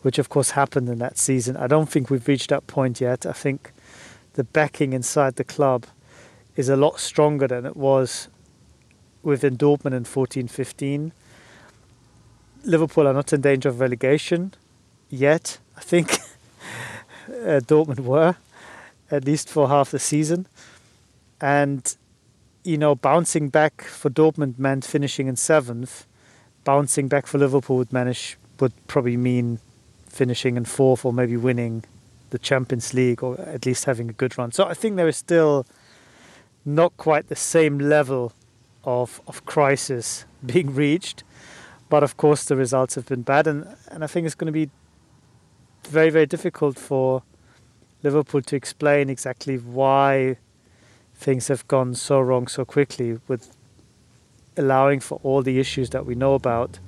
which 0.01 0.19
of 0.19 0.29
course 0.29 0.51
happened 0.51 0.89
in 0.89 0.99
that 0.99 1.17
season. 1.17 1.55
I 1.55 1.67
don't 1.67 1.89
think 1.89 2.09
we've 2.09 2.27
reached 2.27 2.49
that 2.49 2.67
point 2.67 2.99
yet. 2.99 3.25
I 3.25 3.31
think 3.31 3.71
the 4.33 4.43
backing 4.43 4.93
inside 4.93 5.35
the 5.35 5.43
club 5.43 5.85
is 6.55 6.69
a 6.69 6.75
lot 6.75 6.99
stronger 6.99 7.47
than 7.47 7.65
it 7.65 7.75
was 7.75 8.27
within 9.21 9.57
Dortmund 9.57 9.93
in 9.93 10.03
14 10.03 10.47
15. 10.47 11.11
Liverpool 12.65 13.07
are 13.07 13.13
not 13.13 13.33
in 13.33 13.41
danger 13.41 13.69
of 13.69 13.79
relegation 13.79 14.53
yet. 15.09 15.57
I 15.77 15.81
think 15.81 16.13
uh, 17.27 17.59
Dortmund 17.59 18.01
were 18.01 18.35
at 19.11 19.25
least 19.25 19.49
for 19.49 19.67
half 19.67 19.91
the 19.91 19.99
season. 19.99 20.47
And, 21.41 21.95
you 22.63 22.77
know, 22.77 22.95
bouncing 22.95 23.49
back 23.49 23.83
for 23.83 24.09
Dortmund 24.09 24.57
meant 24.57 24.85
finishing 24.85 25.27
in 25.27 25.35
seventh. 25.35 26.05
Bouncing 26.63 27.07
back 27.07 27.27
for 27.27 27.37
Liverpool 27.37 27.77
would 27.77 27.91
manage 27.91 28.37
would 28.59 28.73
probably 28.87 29.17
mean 29.17 29.59
finishing 30.07 30.55
in 30.55 30.63
fourth 30.63 31.03
or 31.03 31.11
maybe 31.11 31.35
winning 31.35 31.83
the 32.29 32.39
Champions 32.39 32.93
League 32.93 33.21
or 33.21 33.39
at 33.41 33.65
least 33.65 33.85
having 33.85 34.09
a 34.09 34.13
good 34.13 34.37
run. 34.37 34.51
So 34.51 34.65
I 34.65 34.73
think 34.73 34.95
there 34.95 35.07
is 35.07 35.17
still 35.17 35.65
not 36.65 36.95
quite 36.97 37.27
the 37.27 37.35
same 37.35 37.77
level 37.79 38.33
of 38.83 39.21
of 39.27 39.45
crisis 39.45 40.25
being 40.45 40.73
reached. 40.73 41.23
But 41.89 42.03
of 42.03 42.17
course 42.17 42.45
the 42.45 42.55
results 42.55 42.95
have 42.95 43.05
been 43.05 43.21
bad 43.21 43.45
and, 43.45 43.67
and 43.89 44.03
I 44.03 44.07
think 44.07 44.25
it's 44.25 44.35
going 44.35 44.47
to 44.47 44.51
be 44.51 44.69
very, 45.87 46.09
very 46.09 46.25
difficult 46.25 46.79
for 46.79 47.23
Liverpool 48.01 48.41
to 48.41 48.55
explain 48.55 49.09
exactly 49.09 49.57
why 49.57 50.37
things 51.13 51.47
have 51.47 51.67
gone 51.67 51.93
so 51.93 52.19
wrong 52.19 52.47
so 52.47 52.65
quickly 52.65 53.19
with 53.27 53.55
allowing 54.57 54.99
for 54.99 55.19
all 55.23 55.41
the 55.41 55.59
issues 55.59 55.91
that 55.91 56.05
we 56.05 56.15
know 56.15 56.33
about. 56.33 56.79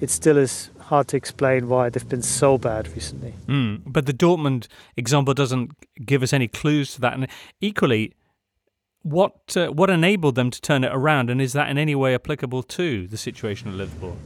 It 0.00 0.10
still 0.10 0.36
is 0.36 0.70
hard 0.80 1.08
to 1.08 1.16
explain 1.16 1.68
why 1.68 1.88
they've 1.88 2.08
been 2.08 2.22
so 2.22 2.58
bad 2.58 2.88
recently. 2.88 3.34
Mm, 3.46 3.82
but 3.86 4.06
the 4.06 4.12
Dortmund 4.12 4.66
example 4.96 5.34
doesn't 5.34 5.72
give 6.04 6.22
us 6.22 6.32
any 6.32 6.48
clues 6.48 6.94
to 6.94 7.00
that. 7.02 7.14
And 7.14 7.28
equally, 7.60 8.14
what 9.02 9.56
uh, 9.56 9.68
what 9.68 9.90
enabled 9.90 10.34
them 10.34 10.50
to 10.50 10.60
turn 10.60 10.84
it 10.84 10.92
around, 10.92 11.30
and 11.30 11.40
is 11.40 11.52
that 11.54 11.68
in 11.70 11.78
any 11.78 11.94
way 11.94 12.14
applicable 12.14 12.62
to 12.64 13.06
the 13.06 13.16
situation 13.16 13.68
at 13.68 13.74
Liverpool? 13.74 14.16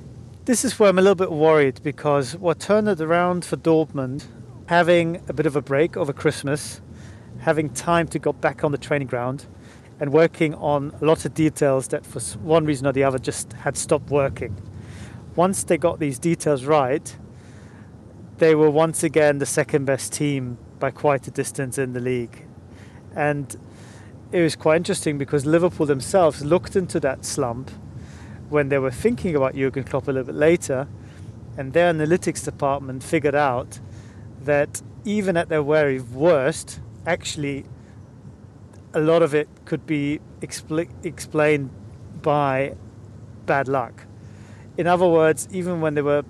This 0.44 0.64
is 0.64 0.78
where 0.78 0.90
I'm 0.90 0.98
a 0.98 1.02
little 1.02 1.14
bit 1.14 1.32
worried 1.32 1.80
because 1.82 2.37
what 2.37 2.60
turned 2.60 2.88
it 2.88 3.00
around 3.00 3.44
for 3.44 3.56
Dortmund 3.56 4.26
having 4.66 5.22
a 5.28 5.32
bit 5.32 5.46
of 5.46 5.56
a 5.56 5.62
break 5.62 5.96
over 5.96 6.12
Christmas, 6.12 6.80
having 7.40 7.70
time 7.70 8.08
to 8.08 8.18
go 8.18 8.32
back 8.32 8.64
on 8.64 8.72
the 8.72 8.78
training 8.78 9.08
ground, 9.08 9.46
and 10.00 10.12
working 10.12 10.54
on 10.54 10.94
a 11.00 11.04
lot 11.04 11.24
of 11.24 11.34
details 11.34 11.88
that, 11.88 12.04
for 12.04 12.20
one 12.38 12.64
reason 12.64 12.87
or 12.87 12.92
the 12.92 13.04
other, 13.04 13.18
just 13.18 13.52
had 13.52 13.76
stopped 13.76 14.10
working. 14.10 14.56
Once 15.37 15.64
they 15.64 15.76
got 15.76 15.98
these 15.98 16.18
details 16.18 16.64
right, 16.64 17.16
they 18.38 18.54
were 18.54 18.70
once 18.70 19.02
again 19.02 19.38
the 19.38 19.46
second 19.46 19.84
best 19.84 20.12
team 20.12 20.58
by 20.78 20.90
quite 20.90 21.26
a 21.28 21.30
distance 21.30 21.78
in 21.78 21.92
the 21.92 22.00
league. 22.00 22.44
And 23.14 23.56
it 24.32 24.40
was 24.40 24.56
quite 24.56 24.76
interesting 24.76 25.18
because 25.18 25.46
Liverpool 25.46 25.87
themselves 25.87 26.44
looked 26.44 26.76
into 26.76 26.98
that 27.00 27.24
slump 27.24 27.70
when 28.48 28.68
they 28.68 28.78
were 28.78 28.90
thinking 28.90 29.37
about 29.37 29.54
Jurgen 29.54 29.84
Klopp 29.84 30.08
a 30.08 30.12
little 30.12 30.26
bit 30.26 30.34
later 30.34 30.88
And 31.56 31.72
their 31.72 31.92
analytics 31.92 32.44
department 32.44 33.02
figured 33.02 33.34
out 33.34 33.78
that 34.42 34.82
even 35.04 35.37
at 35.37 35.48
their 35.48 35.62
very 35.62 36.00
worst, 36.00 36.80
actually, 37.06 37.64
a 38.92 39.00
lot 39.00 39.22
of 39.22 39.34
it 39.34 39.48
could 39.64 39.87
be 39.87 40.20
expl- 40.40 40.88
explained 41.04 41.70
by 42.22 42.74
bad 43.46 43.68
luck. 43.68 44.04
In 44.76 44.87
other 44.87 45.06
words, 45.06 45.48
even 45.52 45.80
when 45.80 45.94
they 45.94 46.02
were 46.02 46.24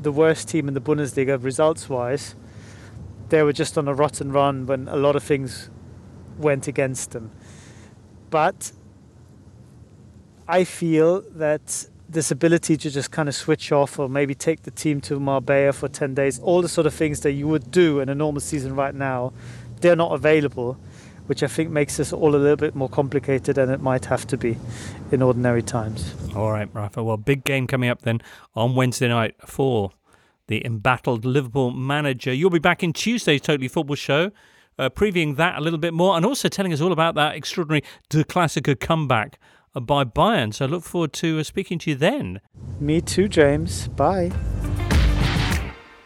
the 0.00 0.12
worst 0.12 0.48
team 0.48 0.68
in 0.68 0.74
the 0.74 0.80
Bundesliga 0.80 1.42
results 1.42 1.88
wise, 1.88 2.34
they 3.28 3.42
were 3.42 3.52
just 3.52 3.76
on 3.76 3.86
a 3.86 3.94
rotten 3.94 4.32
run 4.32 4.66
when 4.66 4.88
a 4.88 4.96
lot 4.96 5.14
of 5.14 5.22
things 5.22 5.68
went 6.38 6.66
against 6.66 7.10
them. 7.10 7.30
But 8.30 8.72
I 10.48 10.64
feel 10.64 11.22
that 11.32 11.86
this 12.08 12.30
ability 12.30 12.76
to 12.76 12.90
just 12.90 13.10
kind 13.10 13.28
of 13.28 13.34
switch 13.34 13.70
off 13.70 13.98
or 13.98 14.08
maybe 14.08 14.34
take 14.34 14.62
the 14.62 14.70
team 14.70 15.00
to 15.00 15.20
Marbella 15.20 15.72
for 15.72 15.88
10 15.88 16.14
days, 16.14 16.40
all 16.40 16.60
the 16.62 16.68
sort 16.68 16.86
of 16.86 16.94
things 16.94 17.20
that 17.20 17.32
you 17.32 17.46
would 17.46 17.70
do 17.70 18.00
in 18.00 18.08
a 18.08 18.14
normal 18.14 18.40
season 18.40 18.74
right 18.74 18.94
now, 18.94 19.32
they're 19.80 19.96
not 19.96 20.12
available, 20.12 20.76
which 21.26 21.42
I 21.42 21.46
think 21.46 21.70
makes 21.70 21.96
this 21.96 22.12
all 22.12 22.34
a 22.34 22.36
little 22.36 22.56
bit 22.56 22.74
more 22.74 22.88
complicated 22.88 23.56
than 23.56 23.70
it 23.70 23.80
might 23.80 24.06
have 24.06 24.26
to 24.28 24.36
be 24.36 24.58
in 25.12 25.22
ordinary 25.22 25.62
times. 25.62 26.14
All 26.34 26.50
right, 26.50 26.68
Rafa. 26.72 27.02
Well, 27.04 27.16
big 27.16 27.44
game 27.44 27.66
coming 27.66 27.88
up 27.88 28.02
then 28.02 28.20
on 28.54 28.74
Wednesday 28.74 29.08
night 29.08 29.36
for 29.46 29.92
the 30.48 30.66
embattled 30.66 31.24
Liverpool 31.24 31.70
manager. 31.70 32.34
You'll 32.34 32.50
be 32.50 32.58
back 32.58 32.82
in 32.82 32.92
Tuesday's 32.92 33.40
Totally 33.40 33.68
Football 33.68 33.94
show, 33.94 34.32
uh, 34.80 34.90
previewing 34.90 35.36
that 35.36 35.56
a 35.56 35.60
little 35.60 35.78
bit 35.78 35.94
more 35.94 36.16
and 36.16 36.24
also 36.24 36.48
telling 36.48 36.72
us 36.72 36.80
all 36.80 36.92
about 36.92 37.14
that 37.14 37.34
extraordinary 37.34 37.82
Der 38.08 38.24
Klassiker 38.24 38.78
comeback 38.78 39.38
uh, 39.74 39.80
by 39.80 40.04
Bayern. 40.04 40.52
So 40.52 40.64
I 40.64 40.68
look 40.68 40.82
forward 40.82 41.12
to 41.14 41.40
uh, 41.40 41.42
speaking 41.42 41.78
to 41.80 41.90
you 41.90 41.96
then. 41.96 42.40
Me 42.80 43.00
too, 43.00 43.28
James. 43.28 43.88
Bye. 43.88 44.32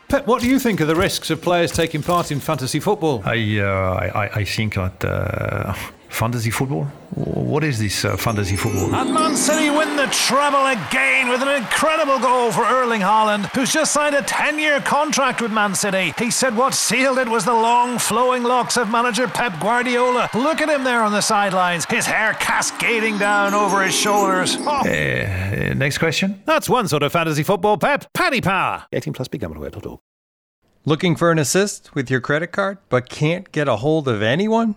Pep, 0.09 0.27
what 0.27 0.43
do 0.43 0.49
you 0.49 0.59
think 0.59 0.81
of 0.81 0.89
the 0.89 0.95
risks 0.95 1.31
of 1.31 1.41
players 1.41 1.73
taking 1.73 2.03
part 2.03 2.31
in 2.31 2.39
fantasy 2.39 2.79
football? 2.79 3.23
I 3.25 3.59
uh, 3.59 4.11
I, 4.15 4.41
I 4.41 4.45
think 4.45 4.75
that 4.75 5.05
uh, 5.05 5.75
fantasy 6.15 6.51
football. 6.51 6.85
What 7.15 7.65
is 7.65 7.79
this 7.79 8.05
uh, 8.05 8.17
fantasy 8.17 8.57
football? 8.57 8.95
And 8.95 9.13
Man 9.13 9.37
City 9.37 9.69
win 9.71 9.97
the 9.97 10.07
treble 10.07 10.67
again 10.67 11.29
with 11.29 11.43
an 11.43 11.49
incredible 11.49 12.19
goal 12.19 12.53
for 12.53 12.65
Erling 12.65 13.01
Haaland, 13.01 13.47
who's 13.55 13.73
just 13.73 13.93
signed 13.93 14.15
a 14.15 14.23
10 14.23 14.59
year 14.59 14.81
contract 14.81 15.43
with 15.43 15.53
Man 15.53 15.75
City. 15.75 16.15
He 16.19 16.31
said 16.31 16.57
what 16.57 16.75
sealed 16.75 17.19
it 17.19 17.29
was 17.29 17.45
the 17.45 17.53
long 17.53 17.99
flowing 17.99 18.43
locks 18.43 18.77
of 18.77 18.91
manager 18.91 19.27
Pep 19.29 19.61
Guardiola. 19.61 20.31
Look 20.35 20.61
at 20.61 20.69
him 20.69 20.85
there 20.85 21.03
on 21.03 21.13
the 21.13 21.21
sidelines, 21.21 21.85
his 21.87 22.07
hair 22.07 22.35
cascading 22.35 23.19
down 23.19 23.53
over 23.55 23.83
his 23.83 23.95
shoulders. 23.95 24.57
Oh. 24.61 24.81
Uh, 24.81 25.75
next 25.75 25.99
question. 25.99 26.43
That's 26.47 26.69
one 26.69 26.89
sort 26.89 27.03
of 27.03 27.13
fantasy 27.13 27.43
football, 27.43 27.77
Pep. 27.77 28.07
Paddy 28.15 28.41
Power. 28.41 28.85
18 28.93 29.13
plus 29.13 29.29
BeGambleAware.org. 29.29 30.01
Looking 30.87 31.17
for 31.17 31.31
an 31.31 31.39
assist 31.39 31.95
with 31.95 32.11
your 32.11 32.21
credit 32.21 32.49
card 32.49 32.77
but 32.91 33.09
can't 33.09 33.51
get 33.53 33.69
a 33.69 33.77
hold 33.77 34.07
of 34.07 34.21
anyone? 34.21 34.77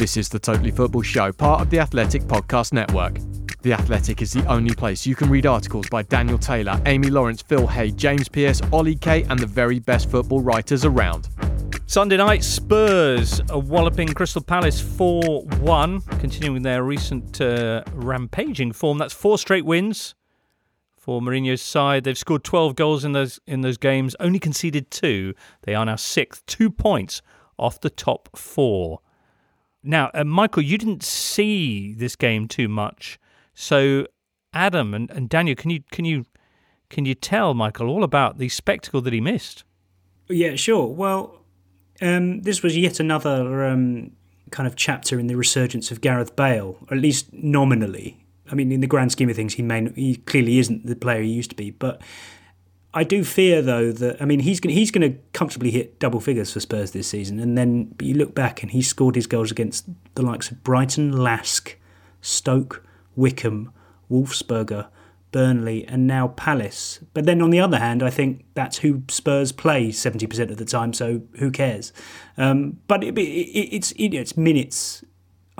This 0.00 0.16
is 0.16 0.30
the 0.30 0.38
Totally 0.38 0.70
Football 0.70 1.02
Show, 1.02 1.30
part 1.30 1.60
of 1.60 1.68
the 1.68 1.78
Athletic 1.78 2.22
Podcast 2.22 2.72
Network. 2.72 3.18
The 3.60 3.74
Athletic 3.74 4.22
is 4.22 4.32
the 4.32 4.42
only 4.46 4.74
place 4.74 5.04
you 5.04 5.14
can 5.14 5.28
read 5.28 5.44
articles 5.44 5.90
by 5.90 6.04
Daniel 6.04 6.38
Taylor, 6.38 6.80
Amy 6.86 7.10
Lawrence, 7.10 7.42
Phil 7.42 7.66
Hay, 7.66 7.90
James 7.90 8.26
Pearce, 8.26 8.62
Ollie 8.72 8.94
Kay, 8.94 9.24
and 9.24 9.38
the 9.38 9.46
very 9.46 9.78
best 9.78 10.10
football 10.10 10.40
writers 10.40 10.86
around. 10.86 11.28
Sunday 11.84 12.16
night, 12.16 12.42
Spurs 12.42 13.42
a 13.50 13.58
walloping 13.58 14.08
Crystal 14.08 14.40
Palace 14.40 14.80
4 14.80 15.42
1, 15.42 16.00
continuing 16.18 16.62
their 16.62 16.82
recent 16.82 17.38
uh, 17.38 17.82
rampaging 17.92 18.72
form. 18.72 18.96
That's 18.96 19.12
four 19.12 19.36
straight 19.36 19.66
wins 19.66 20.14
for 20.96 21.20
Mourinho's 21.20 21.60
side. 21.60 22.04
They've 22.04 22.16
scored 22.16 22.42
12 22.42 22.74
goals 22.74 23.04
in 23.04 23.12
those 23.12 23.38
in 23.46 23.60
those 23.60 23.76
games, 23.76 24.16
only 24.18 24.38
conceded 24.38 24.90
two. 24.90 25.34
They 25.64 25.74
are 25.74 25.84
now 25.84 25.96
sixth, 25.96 26.46
two 26.46 26.70
points 26.70 27.20
off 27.58 27.78
the 27.78 27.90
top 27.90 28.30
four. 28.34 29.00
Now, 29.82 30.10
uh, 30.12 30.24
Michael, 30.24 30.62
you 30.62 30.76
didn't 30.76 31.02
see 31.02 31.94
this 31.94 32.16
game 32.16 32.48
too 32.48 32.68
much, 32.68 33.18
so 33.54 34.06
Adam 34.52 34.94
and, 34.94 35.10
and 35.10 35.28
Daniel, 35.28 35.56
can 35.56 35.70
you 35.70 35.82
can 35.90 36.04
you 36.04 36.26
can 36.88 37.06
you 37.06 37.14
tell 37.14 37.54
Michael 37.54 37.88
all 37.88 38.04
about 38.04 38.38
the 38.38 38.48
spectacle 38.48 39.00
that 39.00 39.12
he 39.12 39.20
missed? 39.20 39.64
Yeah, 40.28 40.56
sure. 40.56 40.86
Well, 40.86 41.40
um, 42.00 42.42
this 42.42 42.62
was 42.62 42.76
yet 42.76 43.00
another 43.00 43.64
um, 43.64 44.12
kind 44.50 44.66
of 44.66 44.76
chapter 44.76 45.18
in 45.18 45.28
the 45.28 45.36
resurgence 45.36 45.90
of 45.90 46.00
Gareth 46.00 46.36
Bale, 46.36 46.76
or 46.88 46.96
at 46.96 47.00
least 47.00 47.32
nominally. 47.32 48.24
I 48.50 48.54
mean, 48.54 48.72
in 48.72 48.80
the 48.80 48.86
grand 48.86 49.12
scheme 49.12 49.30
of 49.30 49.36
things, 49.36 49.54
he 49.54 49.62
may 49.62 49.88
he 49.94 50.16
clearly 50.16 50.58
isn't 50.58 50.86
the 50.86 50.96
player 50.96 51.22
he 51.22 51.30
used 51.30 51.50
to 51.50 51.56
be, 51.56 51.70
but 51.70 52.02
I 52.92 53.04
do 53.04 53.22
fear 53.22 53.62
though 53.62 53.92
that 53.92 54.20
I 54.20 54.24
mean 54.24 54.40
he's 54.40 54.58
going 54.60 54.74
he's 54.74 54.90
going 54.90 55.12
to 55.12 55.18
comfortably 55.32 55.70
hit 55.70 55.98
double 56.00 56.20
figures 56.20 56.52
for 56.52 56.60
Spurs 56.60 56.90
this 56.90 57.08
season, 57.08 57.38
and 57.38 57.56
then 57.56 57.94
you 58.00 58.14
look 58.14 58.34
back 58.34 58.62
and 58.62 58.72
he 58.72 58.82
scored 58.82 59.14
his 59.14 59.26
goals 59.26 59.50
against 59.50 59.86
the 60.14 60.22
likes 60.22 60.50
of 60.50 60.62
Brighton, 60.64 61.12
Lask, 61.12 61.76
Stoke, 62.20 62.84
Wycombe, 63.14 63.72
Wolfsberger, 64.10 64.88
Burnley, 65.30 65.86
and 65.86 66.06
now 66.08 66.28
Palace. 66.28 66.98
But 67.14 67.26
then 67.26 67.40
on 67.40 67.50
the 67.50 67.60
other 67.60 67.78
hand, 67.78 68.02
I 68.02 68.10
think 68.10 68.44
that's 68.54 68.78
who 68.78 69.02
Spurs 69.08 69.52
play 69.52 69.92
seventy 69.92 70.26
percent 70.26 70.50
of 70.50 70.56
the 70.56 70.64
time, 70.64 70.92
so 70.92 71.22
who 71.38 71.52
cares? 71.52 71.92
Um, 72.36 72.78
but 72.88 73.04
it, 73.04 73.16
it, 73.16 73.22
it's 73.22 73.92
it, 73.92 74.14
it's 74.14 74.36
minutes 74.36 75.04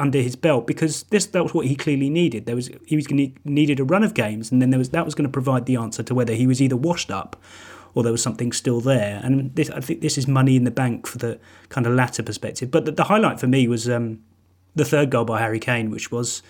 under 0.00 0.20
his 0.20 0.34
belt 0.34 0.66
because 0.66 1.04
this 1.04 1.26
that 1.26 1.42
was 1.42 1.54
what 1.54 1.66
he 1.66 1.76
clearly 1.76 2.10
needed. 2.10 2.46
There 2.46 2.56
was 2.56 2.70
he 2.86 2.96
was 2.96 3.06
going 3.06 3.38
needed 3.44 3.78
a 3.78 3.84
run 3.84 4.02
of 4.02 4.14
games, 4.14 4.50
and 4.50 4.60
then 4.60 4.70
there 4.70 4.78
was 4.78 4.90
that 4.90 5.04
was 5.04 5.14
going 5.14 5.28
to 5.28 5.32
provide 5.32 5.66
the 5.66 5.76
answer 5.76 6.02
to 6.02 6.14
whether 6.14 6.34
he 6.34 6.46
was 6.46 6.60
either 6.60 6.76
washed 6.76 7.10
up 7.10 7.36
or 7.94 8.02
there 8.02 8.12
was 8.12 8.22
something 8.22 8.52
still 8.52 8.80
there. 8.80 9.20
And 9.22 9.54
this, 9.54 9.68
I 9.70 9.80
think 9.80 10.00
this 10.00 10.16
is 10.16 10.28
money 10.28 10.56
in 10.56 10.64
the 10.64 10.70
bank 10.70 11.06
for 11.06 11.18
the 11.18 11.38
kind 11.70 11.86
of 11.86 11.92
latter 11.92 12.22
perspective. 12.22 12.70
But 12.70 12.84
the, 12.84 12.92
the 12.92 13.04
highlight 13.04 13.40
for 13.40 13.48
me 13.48 13.66
was 13.66 13.88
um, 13.88 14.20
the 14.76 14.84
third 14.84 15.10
goal 15.10 15.24
by 15.24 15.40
Harry 15.40 15.60
Kane, 15.60 15.90
which 15.90 16.10
was 16.10 16.42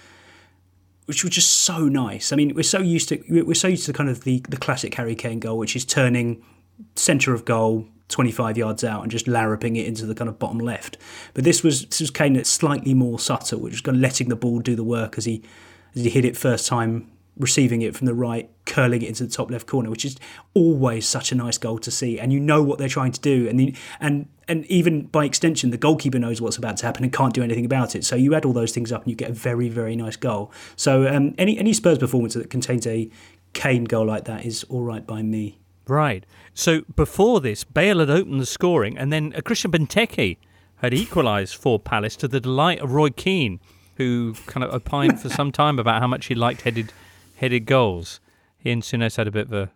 which 1.06 1.24
was 1.24 1.32
just 1.32 1.50
so 1.50 1.88
nice. 1.88 2.32
I 2.32 2.36
mean, 2.36 2.54
we're 2.54 2.62
so 2.62 2.78
used 2.78 3.08
to 3.08 3.22
we're 3.28 3.54
so 3.54 3.68
used 3.68 3.86
to 3.86 3.92
kind 3.92 4.08
of 4.08 4.24
the 4.24 4.44
the 4.48 4.56
classic 4.56 4.94
Harry 4.94 5.14
Kane 5.14 5.40
goal, 5.40 5.58
which 5.58 5.74
is 5.74 5.84
turning 5.84 6.44
centre 6.94 7.34
of 7.34 7.44
goal 7.44 7.86
25 8.11 8.59
yards 8.59 8.85
out 8.85 9.03
and 9.03 9.11
just 9.11 9.27
larruping 9.27 9.77
it 9.77 9.87
into 9.87 10.07
the 10.07 10.14
kind 10.14 10.29
of 10.29 10.38
bottom 10.38 10.59
left. 10.59 10.99
But 11.35 11.44
this 11.44 11.62
was 11.62 11.87
this 11.87 12.01
was 12.01 12.11
Kane 12.11 12.42
slightly 12.44 12.94
more 12.94 13.18
subtle, 13.18 13.61
which 13.61 13.73
was 13.73 13.81
kind 13.81 13.96
of 13.96 14.03
letting 14.03 14.29
the 14.29 14.37
ball 14.37 14.61
do 14.61 14.77
the 14.77 14.85
work 14.85 15.16
as 15.16 15.25
he 15.25 15.42
as 15.94 16.03
he 16.03 16.11
hit 16.11 16.25
it 16.25 16.37
first 16.37 16.66
time, 16.66 17.11
receiving 17.37 17.83
it 17.83 17.96
from 17.96 18.07
the 18.07 18.14
right, 18.14 18.51
curling 18.66 19.03
it 19.03 19.09
into 19.09 19.25
the 19.25 19.33
top 19.33 19.51
left 19.51 19.66
corner, 19.66 19.90
which 19.90 20.05
is 20.05 20.16
always 20.55 21.07
such 21.07 21.33
a 21.33 21.35
nice 21.35 21.59
goal 21.59 21.79
to 21.79 21.90
see. 21.90 22.18
And 22.18 22.33
you 22.33 22.40
know 22.40 22.62
what 22.62 22.79
they're 22.79 22.88
trying 22.88 23.12
to 23.12 23.20
do, 23.20 23.49
and 23.49 23.59
the, 23.59 23.75
and 24.01 24.29
and 24.49 24.66
even 24.66 25.07
by 25.07 25.25
extension, 25.25 25.70
the 25.70 25.79
goalkeeper 25.79 26.18
knows 26.18 26.40
what's 26.40 26.57
about 26.57 26.77
to 26.79 26.87
happen 26.87 27.05
and 27.05 27.12
can't 27.12 27.33
do 27.33 27.42
anything 27.42 27.64
about 27.64 27.94
it. 27.94 28.05
So 28.05 28.16
you 28.16 28.35
add 28.35 28.44
all 28.44 28.53
those 28.53 28.73
things 28.73 28.92
up, 28.92 29.03
and 29.03 29.11
you 29.11 29.16
get 29.16 29.31
a 29.31 29.35
very 29.35 29.68
very 29.68 29.96
nice 29.96 30.16
goal. 30.16 30.53
So 30.77 31.07
um, 31.07 31.35
any 31.38 31.59
any 31.59 31.73
Spurs 31.73 31.99
performance 31.99 32.35
that 32.35 32.51
contains 32.51 32.87
a 32.87 33.11
Kane 33.53 33.85
goal 33.85 34.07
like 34.07 34.25
that 34.25 34.44
is 34.44 34.64
all 34.64 34.83
right 34.83 35.07
by 35.07 35.23
me. 35.23 35.59
Right. 35.90 36.24
So 36.55 36.83
before 36.94 37.40
this, 37.40 37.64
Bale 37.64 37.98
had 37.98 38.11
opened 38.11 38.40
the 38.40 38.46
scoring, 38.46 38.96
and 38.96 39.12
then 39.12 39.35
uh, 39.35 39.40
Christian 39.40 39.72
Benteke 39.72 40.37
had 40.76 40.94
equalised 40.94 41.57
for 41.57 41.81
Palace 41.81 42.14
to 42.16 42.28
the 42.28 42.38
delight 42.38 42.78
of 42.78 42.93
Roy 42.93 43.11
Keane, 43.11 43.59
who 43.97 44.34
kind 44.47 44.62
of 44.62 44.72
opined 44.72 45.20
for 45.20 45.28
some 45.28 45.51
time 45.51 45.80
about 45.80 46.01
how 46.01 46.07
much 46.07 46.26
he 46.26 46.36
liked 46.36 46.62
headed 46.62 46.93
headed 47.38 47.66
goals. 47.66 48.20
He 48.57 48.70
and 48.70 48.82
Souness 48.82 49.16
had 49.16 49.26
a 49.26 49.32
bit 49.32 49.49
of 49.49 49.53
a 49.53 49.72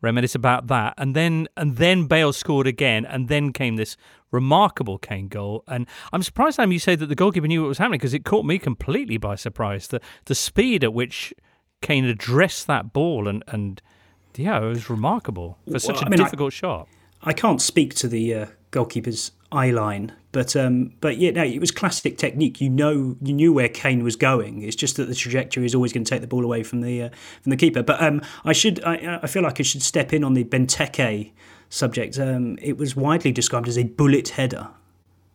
reminisce 0.00 0.36
about 0.36 0.68
that, 0.68 0.94
and 0.98 1.16
then 1.16 1.48
and 1.56 1.76
then 1.78 2.06
Bale 2.06 2.32
scored 2.32 2.68
again, 2.68 3.04
and 3.04 3.26
then 3.26 3.52
came 3.52 3.74
this 3.74 3.96
remarkable 4.30 4.98
Kane 4.98 5.26
goal. 5.26 5.64
And 5.66 5.88
I'm 6.12 6.22
surprised, 6.22 6.56
Sam, 6.56 6.70
you 6.70 6.78
say 6.78 6.94
that 6.94 7.06
the 7.06 7.16
goalkeeper 7.16 7.48
knew 7.48 7.62
what 7.62 7.68
was 7.68 7.78
happening 7.78 7.98
because 7.98 8.14
it 8.14 8.24
caught 8.24 8.44
me 8.44 8.60
completely 8.60 9.16
by 9.16 9.34
surprise. 9.34 9.88
The 9.88 10.00
the 10.26 10.36
speed 10.36 10.84
at 10.84 10.94
which 10.94 11.34
Kane 11.82 12.04
addressed 12.04 12.68
that 12.68 12.92
ball 12.92 13.26
and 13.26 13.42
and 13.48 13.82
yeah, 14.38 14.58
it 14.58 14.66
was 14.66 14.90
remarkable 14.90 15.58
for 15.70 15.78
such 15.78 16.02
a 16.02 16.06
I 16.06 16.08
mean, 16.08 16.18
difficult 16.18 16.52
I, 16.54 16.56
shot. 16.56 16.88
I 17.22 17.32
can't 17.32 17.60
speak 17.60 17.94
to 17.96 18.08
the 18.08 18.34
uh, 18.34 18.46
goalkeeper's 18.70 19.32
eye 19.52 19.70
line, 19.70 20.12
but 20.32 20.54
um, 20.56 20.92
but 21.00 21.18
yeah, 21.18 21.30
no, 21.30 21.44
it 21.44 21.60
was 21.60 21.70
classic 21.70 22.18
technique. 22.18 22.60
You 22.60 22.70
know, 22.70 23.16
you 23.22 23.32
knew 23.32 23.52
where 23.52 23.68
Kane 23.68 24.04
was 24.04 24.16
going. 24.16 24.62
It's 24.62 24.76
just 24.76 24.96
that 24.96 25.08
the 25.08 25.14
trajectory 25.14 25.64
is 25.64 25.74
always 25.74 25.92
going 25.92 26.04
to 26.04 26.10
take 26.10 26.20
the 26.20 26.26
ball 26.26 26.44
away 26.44 26.62
from 26.62 26.80
the 26.80 27.02
uh, 27.02 27.08
from 27.42 27.50
the 27.50 27.56
keeper. 27.56 27.82
But 27.82 28.02
um, 28.02 28.20
I 28.44 28.52
should, 28.52 28.82
I, 28.84 29.20
I 29.22 29.26
feel 29.26 29.42
like 29.42 29.60
I 29.60 29.62
should 29.62 29.82
step 29.82 30.12
in 30.12 30.24
on 30.24 30.34
the 30.34 30.44
Benteke 30.44 31.32
subject, 31.68 32.18
um, 32.18 32.58
it 32.62 32.76
was 32.76 32.96
widely 32.96 33.32
described 33.32 33.68
as 33.68 33.78
a 33.78 33.84
bullet 33.84 34.30
header, 34.30 34.68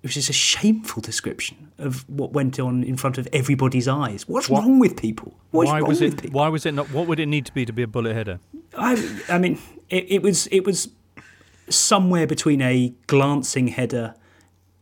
which 0.01 0.17
is 0.17 0.29
a 0.29 0.33
shameful 0.33 1.01
description 1.01 1.71
of 1.77 2.07
what 2.09 2.33
went 2.33 2.59
on 2.59 2.83
in 2.83 2.97
front 2.97 3.17
of 3.17 3.27
everybody's 3.31 3.87
eyes. 3.87 4.27
What's 4.27 4.49
What- 4.49 4.61
wrong 4.63 4.79
with 4.79 4.97
people? 4.97 5.37
What's 5.51 5.69
why 5.69 5.81
was 5.81 6.01
it? 6.01 6.19
people? 6.21 6.39
Why 6.39 6.49
was 6.49 6.65
it 6.65 6.73
not? 6.73 6.91
What 6.91 7.07
would 7.07 7.19
it 7.19 7.27
need 7.27 7.45
to 7.45 7.53
be 7.53 7.65
to 7.65 7.73
be 7.73 7.83
a 7.83 7.87
bullet 7.87 8.13
header? 8.15 8.39
I, 8.77 8.93
I 9.29 9.37
mean, 9.37 9.59
it, 9.89 10.05
it 10.09 10.21
was 10.23 10.47
it 10.47 10.65
was 10.65 10.89
somewhere 11.69 12.27
between 12.27 12.61
a 12.61 12.93
glancing 13.07 13.67
header 13.67 14.15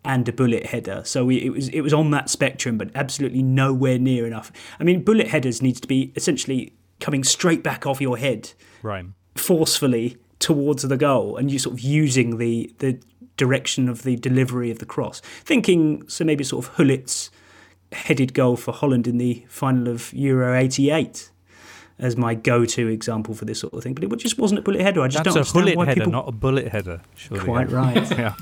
and 0.05 0.27
a 0.29 0.31
bullet 0.33 0.67
header. 0.67 1.01
So 1.05 1.25
we- 1.25 1.43
it 1.43 1.49
was 1.51 1.67
it 1.69 1.81
was 1.81 1.93
on 1.93 2.11
that 2.11 2.29
spectrum, 2.29 2.77
but 2.77 2.89
absolutely 2.95 3.43
nowhere 3.43 3.99
near 3.99 4.25
enough. 4.25 4.51
I 4.79 4.83
mean, 4.83 5.03
bullet 5.03 5.27
headers 5.27 5.61
needs 5.61 5.79
to 5.81 5.87
be 5.87 6.11
essentially 6.15 6.73
coming 6.99 7.23
straight 7.23 7.63
back 7.63 7.85
off 7.85 8.01
your 8.01 8.17
head 8.17 8.53
Right. 8.81 9.05
forcefully 9.35 10.17
towards 10.39 10.83
the 10.83 10.97
goal, 10.97 11.35
and 11.37 11.51
you 11.51 11.59
sort 11.59 11.73
of 11.73 11.79
using 11.81 12.37
the 12.37 12.73
the 12.79 12.99
direction 13.39 13.89
of 13.89 14.03
the 14.03 14.15
delivery 14.17 14.69
of 14.69 14.77
the 14.79 14.85
cross. 14.85 15.21
Thinking 15.43 16.07
so 16.07 16.23
maybe 16.23 16.43
sort 16.43 16.65
of 16.65 16.75
Gullit's 16.75 17.31
headed 17.91 18.35
goal 18.35 18.55
for 18.55 18.71
Holland 18.71 19.07
in 19.07 19.17
the 19.17 19.45
final 19.49 19.87
of 19.87 20.13
Euro 20.13 20.55
'88 20.55 21.31
as 21.97 22.15
my 22.15 22.33
go-to 22.33 22.87
example 22.87 23.33
for 23.33 23.45
this 23.45 23.59
sort 23.59 23.73
of 23.73 23.83
thing. 23.83 23.93
But 23.93 24.03
it 24.05 24.15
just 24.17 24.37
wasn't 24.37 24.59
a 24.59 24.61
bullet 24.61 24.81
header. 24.81 25.01
I 25.01 25.07
just 25.07 25.23
That's 25.23 25.33
don't 25.33 25.37
a 25.37 25.39
understand 25.39 25.63
bullet 25.65 25.77
why 25.77 25.85
header, 25.85 25.99
people. 26.01 26.11
not 26.11 26.27
a 26.29 26.31
bullet 26.31 26.67
header. 26.69 27.01
Surely. 27.15 27.43
Quite 27.43 27.71
right. 27.71 28.09
yeah. 28.17 28.35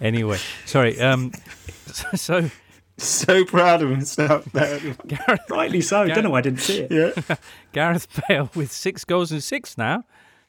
anyway, 0.00 0.38
sorry. 0.66 0.98
Um, 1.00 1.32
so 2.14 2.50
So 2.96 3.44
proud 3.44 3.82
of 3.82 3.90
himself 3.90 4.44
there. 4.52 4.80
Rightly 5.50 5.80
so. 5.80 6.06
Don't 6.06 6.24
know 6.24 6.30
why 6.30 6.38
I 6.38 6.42
didn't 6.42 6.60
see 6.60 6.80
it. 6.80 7.16
Yeah. 7.28 7.36
Gareth 7.72 8.08
Bale 8.28 8.50
with 8.54 8.70
six 8.72 9.04
goals 9.04 9.32
and 9.32 9.42
six 9.42 9.76
now. 9.78 10.04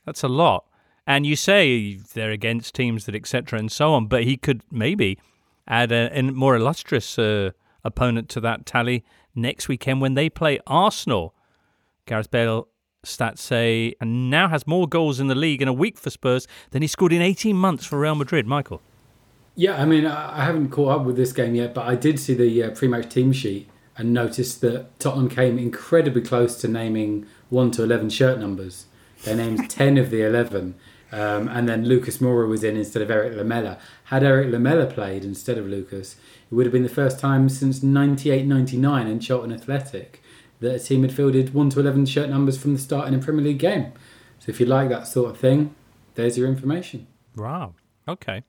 That's 0.05 0.23
a 0.23 0.27
lot. 0.27 0.65
And 1.07 1.25
you 1.25 1.35
say 1.35 1.95
they're 2.13 2.31
against 2.31 2.73
teams 2.73 3.05
that 3.05 3.15
etc. 3.15 3.59
and 3.59 3.71
so 3.71 3.93
on, 3.93 4.07
but 4.07 4.23
he 4.23 4.37
could 4.37 4.61
maybe 4.71 5.19
add 5.67 5.91
a, 5.91 6.17
a 6.17 6.23
more 6.23 6.55
illustrious 6.55 7.19
uh, 7.19 7.51
opponent 7.83 8.29
to 8.29 8.39
that 8.41 8.65
tally 8.65 9.03
next 9.35 9.67
weekend 9.67 10.01
when 10.01 10.15
they 10.15 10.29
play 10.29 10.59
Arsenal. 10.65 11.35
Gareth 12.05 12.31
Bale 12.31 12.67
stats 13.03 13.37
say 13.37 13.93
and 14.01 14.29
now 14.29 14.47
has 14.47 14.65
more 14.65 14.87
goals 14.87 15.19
in 15.19 15.27
the 15.27 15.35
league 15.35 15.61
in 15.61 15.67
a 15.67 15.73
week 15.73 15.97
for 15.97 16.09
Spurs 16.09 16.47
than 16.71 16.81
he 16.81 16.87
scored 16.87 17.13
in 17.13 17.21
18 17.21 17.55
months 17.55 17.85
for 17.85 17.99
Real 17.99 18.15
Madrid. 18.15 18.47
Michael. 18.47 18.81
Yeah, 19.55 19.81
I 19.81 19.85
mean, 19.85 20.05
I 20.05 20.43
haven't 20.43 20.69
caught 20.69 20.99
up 20.99 21.05
with 21.05 21.15
this 21.15 21.31
game 21.31 21.55
yet, 21.55 21.73
but 21.73 21.87
I 21.87 21.95
did 21.95 22.19
see 22.19 22.33
the 22.33 22.63
uh, 22.63 22.69
pre-match 22.71 23.09
team 23.09 23.31
sheet 23.31 23.69
and 23.97 24.13
noticed 24.13 24.59
that 24.61 24.99
Tottenham 24.99 25.29
came 25.29 25.57
incredibly 25.57 26.21
close 26.21 26.59
to 26.59 26.67
naming 26.67 27.25
one 27.49 27.71
to 27.71 27.83
eleven 27.83 28.09
shirt 28.09 28.37
numbers. 28.37 28.85
They 29.23 29.33
named 29.33 29.69
ten 29.69 29.97
of 29.97 30.09
the 30.09 30.23
eleven, 30.23 30.75
um, 31.11 31.47
and 31.47 31.67
then 31.69 31.85
Lucas 31.85 32.17
Moura 32.17 32.47
was 32.47 32.63
in 32.63 32.75
instead 32.75 33.01
of 33.01 33.11
Erik 33.11 33.35
Lamela. 33.35 33.77
Had 34.05 34.23
Erik 34.23 34.51
Lamela 34.51 34.85
played 34.85 35.23
instead 35.23 35.57
of 35.57 35.67
Lucas, 35.67 36.15
it 36.49 36.55
would 36.55 36.65
have 36.65 36.73
been 36.73 36.83
the 36.83 36.89
first 36.89 37.19
time 37.19 37.49
since 37.49 37.79
98-99 37.79 39.09
in 39.09 39.19
Charlton 39.19 39.51
Athletic 39.53 40.21
that 40.59 40.75
a 40.75 40.79
team 40.79 41.03
had 41.03 41.13
fielded 41.13 41.53
one 41.53 41.69
to 41.71 41.79
eleven 41.79 42.05
shirt 42.05 42.29
numbers 42.29 42.57
from 42.57 42.73
the 42.73 42.79
start 42.79 43.07
in 43.07 43.13
a 43.13 43.19
Premier 43.19 43.43
League 43.45 43.59
game. 43.59 43.91
So 44.39 44.49
if 44.49 44.59
you 44.59 44.65
like 44.65 44.89
that 44.89 45.07
sort 45.07 45.31
of 45.31 45.37
thing, 45.37 45.75
there's 46.15 46.37
your 46.37 46.47
information. 46.47 47.07
Wow. 47.35 47.75
Okay. 48.07 48.43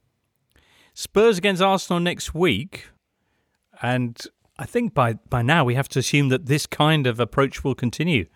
Spurs 0.95 1.39
against 1.39 1.61
Arsenal 1.61 2.01
next 2.01 2.35
week, 2.35 2.87
and 3.83 4.19
I 4.59 4.65
think 4.65 4.95
by 4.95 5.15
by 5.29 5.43
now 5.43 5.65
we 5.65 5.75
have 5.75 5.89
to 5.91 5.99
assume 5.99 6.29
that 6.31 6.47
this 6.47 6.67
kind 6.67 7.07
of 7.07 7.21
approach 7.21 7.63
will 7.63 7.75
continue 7.75 8.27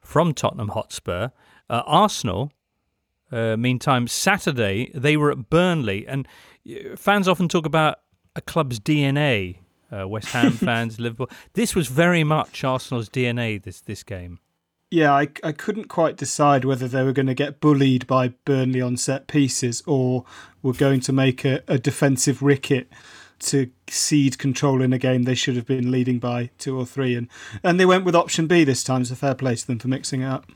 from 0.00 0.32
Tottenham 0.32 0.68
Hotspur. 0.68 1.30
Uh, 1.68 1.82
Arsenal, 1.86 2.52
uh, 3.32 3.56
meantime, 3.56 4.08
Saturday 4.08 4.90
they 4.94 5.16
were 5.16 5.30
at 5.30 5.50
Burnley, 5.50 6.06
and 6.06 6.26
uh, 6.68 6.96
fans 6.96 7.28
often 7.28 7.48
talk 7.48 7.66
about 7.66 8.00
a 8.36 8.40
club's 8.40 8.80
DNA. 8.80 9.58
Uh, 9.92 10.06
West 10.06 10.28
Ham 10.28 10.52
fans, 10.52 11.00
Liverpool. 11.00 11.28
This 11.54 11.74
was 11.74 11.88
very 11.88 12.22
much 12.22 12.62
Arsenal's 12.62 13.08
DNA. 13.08 13.62
This 13.62 13.80
this 13.80 14.02
game. 14.02 14.38
Yeah, 14.90 15.12
I, 15.12 15.28
I 15.44 15.52
couldn't 15.52 15.84
quite 15.84 16.16
decide 16.16 16.64
whether 16.64 16.88
they 16.88 17.04
were 17.04 17.12
going 17.12 17.28
to 17.28 17.34
get 17.34 17.60
bullied 17.60 18.08
by 18.08 18.28
Burnley 18.44 18.80
on 18.80 18.96
set 18.96 19.28
pieces 19.28 19.84
or 19.86 20.24
were 20.62 20.72
going 20.72 20.98
to 21.02 21.12
make 21.12 21.44
a, 21.44 21.62
a 21.68 21.78
defensive 21.78 22.42
ricket 22.42 22.88
to 23.40 23.70
cede 23.88 24.38
control 24.38 24.82
in 24.82 24.92
a 24.92 24.98
game 24.98 25.22
they 25.22 25.36
should 25.36 25.54
have 25.54 25.66
been 25.66 25.92
leading 25.92 26.18
by 26.18 26.50
two 26.58 26.76
or 26.76 26.84
three. 26.84 27.14
And, 27.14 27.28
and 27.62 27.78
they 27.78 27.86
went 27.86 28.04
with 28.04 28.16
option 28.16 28.48
B 28.48 28.64
this 28.64 28.82
time, 28.82 29.02
It's 29.02 29.12
a 29.12 29.16
fair 29.16 29.34
play 29.34 29.54
to 29.54 29.66
them 29.66 29.78
for 29.78 29.86
mixing 29.86 30.22
it 30.22 30.26
up. 30.26 30.46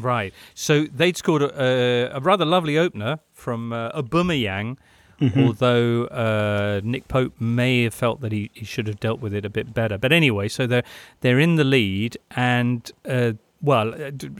Right. 0.00 0.32
So 0.54 0.84
they'd 0.84 1.16
scored 1.16 1.42
a, 1.42 2.10
a 2.12 2.20
rather 2.20 2.44
lovely 2.44 2.76
opener 2.78 3.18
from 3.32 3.72
uh, 3.72 3.90
Aubameyang, 3.92 4.76
Mhm. 5.20 5.46
although 5.46 6.04
uh, 6.06 6.80
Nick 6.82 7.06
Pope 7.08 7.34
may 7.38 7.82
have 7.84 7.92
felt 7.92 8.22
that 8.22 8.32
he, 8.32 8.50
he 8.54 8.64
should 8.64 8.86
have 8.86 8.98
dealt 9.00 9.20
with 9.20 9.34
it 9.34 9.44
a 9.44 9.50
bit 9.50 9.74
better. 9.74 9.98
But 9.98 10.12
anyway, 10.12 10.48
so 10.48 10.66
they're 10.66 10.82
they're 11.20 11.38
in 11.38 11.56
the 11.56 11.64
lead, 11.64 12.16
and 12.34 12.90
uh, 13.06 13.32
well, 13.60 13.92
uh, 13.92 14.10
do 14.12 14.30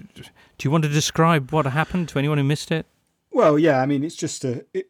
you 0.62 0.70
want 0.70 0.84
to 0.84 0.88
describe 0.90 1.52
what 1.52 1.66
happened 1.66 2.08
to 2.08 2.18
anyone 2.18 2.38
who 2.38 2.44
missed 2.44 2.72
it? 2.72 2.86
Well, 3.30 3.58
yeah, 3.58 3.82
I 3.82 3.86
mean, 3.86 4.02
it's 4.02 4.16
just 4.16 4.42
a 4.44 4.64
it, 4.72 4.86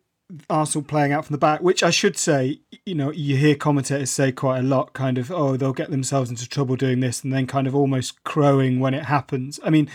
Arsenal 0.49 0.85
playing 0.87 1.11
out 1.13 1.25
from 1.25 1.35
the 1.35 1.39
back, 1.39 1.61
which 1.61 1.83
I 1.83 1.91
should 1.91 2.17
say, 2.17 2.61
you 2.87 2.95
know, 2.95 3.11
you 3.11 3.37
hear 3.37 3.57
commentators 3.57 4.11
say 4.13 4.31
quite 4.31 4.61
a 4.61 4.63
lot, 4.63 4.93
kind 4.93 5.19
of, 5.19 5.33
oh, 5.33 5.57
they'll 5.57 5.73
get 5.73 5.91
themselves 5.91 6.31
into 6.31 6.49
trouble 6.49 6.77
doing 6.77 7.01
this, 7.01 7.25
and 7.25 7.33
then 7.33 7.49
kind 7.49 7.67
of 7.67 7.75
almost 7.75 8.23
crowing 8.23 8.79
when 8.79 8.95
it 8.95 9.07
happens. 9.07 9.59
I 9.65 9.71
mean, 9.71 9.91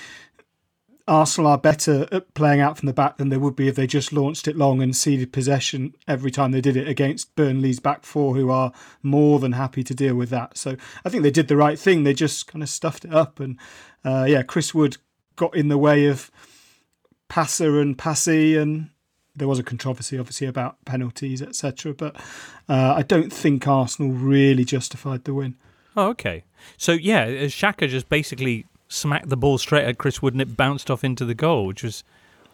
Arsenal 1.07 1.51
are 1.51 1.57
better 1.57 2.07
at 2.11 2.33
playing 2.33 2.59
out 2.59 2.77
from 2.77 2.87
the 2.87 2.93
back 2.93 3.17
than 3.17 3.29
they 3.29 3.37
would 3.37 3.55
be 3.55 3.67
if 3.67 3.75
they 3.75 3.85
just 3.85 4.11
launched 4.11 4.47
it 4.47 4.57
long 4.57 4.81
and 4.81 4.95
ceded 4.95 5.31
possession 5.31 5.93
every 6.07 6.31
time 6.31 6.51
they 6.51 6.61
did 6.61 6.75
it 6.75 6.87
against 6.87 7.35
Burnley's 7.35 7.79
back 7.79 8.03
four, 8.03 8.35
who 8.35 8.49
are 8.49 8.71
more 9.03 9.39
than 9.39 9.51
happy 9.51 9.83
to 9.83 9.93
deal 9.93 10.15
with 10.15 10.29
that. 10.31 10.57
So 10.57 10.75
I 11.03 11.09
think 11.09 11.21
they 11.21 11.31
did 11.31 11.47
the 11.47 11.57
right 11.57 11.77
thing. 11.77 12.03
They 12.03 12.15
just 12.15 12.47
kind 12.47 12.63
of 12.63 12.69
stuffed 12.69 13.05
it 13.05 13.13
up, 13.13 13.39
and 13.39 13.59
uh, 14.03 14.25
yeah, 14.27 14.41
Chris 14.41 14.73
Wood 14.73 14.97
got 15.35 15.55
in 15.55 15.67
the 15.67 15.77
way 15.77 16.07
of 16.07 16.31
Passer 17.29 17.79
and 17.79 17.95
Passy, 17.95 18.57
and 18.57 18.89
there 19.35 19.47
was 19.47 19.59
a 19.59 19.63
controversy 19.63 20.17
obviously 20.17 20.47
about 20.47 20.83
penalties, 20.85 21.39
etc. 21.41 21.93
But 21.93 22.15
uh, 22.67 22.95
I 22.97 23.03
don't 23.03 23.31
think 23.31 23.67
Arsenal 23.67 24.11
really 24.11 24.65
justified 24.65 25.25
the 25.25 25.35
win. 25.35 25.55
Oh, 25.95 26.07
okay. 26.09 26.45
So 26.77 26.93
yeah, 26.93 27.27
Xhaka 27.27 27.87
just 27.87 28.09
basically 28.09 28.65
smacked 28.88 29.29
the 29.29 29.38
ball 29.38 29.57
straight 29.57 29.86
at 29.86 29.97
Chris 29.97 30.21
Wood, 30.21 30.33
and 30.33 30.41
it 30.41 30.55
bounced 30.57 30.89
off 30.91 31.03
into 31.03 31.25
the 31.25 31.36
goal, 31.36 31.65
which 31.65 31.83
was 31.83 32.03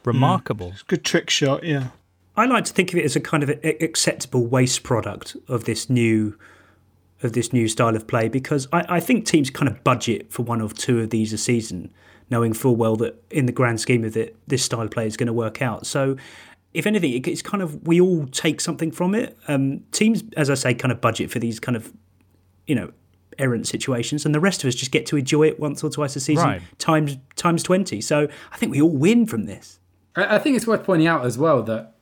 remarkable. 0.04 0.70
It's 0.70 0.82
a 0.82 0.86
good 0.86 1.04
trick 1.06 1.30
shot, 1.30 1.64
yeah. 1.64 1.88
I 2.36 2.46
like 2.46 2.64
to 2.66 2.74
think 2.74 2.94
of 2.94 3.00
it 3.00 3.06
as 3.06 3.16
a 3.16 3.20
kind 3.20 3.44
of 3.44 3.50
a- 3.50 3.84
acceptable 3.84 4.46
waste 4.48 4.84
product 4.84 5.36
of 5.48 5.66
this 5.66 5.90
new 5.90 6.38
of 7.24 7.34
this 7.34 7.54
new 7.54 7.68
style 7.68 7.96
of 7.96 8.08
play 8.08 8.28
because 8.28 8.68
I, 8.74 8.96
I 8.96 9.00
think 9.00 9.28
teams 9.28 9.52
kind 9.52 9.68
of 9.70 9.84
budget 9.84 10.32
for 10.34 10.42
one 10.42 10.60
or 10.60 10.70
two 10.70 11.00
of 11.02 11.12
these 11.12 11.32
a 11.34 11.38
season, 11.38 11.94
knowing 12.32 12.52
full 12.54 12.76
well 12.76 12.96
that 12.96 13.22
in 13.30 13.46
the 13.46 13.52
grand 13.52 13.80
scheme 13.80 14.04
of 14.04 14.18
it, 14.18 14.36
this 14.48 14.64
style 14.66 14.82
of 14.82 14.90
play 14.90 15.06
is 15.06 15.18
going 15.18 15.28
to 15.28 15.34
work 15.34 15.62
out. 15.62 15.86
So, 15.86 16.16
if 16.74 16.88
anything, 16.88 17.14
it- 17.14 17.28
it's 17.28 17.44
kind 17.44 17.62
of 17.62 17.86
we 17.86 18.02
all 18.02 18.26
take 18.28 18.60
something 18.62 18.92
from 18.92 19.14
it. 19.14 19.38
Um, 19.48 19.82
teams, 19.92 20.24
as 20.36 20.50
I 20.50 20.56
say, 20.56 20.74
kind 20.74 20.92
of 20.92 21.00
budget 21.02 21.30
for 21.30 21.38
these 21.38 21.60
kind 21.60 21.76
of 21.76 21.92
you 22.66 22.74
know 22.76 22.92
errant 23.38 23.68
situations, 23.68 24.26
and 24.26 24.34
the 24.36 24.40
rest 24.40 24.64
of 24.64 24.68
us 24.68 24.76
just 24.76 24.92
get 24.92 25.06
to 25.08 25.18
enjoy 25.18 25.48
it 25.48 25.60
once 25.60 25.84
or 25.84 25.90
twice 25.90 26.16
a 26.16 26.20
season, 26.20 26.46
Right. 26.48 26.62
times 26.80 27.18
times 27.36 27.64
twenty. 27.64 28.02
So, 28.02 28.28
I 28.52 28.58
think 28.58 28.72
we 28.72 28.82
all 28.82 28.90
win 28.90 29.26
from 29.26 29.46
this. 29.46 29.80
I 30.16 30.36
I 30.36 30.40
think 30.40 30.56
it's 30.58 30.68
worth 30.68 30.84
pointing 30.84 31.08
out 31.08 31.26
as 31.26 31.38
well 31.38 31.62
that 31.64 31.94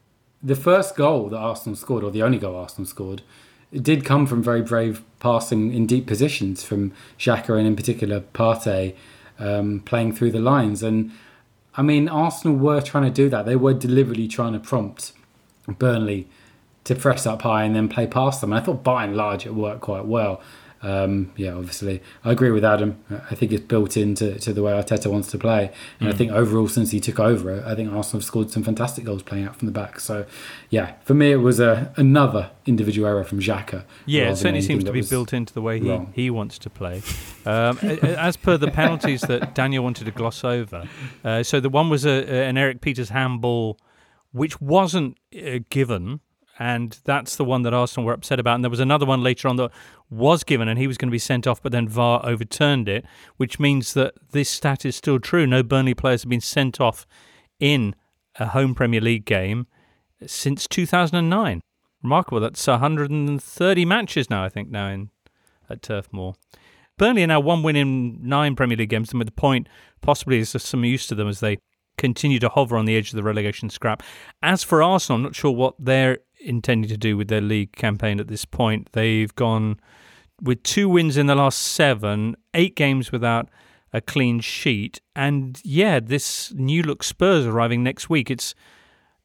the 0.42 0.56
first 0.56 0.96
goal 0.96 1.30
that 1.30 1.38
Arsenal 1.38 1.76
scored, 1.76 2.04
or 2.04 2.12
the 2.12 2.24
only 2.24 2.38
goal 2.38 2.56
Arsenal 2.56 2.86
scored, 2.88 3.22
did 3.74 4.04
come 4.06 4.26
from 4.26 4.42
very 4.42 4.62
brave 4.62 5.02
passing 5.20 5.74
in 5.74 5.86
deep 5.86 6.08
positions 6.08 6.64
from 6.64 6.92
Xhaka 7.20 7.58
and 7.58 7.68
in 7.68 7.76
particular 7.76 8.22
Partey 8.34 8.96
um, 9.38 9.82
playing 9.82 10.14
through 10.14 10.32
the 10.32 10.40
lines. 10.40 10.82
And 10.82 11.12
I 11.76 11.82
mean, 11.82 12.08
Arsenal 12.10 12.58
were 12.58 12.82
trying 12.82 13.04
to 13.04 13.10
do 13.12 13.30
that. 13.30 13.46
They 13.46 13.56
were 13.56 13.74
deliberately 13.74 14.28
trying 14.28 14.54
to 14.54 14.60
prompt 14.60 15.12
Burnley 15.78 16.28
to 16.86 16.96
press 16.96 17.28
up 17.28 17.44
high 17.44 17.64
and 17.64 17.76
then 17.76 17.88
play 17.88 18.08
past 18.08 18.42
them. 18.42 18.52
And 18.52 18.60
I 18.62 18.64
thought 18.66 18.84
by 18.84 19.04
and 19.04 19.16
large 19.16 19.46
it 19.46 19.54
worked 19.54 19.82
quite 19.82 20.06
well. 20.06 20.42
Um, 20.82 21.32
yeah, 21.36 21.54
obviously, 21.54 22.02
I 22.24 22.32
agree 22.32 22.52
with 22.52 22.64
Adam. 22.64 22.98
I 23.30 23.36
think 23.36 23.52
it's 23.52 23.64
built 23.66 23.98
into 23.98 24.40
to 24.40 24.54
the 24.54 24.64
way 24.64 24.72
Arteta 24.72 25.12
wants 25.12 25.30
to 25.32 25.38
play, 25.38 25.72
and 26.00 26.08
I 26.08 26.14
Mm. 26.14 26.18
think 26.18 26.32
overall 26.32 26.68
since 26.68 26.92
he 26.92 27.00
took 27.00 27.20
over, 27.20 27.64
I 27.66 27.76
think 27.76 27.92
Arsenal 27.92 28.20
have 28.20 28.24
scored 28.26 28.50
some 28.50 28.64
fantastic 28.64 29.04
goals 29.04 29.22
playing 29.24 29.46
out 29.46 29.56
from 29.58 29.66
the 29.66 29.72
back. 29.74 30.00
So, 30.00 30.26
yeah, 30.70 30.94
for 31.04 31.14
me 31.14 31.32
it 31.32 31.38
was 31.42 31.60
a 31.60 31.92
another 31.98 32.52
individual 32.66 33.08
error 33.08 33.24
from 33.24 33.40
Xhaka. 33.40 33.84
Yeah, 34.06 34.30
it 34.30 34.38
certainly 34.38 34.62
seems 34.62 34.84
to 34.86 34.92
be 34.92 35.02
built 35.02 35.34
into 35.34 35.54
the 35.54 35.62
way 35.62 35.80
he, 35.80 35.90
wrong. 35.90 36.14
he 36.16 36.30
wants 36.30 36.58
to 36.60 36.70
play. 36.70 37.02
Um, 37.46 37.78
as 37.80 38.38
per 38.38 38.56
the 38.58 38.72
penalties 38.72 39.22
that 39.22 39.54
Daniel 39.60 39.84
wanted 39.84 40.06
to 40.06 40.12
gloss 40.12 40.44
over, 40.44 40.88
uh, 41.26 41.44
so 41.44 41.60
the 41.60 41.70
one 41.70 41.90
was 41.90 42.06
a- 42.06 42.46
an 42.46 42.58
Erik 42.58 42.80
Pieters 42.82 43.10
handball, 43.10 43.78
which 44.32 44.62
wasn't 44.62 45.18
uh, 45.36 45.60
given, 45.70 46.20
and 46.60 47.00
that's 47.06 47.38
the 47.38 47.46
one 47.46 47.62
that 47.62 47.74
Arsenal 47.74 48.06
were 48.06 48.14
upset 48.14 48.40
about. 48.40 48.56
And 48.56 48.64
there 48.64 48.70
was 48.70 48.82
another 48.82 49.06
one 49.06 49.24
later 49.24 49.48
on 49.48 49.56
that 49.56 49.72
was 50.10 50.44
given, 50.44 50.68
and 50.68 50.78
he 50.78 50.88
was 50.88 50.98
going 50.98 51.08
to 51.08 51.12
be 51.12 51.18
sent 51.18 51.48
off, 51.48 51.62
but 51.64 51.72
then 51.72 51.88
VAR 51.88 52.22
overturned 52.26 52.90
it, 52.90 53.06
which 53.38 53.60
means 53.60 53.94
that 53.94 54.14
this 54.32 54.50
stat 54.50 54.86
is 54.86 54.96
still 54.98 55.20
true. 55.20 55.48
No 55.48 55.64
Burnley 55.64 55.94
players 55.94 56.24
have 56.24 56.30
been 56.30 56.42
sent 56.42 56.82
off 56.82 57.08
in 57.60 57.96
a 58.38 58.48
home 58.48 58.76
Premier 58.76 59.00
League 59.00 59.26
game 59.26 59.68
since 60.28 60.68
2009. 60.68 61.62
Remarkable. 62.04 62.42
That's 62.42 62.68
130 62.68 63.86
matches 63.86 64.30
now, 64.30 64.44
I 64.44 64.50
think, 64.50 64.70
now 64.70 64.90
in 64.90 65.10
at 65.70 65.82
Turf 65.82 66.10
Moor. 66.12 66.36
Burnley 66.98 67.24
are 67.24 67.28
now 67.28 67.40
one 67.40 67.64
win 67.64 67.78
in 67.78 68.20
nine 68.22 68.58
Premier 68.58 68.76
League 68.76 68.90
games, 68.90 69.12
and 69.12 69.20
with 69.20 69.28
the 69.28 69.34
point 69.34 69.70
possibly 70.02 70.40
is 70.40 70.50
some 70.50 70.84
use 70.84 71.08
to 71.08 71.16
them 71.16 71.30
as 71.30 71.40
they 71.40 71.60
continue 71.98 72.40
to 72.40 72.50
hover 72.50 72.78
on 72.78 72.86
the 72.86 72.98
edge 72.98 73.10
of 73.10 73.16
the 73.16 73.24
relegation 73.24 73.70
scrap. 73.70 74.04
As 74.42 74.64
for 74.64 74.82
Arsenal, 74.82 75.18
I'm 75.18 75.24
not 75.24 75.36
sure 75.36 75.52
what 75.52 75.76
they're 75.80 76.20
intending 76.40 76.90
to 76.90 76.98
do 76.98 77.18
with 77.18 77.28
their 77.28 77.42
league 77.42 77.74
campaign 77.74 78.20
at 78.20 78.28
this 78.28 78.46
point. 78.46 78.90
They've 78.94 79.34
gone 79.36 79.80
with 80.42 80.64
two 80.64 80.88
wins 80.88 81.18
in 81.18 81.28
the 81.28 81.36
last 81.36 81.60
seven, 81.60 82.36
eight 82.54 82.76
games 82.76 83.12
without 83.12 83.50
a 83.92 84.02
clean 84.02 84.40
sheet, 84.40 85.02
and 85.16 85.60
yeah, 85.64 86.00
this 86.00 86.54
new 86.54 86.84
look 86.84 87.04
Spurs 87.04 87.46
arriving 87.46 87.84
next 87.84 88.10
week. 88.10 88.30
It's 88.30 88.54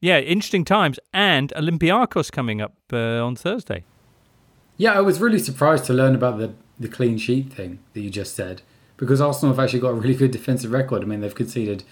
yeah, 0.01 0.19
interesting 0.19 0.65
times, 0.65 0.99
and 1.13 1.53
Olympiacos 1.57 2.33
coming 2.33 2.61
up 2.61 2.75
uh, 2.93 3.25
on 3.25 3.37
Thursday. 3.37 3.85
Yeah, 4.77 4.95
I 4.95 5.01
was 5.01 5.21
really 5.21 5.39
surprised 5.39 5.85
to 5.87 5.93
learn 5.93 6.15
about 6.15 6.39
the 6.39 6.55
the 6.79 6.89
clean 6.89 7.19
sheet 7.19 7.53
thing 7.53 7.79
that 7.93 8.01
you 8.01 8.11
just 8.11 8.35
said 8.35 8.63
because 8.97 9.21
Arsenal 9.21 9.55
have 9.55 9.63
actually 9.63 9.81
got 9.81 9.91
a 9.91 9.95
really 9.95 10.15
good 10.15 10.31
defensive 10.31 10.73
record. 10.73 11.03
I 11.03 11.07
mean, 11.07 11.21
they've 11.21 11.35
conceded 11.35 11.85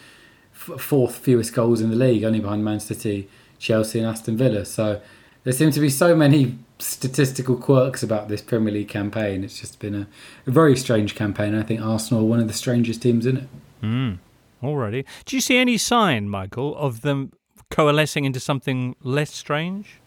f- 0.52 0.80
fourth 0.80 1.16
fewest 1.16 1.52
goals 1.52 1.80
in 1.80 1.90
the 1.90 1.96
league, 1.96 2.24
only 2.24 2.40
behind 2.40 2.64
Man 2.64 2.80
City, 2.80 3.28
Chelsea, 3.62 4.00
and 4.00 4.08
Aston 4.08 4.36
Villa. 4.36 4.64
So 4.64 5.00
there 5.44 5.52
seem 5.52 5.70
to 5.70 5.80
be 5.80 5.88
so 5.88 6.14
many 6.14 6.58
statistical 6.78 7.56
quirks 7.56 8.02
about 8.02 8.28
this 8.28 8.42
Premier 8.42 8.74
League 8.74 8.88
campaign. 8.88 9.44
It's 9.44 9.60
just 9.60 9.78
been 9.78 9.94
a, 9.94 10.06
a 10.46 10.50
very 10.50 10.76
strange 10.76 11.14
campaign. 11.14 11.54
I 11.54 11.62
think 11.62 11.80
Arsenal 11.80 12.24
are 12.24 12.26
one 12.26 12.40
of 12.40 12.48
the 12.48 12.54
strangest 12.54 13.00
teams 13.02 13.24
in 13.24 13.36
it. 13.38 13.48
Mm, 13.82 14.18
already. 14.62 15.04
Do 15.24 15.36
you 15.36 15.40
see 15.40 15.58
any 15.58 15.78
sign, 15.78 16.28
Michael, 16.28 16.76
of 16.76 17.02
them 17.02 17.32
coalescing 17.70 18.24
into 18.24 18.40
something 18.40 18.96
less 19.02 19.32
strange? 19.32 20.00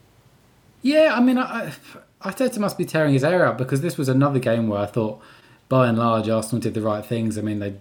Yeah, 0.82 1.16
I 1.16 1.22
mean, 1.22 1.38
I, 1.38 1.72
I, 2.22 2.30
Arteta 2.30 2.60
must 2.60 2.78
be 2.78 2.86
tearing 2.86 3.14
his 3.14 3.24
hair 3.24 3.46
out 3.46 3.58
because 3.58 3.82
this 3.82 3.98
was 3.98 4.10
another 4.10 4.40
game 4.40 4.68
where 4.68 4.82
I 4.82 4.86
thought, 4.86 5.22
by 5.70 5.88
and 5.88 5.98
large, 5.98 6.28
Arsenal 6.30 6.62
did 6.62 6.74
the 6.74 6.82
right 6.82 7.06
things. 7.06 7.38
I 7.38 7.42
mean, 7.42 7.60
they 7.60 7.76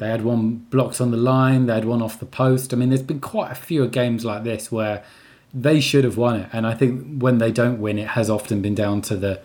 they 0.00 0.08
had 0.08 0.24
one 0.24 0.66
blocked 0.70 1.00
on 1.00 1.10
the 1.12 1.16
line, 1.16 1.66
they 1.66 1.74
had 1.74 1.84
one 1.84 2.02
off 2.02 2.18
the 2.18 2.26
post. 2.26 2.72
I 2.72 2.76
mean, 2.76 2.88
there's 2.88 3.02
been 3.02 3.20
quite 3.20 3.52
a 3.52 3.54
few 3.54 3.86
games 3.86 4.24
like 4.24 4.42
this 4.42 4.72
where 4.72 5.04
they 5.54 5.78
should 5.80 6.04
have 6.04 6.16
won 6.16 6.40
it, 6.40 6.48
and 6.52 6.66
I 6.66 6.74
think 6.74 7.22
when 7.22 7.38
they 7.38 7.52
don't 7.52 7.80
win, 7.80 7.98
it 7.98 8.08
has 8.08 8.28
often 8.28 8.60
been 8.60 8.74
down 8.74 9.02
to 9.02 9.16
the 9.16 9.40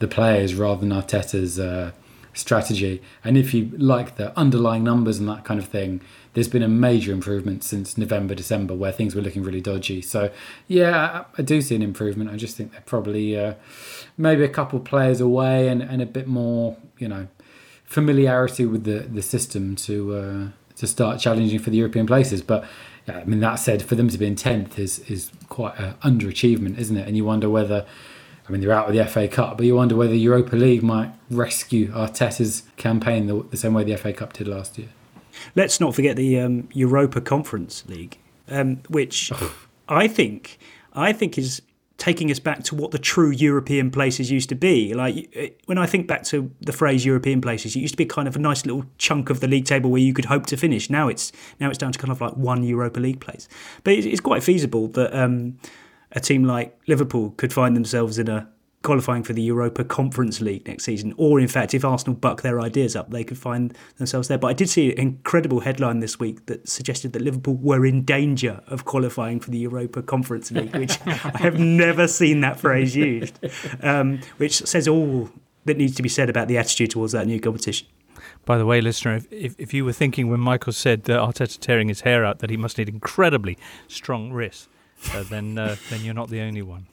the 0.00 0.08
players 0.08 0.54
rather 0.54 0.80
than 0.80 0.90
Arteta's 0.90 1.58
uh, 1.58 1.90
strategy. 2.32 3.02
And 3.24 3.36
if 3.36 3.52
you 3.52 3.70
like 3.76 4.16
the 4.16 4.36
underlying 4.38 4.84
numbers 4.84 5.18
and 5.18 5.28
that 5.28 5.44
kind 5.44 5.58
of 5.58 5.66
thing, 5.66 6.00
there's 6.34 6.48
been 6.48 6.62
a 6.62 6.68
major 6.68 7.12
improvement 7.12 7.64
since 7.64 7.98
November, 7.98 8.34
December, 8.34 8.74
where 8.74 8.92
things 8.92 9.14
were 9.14 9.22
looking 9.22 9.42
really 9.42 9.60
dodgy. 9.60 10.00
So, 10.02 10.30
yeah, 10.68 11.24
I, 11.36 11.40
I 11.40 11.42
do 11.42 11.60
see 11.60 11.74
an 11.74 11.82
improvement. 11.82 12.30
I 12.30 12.36
just 12.36 12.56
think 12.56 12.70
they're 12.72 12.80
probably 12.82 13.36
uh, 13.36 13.54
maybe 14.16 14.44
a 14.44 14.48
couple 14.48 14.78
players 14.78 15.20
away 15.20 15.68
and, 15.68 15.82
and 15.82 16.00
a 16.00 16.06
bit 16.06 16.28
more, 16.28 16.76
you 16.98 17.08
know, 17.08 17.26
familiarity 17.88 18.66
with 18.66 18.84
the, 18.84 19.00
the 19.00 19.22
system 19.22 19.74
to 19.74 20.14
uh, 20.14 20.48
to 20.76 20.86
start 20.86 21.18
challenging 21.18 21.58
for 21.58 21.70
the 21.70 21.78
European 21.78 22.06
places. 22.06 22.42
But 22.42 22.64
yeah, 23.08 23.18
I 23.18 23.24
mean, 23.24 23.40
that 23.40 23.56
said, 23.56 23.82
for 23.82 23.94
them 23.94 24.08
to 24.08 24.18
be 24.18 24.26
in 24.26 24.36
tenth 24.36 24.78
is 24.78 25.00
is 25.10 25.30
quite 25.48 25.76
an 25.78 25.94
underachievement, 26.02 26.78
isn't 26.78 26.96
it? 26.96 27.08
And 27.08 27.16
you 27.16 27.24
wonder 27.24 27.50
whether. 27.50 27.86
I 28.46 28.50
mean, 28.50 28.62
they're 28.62 28.72
out 28.72 28.88
of 28.88 28.94
the 28.94 29.04
FA 29.04 29.28
Cup, 29.28 29.58
but 29.58 29.66
you 29.66 29.74
wonder 29.74 29.94
whether 29.94 30.14
Europa 30.14 30.56
League 30.56 30.82
might 30.82 31.12
rescue 31.30 31.92
Arteta's 31.92 32.62
campaign 32.78 33.26
the, 33.26 33.42
the 33.50 33.58
same 33.58 33.74
way 33.74 33.84
the 33.84 33.94
FA 33.98 34.10
Cup 34.14 34.32
did 34.32 34.48
last 34.48 34.78
year. 34.78 34.88
Let's 35.54 35.80
not 35.80 35.94
forget 35.94 36.16
the 36.16 36.40
um, 36.40 36.66
Europa 36.72 37.20
Conference 37.20 37.84
League, 37.86 38.16
um, 38.48 38.80
which 38.88 39.30
I 39.86 40.08
think 40.08 40.58
I 40.94 41.12
think 41.12 41.36
is 41.36 41.60
taking 41.98 42.30
us 42.30 42.38
back 42.38 42.62
to 42.62 42.76
what 42.76 42.92
the 42.92 42.98
true 42.98 43.30
European 43.30 43.90
places 43.90 44.30
used 44.30 44.48
to 44.48 44.54
be. 44.54 44.94
Like 44.94 45.60
when 45.66 45.78
I 45.78 45.86
think 45.86 46.06
back 46.06 46.22
to 46.24 46.50
the 46.60 46.72
phrase 46.72 47.04
European 47.04 47.40
places, 47.40 47.74
it 47.74 47.80
used 47.80 47.94
to 47.94 47.98
be 47.98 48.06
kind 48.06 48.28
of 48.28 48.36
a 48.36 48.38
nice 48.38 48.64
little 48.64 48.84
chunk 48.98 49.30
of 49.30 49.40
the 49.40 49.48
league 49.48 49.64
table 49.64 49.90
where 49.90 50.00
you 50.00 50.14
could 50.14 50.26
hope 50.26 50.46
to 50.46 50.56
finish. 50.56 50.88
Now 50.88 51.08
it's 51.08 51.32
now 51.58 51.68
it's 51.68 51.78
down 51.78 51.92
to 51.92 51.98
kind 51.98 52.12
of 52.12 52.20
like 52.20 52.34
one 52.34 52.62
Europa 52.62 53.00
League 53.00 53.20
place. 53.20 53.48
But 53.82 53.94
it's, 53.94 54.20
quite 54.20 54.42
feasible 54.42 54.88
that 54.88 55.14
um, 55.14 55.58
a 56.12 56.20
team 56.20 56.44
like 56.44 56.78
Liverpool 56.86 57.30
could 57.36 57.52
find 57.52 57.74
themselves 57.74 58.18
in 58.18 58.28
a 58.28 58.48
qualifying 58.82 59.22
for 59.22 59.32
the 59.32 59.42
Europa 59.42 59.84
Conference 59.84 60.40
League 60.40 60.66
next 60.66 60.84
season, 60.84 61.12
or 61.16 61.40
in 61.40 61.48
fact, 61.48 61.74
if 61.74 61.84
Arsenal 61.84 62.14
buck 62.14 62.42
their 62.42 62.60
ideas 62.60 62.94
up, 62.94 63.10
they 63.10 63.24
could 63.24 63.38
find 63.38 63.76
themselves 63.96 64.28
there. 64.28 64.38
But 64.38 64.48
I 64.48 64.52
did 64.52 64.68
see 64.68 64.92
an 64.92 64.98
incredible 64.98 65.60
headline 65.60 66.00
this 66.00 66.20
week 66.20 66.46
that 66.46 66.68
suggested 66.68 67.12
that 67.12 67.22
Liverpool 67.22 67.54
were 67.54 67.84
in 67.84 68.04
danger 68.04 68.62
of 68.68 68.84
qualifying 68.84 69.40
for 69.40 69.50
the 69.50 69.58
Europa 69.58 70.02
Conference 70.02 70.50
League, 70.50 70.74
which 70.76 70.98
I 71.06 71.38
have 71.38 71.58
never 71.58 72.06
seen 72.06 72.40
that 72.42 72.60
phrase 72.60 72.94
used, 72.94 73.38
um, 73.82 74.20
which 74.36 74.54
says 74.54 74.86
all 74.86 75.30
that 75.64 75.76
needs 75.76 75.94
to 75.96 76.02
be 76.02 76.08
said 76.08 76.30
about 76.30 76.48
the 76.48 76.56
attitude 76.56 76.90
towards 76.90 77.12
that 77.12 77.26
new 77.26 77.40
competition. 77.40 77.86
By 78.44 78.56
the 78.56 78.64
way, 78.64 78.80
listener, 78.80 79.16
if, 79.16 79.30
if, 79.30 79.54
if 79.58 79.74
you 79.74 79.84
were 79.84 79.92
thinking 79.92 80.30
when 80.30 80.40
Michael 80.40 80.72
said 80.72 81.04
that 81.04 81.18
Arteta 81.18 81.58
tearing 81.58 81.88
his 81.88 82.02
hair 82.02 82.24
out 82.24 82.38
that 82.38 82.48
he 82.48 82.56
must 82.56 82.78
need 82.78 82.88
incredibly 82.88 83.58
strong 83.88 84.32
wrists, 84.32 84.68
uh, 85.12 85.22
then 85.24 85.58
uh, 85.58 85.76
then 85.90 86.02
you're 86.02 86.14
not 86.14 86.30
the 86.30 86.40
only 86.40 86.62
one. 86.62 86.86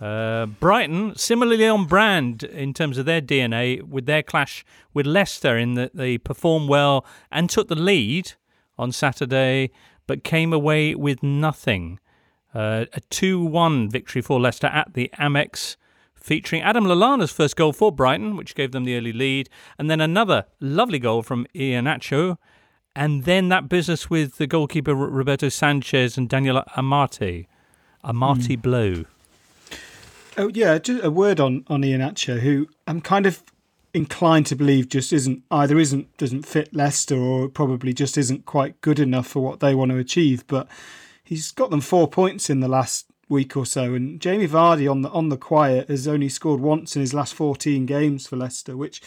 Uh, 0.00 0.46
Brighton, 0.46 1.14
similarly 1.14 1.66
on 1.66 1.84
brand 1.84 2.42
in 2.42 2.72
terms 2.72 2.96
of 2.96 3.04
their 3.04 3.20
DNA, 3.20 3.82
with 3.82 4.06
their 4.06 4.22
clash 4.22 4.64
with 4.94 5.06
Leicester, 5.06 5.58
in 5.58 5.74
that 5.74 5.94
they 5.94 6.16
performed 6.16 6.70
well 6.70 7.04
and 7.30 7.50
took 7.50 7.68
the 7.68 7.74
lead 7.74 8.32
on 8.78 8.92
Saturday, 8.92 9.70
but 10.06 10.24
came 10.24 10.52
away 10.52 10.94
with 10.94 11.22
nothing. 11.22 12.00
Uh, 12.54 12.86
a 12.94 13.00
2 13.10 13.44
1 13.44 13.90
victory 13.90 14.22
for 14.22 14.40
Leicester 14.40 14.68
at 14.68 14.94
the 14.94 15.10
Amex, 15.18 15.76
featuring 16.14 16.62
Adam 16.62 16.84
Lallana's 16.84 17.30
first 17.30 17.54
goal 17.56 17.72
for 17.72 17.92
Brighton, 17.92 18.36
which 18.36 18.54
gave 18.54 18.72
them 18.72 18.84
the 18.84 18.96
early 18.96 19.12
lead, 19.12 19.50
and 19.78 19.90
then 19.90 20.00
another 20.00 20.46
lovely 20.60 20.98
goal 20.98 21.22
from 21.22 21.46
Iheanacho, 21.54 22.38
and 22.96 23.24
then 23.24 23.50
that 23.50 23.68
business 23.68 24.08
with 24.08 24.38
the 24.38 24.46
goalkeeper 24.46 24.94
Roberto 24.94 25.50
Sanchez 25.50 26.16
and 26.16 26.28
Daniel 26.28 26.62
Amati. 26.76 27.46
Amartey 28.02 28.56
mm. 28.56 28.62
blow. 28.62 29.04
Oh 30.36 30.50
yeah, 30.52 30.78
just 30.78 31.04
a 31.04 31.10
word 31.10 31.40
on 31.40 31.64
on 31.68 31.82
Iheanacho, 31.82 32.40
who 32.40 32.68
I'm 32.86 33.00
kind 33.00 33.26
of 33.26 33.42
inclined 33.92 34.46
to 34.46 34.54
believe 34.56 34.88
just 34.88 35.12
isn't 35.12 35.42
either 35.50 35.78
isn't 35.78 36.16
doesn't 36.16 36.46
fit 36.46 36.74
Leicester 36.74 37.18
or 37.18 37.48
probably 37.48 37.92
just 37.92 38.16
isn't 38.16 38.46
quite 38.46 38.80
good 38.80 39.00
enough 39.00 39.26
for 39.26 39.42
what 39.42 39.60
they 39.60 39.74
want 39.74 39.90
to 39.90 39.98
achieve. 39.98 40.46
But 40.46 40.68
he's 41.24 41.50
got 41.52 41.70
them 41.70 41.80
four 41.80 42.08
points 42.08 42.48
in 42.48 42.60
the 42.60 42.68
last 42.68 43.06
week 43.28 43.56
or 43.56 43.66
so, 43.66 43.94
and 43.94 44.20
Jamie 44.20 44.48
Vardy 44.48 44.90
on 44.90 45.02
the 45.02 45.10
on 45.10 45.28
the 45.28 45.36
quiet 45.36 45.88
has 45.88 46.06
only 46.06 46.28
scored 46.28 46.60
once 46.60 46.94
in 46.94 47.00
his 47.00 47.14
last 47.14 47.34
14 47.34 47.86
games 47.86 48.26
for 48.26 48.36
Leicester, 48.36 48.76
which 48.76 49.02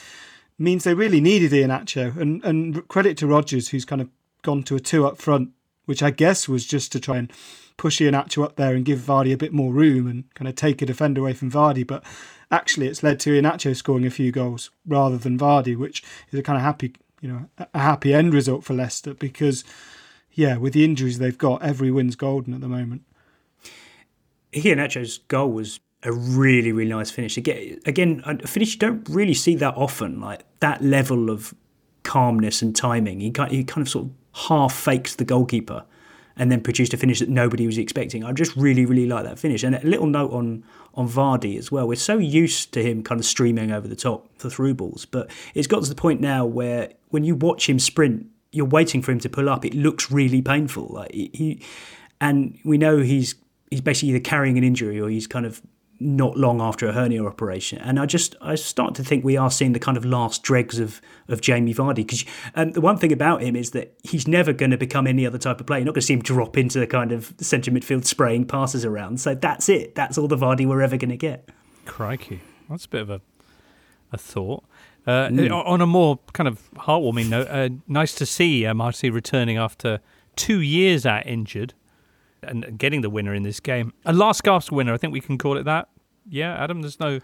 means 0.57 0.83
they 0.83 0.93
really 0.93 1.21
needed 1.21 1.51
Iheanacho. 1.51 2.17
And 2.17 2.43
and 2.43 2.87
credit 2.87 3.17
to 3.17 3.27
Rodgers, 3.27 3.69
who's 3.69 3.85
kind 3.85 4.01
of 4.01 4.09
gone 4.41 4.63
to 4.63 4.75
a 4.75 4.79
two 4.79 5.05
up 5.07 5.17
front, 5.17 5.51
which 5.85 6.03
I 6.03 6.11
guess 6.11 6.49
was 6.49 6.65
just 6.65 6.91
to 6.91 6.99
try 6.99 7.17
and 7.17 7.31
push 7.77 7.99
Iheanacho 7.99 8.43
up 8.43 8.55
there 8.55 8.75
and 8.75 8.85
give 8.85 8.99
Vardy 8.99 9.33
a 9.33 9.37
bit 9.37 9.53
more 9.53 9.71
room 9.71 10.07
and 10.07 10.33
kind 10.35 10.47
of 10.47 10.55
take 10.55 10.81
a 10.81 10.85
defender 10.85 11.21
away 11.21 11.33
from 11.33 11.51
Vardy. 11.51 11.85
But 11.85 12.03
actually, 12.51 12.87
it's 12.87 13.03
led 13.03 13.19
to 13.21 13.31
Iheanacho 13.31 13.75
scoring 13.75 14.05
a 14.05 14.11
few 14.11 14.31
goals 14.31 14.71
rather 14.85 15.17
than 15.17 15.37
Vardy, 15.37 15.77
which 15.77 16.03
is 16.31 16.39
a 16.39 16.43
kind 16.43 16.57
of 16.57 16.63
happy, 16.63 16.93
you 17.21 17.29
know, 17.29 17.67
a 17.73 17.79
happy 17.79 18.13
end 18.13 18.33
result 18.33 18.63
for 18.63 18.73
Leicester 18.73 19.13
because, 19.13 19.63
yeah, 20.31 20.57
with 20.57 20.73
the 20.73 20.85
injuries 20.85 21.19
they've 21.19 21.37
got, 21.37 21.63
every 21.63 21.91
win's 21.91 22.15
golden 22.15 22.53
at 22.53 22.61
the 22.61 22.67
moment. 22.67 23.03
Iheanacho's 24.53 25.19
goal 25.27 25.51
was 25.51 25.79
a 26.03 26.11
really, 26.11 26.71
really 26.71 26.91
nice 26.91 27.09
finish. 27.09 27.37
Again, 27.37 27.79
again, 27.85 28.21
a 28.25 28.47
finish 28.47 28.73
you 28.73 28.79
don't 28.79 29.07
really 29.09 29.33
see 29.33 29.55
that 29.55 29.75
often, 29.75 30.19
like 30.19 30.43
that 30.59 30.83
level 30.83 31.29
of 31.29 31.53
calmness 32.03 32.61
and 32.61 32.75
timing. 32.75 33.19
He, 33.21 33.33
he 33.49 33.63
kind 33.63 33.81
of 33.85 33.89
sort 33.89 34.05
of 34.05 34.11
half 34.47 34.73
fakes 34.73 35.15
the 35.15 35.25
goalkeeper 35.25 35.85
and 36.37 36.51
then 36.51 36.61
produced 36.61 36.93
a 36.93 36.97
finish 36.97 37.19
that 37.19 37.29
nobody 37.29 37.65
was 37.65 37.77
expecting. 37.77 38.23
I 38.23 38.31
just 38.33 38.55
really, 38.55 38.85
really 38.85 39.05
like 39.05 39.23
that 39.25 39.39
finish. 39.39 39.63
And 39.63 39.75
a 39.75 39.81
little 39.81 40.07
note 40.07 40.31
on 40.31 40.63
on 40.95 41.07
Vardy 41.07 41.57
as 41.57 41.71
well. 41.71 41.87
We're 41.87 41.95
so 41.95 42.17
used 42.17 42.71
to 42.73 42.83
him 42.83 43.03
kind 43.03 43.19
of 43.19 43.25
streaming 43.25 43.71
over 43.71 43.87
the 43.87 43.95
top 43.95 44.27
for 44.37 44.49
through 44.49 44.75
balls, 44.75 45.05
but 45.05 45.29
it's 45.55 45.67
got 45.67 45.83
to 45.83 45.89
the 45.89 45.95
point 45.95 46.21
now 46.21 46.45
where 46.45 46.91
when 47.09 47.23
you 47.23 47.35
watch 47.35 47.67
him 47.67 47.79
sprint, 47.79 48.27
you're 48.51 48.65
waiting 48.65 49.01
for 49.01 49.11
him 49.11 49.19
to 49.19 49.29
pull 49.29 49.49
up. 49.49 49.65
It 49.65 49.73
looks 49.73 50.11
really 50.11 50.41
painful. 50.41 50.87
Like 50.89 51.11
he, 51.11 51.61
and 52.21 52.57
we 52.63 52.77
know 52.77 52.99
he's 52.99 53.35
he's 53.69 53.81
basically 53.81 54.09
either 54.09 54.19
carrying 54.19 54.57
an 54.57 54.63
injury 54.63 54.99
or 54.99 55.09
he's 55.09 55.27
kind 55.27 55.45
of 55.45 55.61
not 56.03 56.37
long 56.37 56.61
after 56.61 56.87
a 56.87 56.91
hernia 56.91 57.25
operation. 57.25 57.79
And 57.79 57.99
I 57.99 58.05
just 58.05 58.35
I 58.41 58.55
start 58.55 58.95
to 58.95 59.03
think 59.03 59.23
we 59.23 59.37
are 59.37 59.49
seeing 59.49 59.73
the 59.73 59.79
kind 59.79 59.97
of 59.97 60.05
last 60.05 60.43
dregs 60.43 60.79
of 60.79 61.01
of 61.27 61.41
Jamie 61.41 61.73
Vardy 61.73 61.95
because 61.95 62.25
um, 62.55 62.71
the 62.71 62.81
one 62.81 62.97
thing 62.97 63.11
about 63.11 63.41
him 63.41 63.55
is 63.55 63.71
that 63.71 63.97
he's 64.03 64.27
never 64.27 64.53
going 64.53 64.71
to 64.71 64.77
become 64.77 65.07
any 65.07 65.25
other 65.25 65.37
type 65.37 65.59
of 65.59 65.65
player. 65.65 65.79
You're 65.79 65.85
not 65.85 65.95
going 65.95 66.01
to 66.01 66.07
see 66.07 66.13
him 66.13 66.21
drop 66.21 66.57
into 66.57 66.79
the 66.79 66.87
kind 66.87 67.11
of 67.11 67.33
centre 67.39 67.71
midfield 67.71 68.05
spraying 68.05 68.45
passes 68.45 68.85
around. 68.85 69.21
So 69.21 69.33
that's 69.33 69.69
it. 69.69 69.95
That's 69.95 70.17
all 70.17 70.27
the 70.27 70.37
Vardy 70.37 70.67
we're 70.67 70.81
ever 70.81 70.97
going 70.97 71.09
to 71.09 71.17
get. 71.17 71.49
Crikey, 71.85 72.41
that's 72.69 72.85
a 72.85 72.89
bit 72.89 73.01
of 73.01 73.09
a 73.09 73.21
a 74.11 74.17
thought. 74.17 74.63
Uh, 75.05 75.27
mm. 75.27 75.51
On 75.51 75.81
a 75.81 75.87
more 75.87 76.19
kind 76.31 76.47
of 76.47 76.69
heartwarming 76.75 77.29
note, 77.29 77.47
uh, 77.49 77.69
nice 77.87 78.13
to 78.15 78.25
see 78.25 78.65
uh, 78.65 78.73
Marty 78.73 79.09
returning 79.09 79.57
after 79.57 79.99
two 80.35 80.61
years 80.61 81.05
out 81.05 81.25
injured 81.27 81.73
and 82.41 82.77
getting 82.77 83.01
the 83.01 83.09
winner 83.09 83.33
in 83.33 83.43
this 83.43 83.59
game. 83.59 83.93
A 84.05 84.13
last 84.13 84.43
gasp 84.43 84.71
winner, 84.71 84.93
I 84.93 84.97
think 84.97 85.11
we 85.11 85.19
can 85.19 85.37
call 85.37 85.57
it 85.57 85.63
that. 85.63 85.89
Yeah, 86.29 86.53
Adam, 86.55 86.81
there's 86.81 86.99
no. 86.99 87.19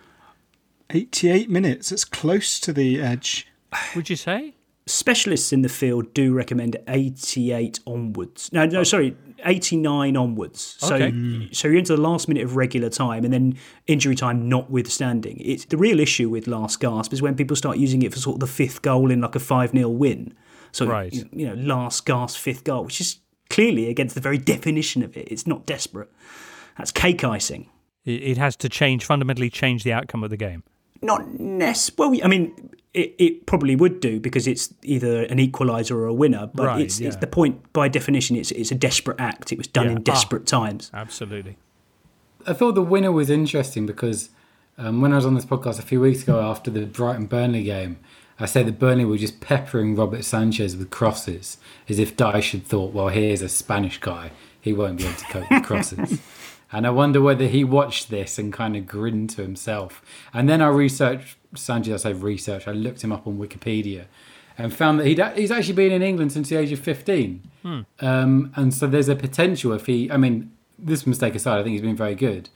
88 0.91 1.49
minutes. 1.49 1.91
It's 1.91 2.05
close 2.05 2.59
to 2.61 2.73
the 2.73 2.99
edge. 3.01 3.47
Would 3.95 4.09
you 4.09 4.15
say? 4.15 4.55
Specialists 4.87 5.53
in 5.53 5.61
the 5.61 5.69
field 5.69 6.15
do 6.15 6.33
recommend 6.33 6.75
88 6.87 7.79
onwards. 7.85 8.51
No, 8.51 8.65
no, 8.65 8.83
sorry, 8.83 9.15
89 9.45 10.17
onwards. 10.17 10.77
So, 10.79 10.95
Okay. 10.95 11.49
so 11.51 11.67
you're 11.67 11.77
into 11.77 11.95
the 11.95 12.01
last 12.01 12.27
minute 12.27 12.43
of 12.43 12.55
regular 12.55 12.89
time, 12.89 13.23
and 13.23 13.31
then 13.31 13.55
injury 13.85 14.15
time 14.15 14.49
notwithstanding. 14.49 15.37
It's 15.41 15.65
the 15.65 15.77
real 15.77 15.99
issue 15.99 16.27
with 16.27 16.47
last 16.47 16.79
gasp 16.79 17.13
is 17.13 17.21
when 17.21 17.35
people 17.35 17.55
start 17.55 17.77
using 17.77 18.01
it 18.01 18.11
for 18.11 18.19
sort 18.19 18.37
of 18.37 18.39
the 18.39 18.47
fifth 18.47 18.81
goal 18.81 19.11
in 19.11 19.21
like 19.21 19.35
a 19.35 19.39
five 19.39 19.69
0 19.71 19.89
win. 19.89 20.33
So 20.71 20.87
Right. 20.87 21.13
you, 21.13 21.29
you 21.31 21.47
know, 21.47 21.53
last 21.53 22.07
gasp 22.07 22.39
fifth 22.39 22.63
goal, 22.63 22.85
which 22.85 22.99
is 22.99 23.19
clearly 23.51 23.89
against 23.89 24.15
the 24.15 24.21
very 24.21 24.39
definition 24.39 25.03
of 25.03 25.15
it. 25.15 25.27
It's 25.29 25.45
not 25.45 25.67
desperate. 25.67 26.09
That's 26.79 26.91
cake 26.91 27.23
icing. 27.23 27.69
It, 28.09 28.23
it 28.23 28.37
has 28.37 28.55
to 28.57 28.69
change, 28.69 29.05
fundamentally 29.05 29.49
change 29.49 29.83
the 29.83 29.93
outcome 29.93 30.23
of 30.23 30.29
the 30.29 30.37
game. 30.37 30.63
Not 31.01 31.39
nec. 31.39 31.77
Well, 31.97 32.13
I 32.23 32.27
mean, 32.27 32.71
it, 32.93 33.15
it 33.19 33.45
probably 33.45 33.75
would 33.75 33.99
do 34.01 34.19
because 34.19 34.47
it's 34.47 34.73
either 34.83 35.23
an 35.23 35.37
equaliser 35.37 35.91
or 35.91 36.07
a 36.07 36.13
winner. 36.13 36.49
But 36.53 36.65
Right, 36.65 36.81
it's, 36.81 36.99
it's 36.99 37.15
the 37.17 37.27
point 37.27 37.71
by 37.71 37.87
definition. 37.87 38.35
It's 38.35 38.51
it's 38.51 38.71
a 38.71 38.75
desperate 38.75 39.19
act. 39.19 39.51
It 39.53 39.57
was 39.57 39.67
done 39.67 39.85
Yeah. 39.85 39.91
in 39.91 39.97
Ah. 39.99 40.01
desperate 40.01 40.45
times. 40.45 40.91
Absolutely. 40.93 41.57
I 42.47 42.53
thought 42.53 42.75
the 42.75 42.81
winner 42.81 43.11
was 43.11 43.29
interesting 43.29 43.85
because 43.85 44.29
um, 44.77 45.01
when 45.01 45.13
I 45.13 45.17
was 45.17 45.25
on 45.25 45.35
this 45.35 45.45
podcast 45.45 45.77
a 45.79 45.83
few 45.83 46.01
weeks 46.01 46.23
ago 46.23 46.39
after 46.41 46.71
the 46.71 46.85
Brighton 46.85 47.27
Burnley 47.27 47.63
game, 47.63 47.97
I 48.39 48.45
said 48.45 48.65
that 48.67 48.79
Burnley 48.79 49.03
were 49.05 49.17
just 49.17 49.41
peppering 49.41 49.95
Robert 49.95 50.23
Sanchez 50.23 50.75
with 50.77 50.89
crosses 50.89 51.57
as 51.89 51.99
if 51.99 52.15
Dyche 52.15 52.51
had 52.51 52.65
thought, 52.65 52.93
well, 52.93 53.09
here's 53.09 53.41
a 53.41 53.49
Spanish 53.49 53.99
guy. 53.99 54.31
He 54.61 54.71
won't 54.73 54.97
be 54.97 55.05
able 55.05 55.15
to 55.17 55.25
cope 55.25 55.51
with 55.51 55.63
crosses. 55.63 56.19
and 56.71 56.85
I 56.85 56.89
wonder 56.91 57.21
whether 57.21 57.47
he 57.47 57.63
watched 57.63 58.09
this 58.09 58.37
and 58.37 58.53
kind 58.53 58.75
of 58.75 58.85
grinned 58.85 59.31
to 59.31 59.41
himself. 59.41 60.01
And 60.33 60.47
then 60.47 60.61
I 60.61 60.67
researched 60.67 61.37
Sanchez, 61.55 62.05
I 62.05 62.11
say 62.11 62.13
research, 62.13 62.67
I 62.67 62.71
looked 62.71 63.03
him 63.03 63.11
up 63.11 63.25
on 63.25 63.37
Wikipedia 63.37 64.05
and 64.57 64.73
found 64.73 64.99
that 64.99 65.07
he'd, 65.07 65.23
he's 65.35 65.51
actually 65.51 65.73
been 65.73 65.91
in 65.91 66.01
England 66.01 66.31
since 66.31 66.49
the 66.49 66.57
age 66.57 66.71
of 66.71 66.79
15. 66.79 67.49
Hmm. 67.63 67.79
Um, 68.01 68.51
and 68.55 68.73
so 68.73 68.87
there's 68.87 69.09
a 69.09 69.15
potential 69.15 69.73
if 69.73 69.85
he, 69.85 70.11
I 70.11 70.17
mean, 70.17 70.51
this 70.77 71.07
mistake 71.07 71.35
aside, 71.35 71.59
I 71.59 71.63
think 71.63 71.73
he's 71.73 71.81
been 71.81 71.95
very 71.95 72.15
good. 72.15 72.49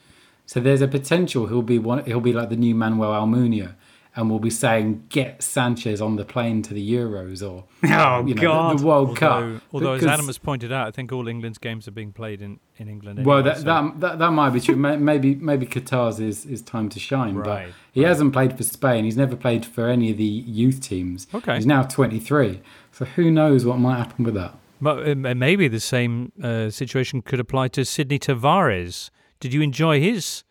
So 0.45 0.59
there's 0.59 0.81
a 0.81 0.87
potential 0.87 1.47
he'll 1.47 1.61
be 1.61 1.79
one, 1.79 2.03
he'll 2.05 2.19
be 2.19 2.33
like 2.33 2.49
the 2.49 2.55
new 2.55 2.75
Manuel 2.75 3.11
Almunia, 3.11 3.75
and 4.15 4.29
we'll 4.29 4.39
be 4.39 4.49
saying 4.49 5.05
get 5.09 5.41
Sanchez 5.41 5.99
on 6.01 6.15
the 6.17 6.25
plane 6.25 6.61
to 6.63 6.73
the 6.73 6.93
Euros 6.93 7.41
or 7.41 7.63
Oh, 7.91 8.25
you 8.25 8.35
know, 8.35 8.41
God. 8.41 8.77
the, 8.77 8.81
the 8.81 8.87
World 8.87 9.07
Although, 9.09 9.15
Cup. 9.55 9.61
although 9.73 9.93
as 9.93 10.05
Adam 10.05 10.27
has 10.27 10.37
pointed 10.37 10.71
out, 10.71 10.87
I 10.87 10.91
think 10.91 11.11
all 11.11 11.27
England's 11.27 11.57
games 11.57 11.87
are 11.87 11.91
being 11.91 12.11
played 12.13 12.41
in, 12.41 12.59
in 12.77 12.87
England. 12.87 13.19
Anyway, 13.19 13.33
well, 13.33 13.43
that, 13.43 13.57
so- 13.57 13.63
that 13.63 13.99
that 13.99 14.19
that 14.19 14.31
might 14.31 14.51
be 14.51 14.59
true. 14.59 14.75
Maybe 14.75 15.35
maybe 15.35 15.65
Qatar's 15.65 16.19
is, 16.19 16.45
is 16.45 16.61
time 16.61 16.89
to 16.89 16.99
shine, 16.99 17.35
Right, 17.35 17.67
but 17.67 17.75
he 17.91 18.01
hasn't 18.03 18.33
played 18.33 18.55
for 18.57 18.63
Spain. 18.63 19.03
He's 19.05 19.17
never 19.17 19.35
played 19.35 19.65
for 19.65 19.89
any 19.89 20.11
of 20.11 20.17
the 20.17 20.23
youth 20.23 20.79
teams. 20.81 21.27
Okay. 21.33 21.55
he's 21.55 21.65
now 21.65 21.83
23. 21.83 22.61
So 22.91 23.05
who 23.05 23.31
knows 23.31 23.65
what 23.65 23.79
might 23.79 23.97
happen 23.97 24.25
with 24.25 24.35
that? 24.35 24.55
But 24.79 25.07
uh, 25.09 25.15
maybe 25.15 25.67
the 25.69 25.79
same 25.79 26.31
uh, 26.43 26.69
situation 26.69 27.21
could 27.21 27.39
apply 27.39 27.69
to 27.69 27.81
Sidnei 27.81 28.19
Tavares. 28.19 29.09
Did 29.39 29.53
you 29.53 29.61
enjoy 29.61 29.99
his? 30.01 30.43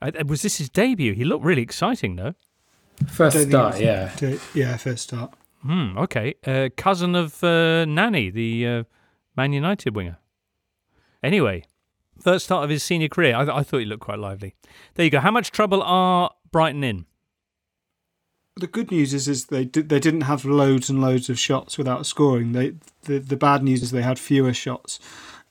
Uh, 0.00 0.10
was 0.26 0.42
this 0.42 0.58
his 0.58 0.68
debut? 0.68 1.14
He 1.14 1.24
looked 1.24 1.44
really 1.44 1.62
exciting, 1.62 2.16
though. 2.16 2.34
First 3.08 3.48
start, 3.48 3.80
yeah. 3.80 4.08
to- 4.16 4.40
yeah, 4.54 4.76
first 4.76 5.04
start. 5.04 5.34
Hmm. 5.62 5.96
Okay. 5.98 6.34
Uh, 6.46 6.68
cousin 6.76 7.14
of 7.14 7.42
uh, 7.44 7.84
Nani, 7.84 8.30
the 8.30 8.66
uh, 8.66 8.84
Man 9.36 9.52
United 9.52 9.94
winger. 9.94 10.18
Anyway, 11.22 11.64
first 12.18 12.46
start 12.46 12.64
of 12.64 12.70
his 12.70 12.82
senior 12.82 13.08
career. 13.08 13.36
I, 13.36 13.42
I 13.58 13.62
thought 13.62 13.78
he 13.78 13.84
looked 13.84 14.02
quite 14.02 14.18
lively. 14.18 14.54
There 14.94 15.04
you 15.04 15.10
go. 15.10 15.20
How 15.20 15.30
much 15.30 15.50
trouble 15.52 15.82
are 15.82 16.30
Brighton 16.50 16.82
in? 16.82 17.06
The 18.56 18.66
good 18.66 18.90
news 18.90 19.14
is, 19.14 19.28
is 19.28 19.46
they 19.46 19.64
did, 19.64 19.88
they 19.88 20.00
didn't 20.00 20.22
have 20.22 20.44
loads 20.44 20.90
and 20.90 21.00
loads 21.00 21.30
of 21.30 21.38
shots 21.38 21.78
without 21.78 22.04
scoring. 22.04 22.52
They 22.52 22.74
the 23.04 23.18
the 23.18 23.36
bad 23.36 23.62
news 23.62 23.82
is 23.82 23.92
they 23.92 24.02
had 24.02 24.18
fewer 24.18 24.52
shots, 24.52 24.98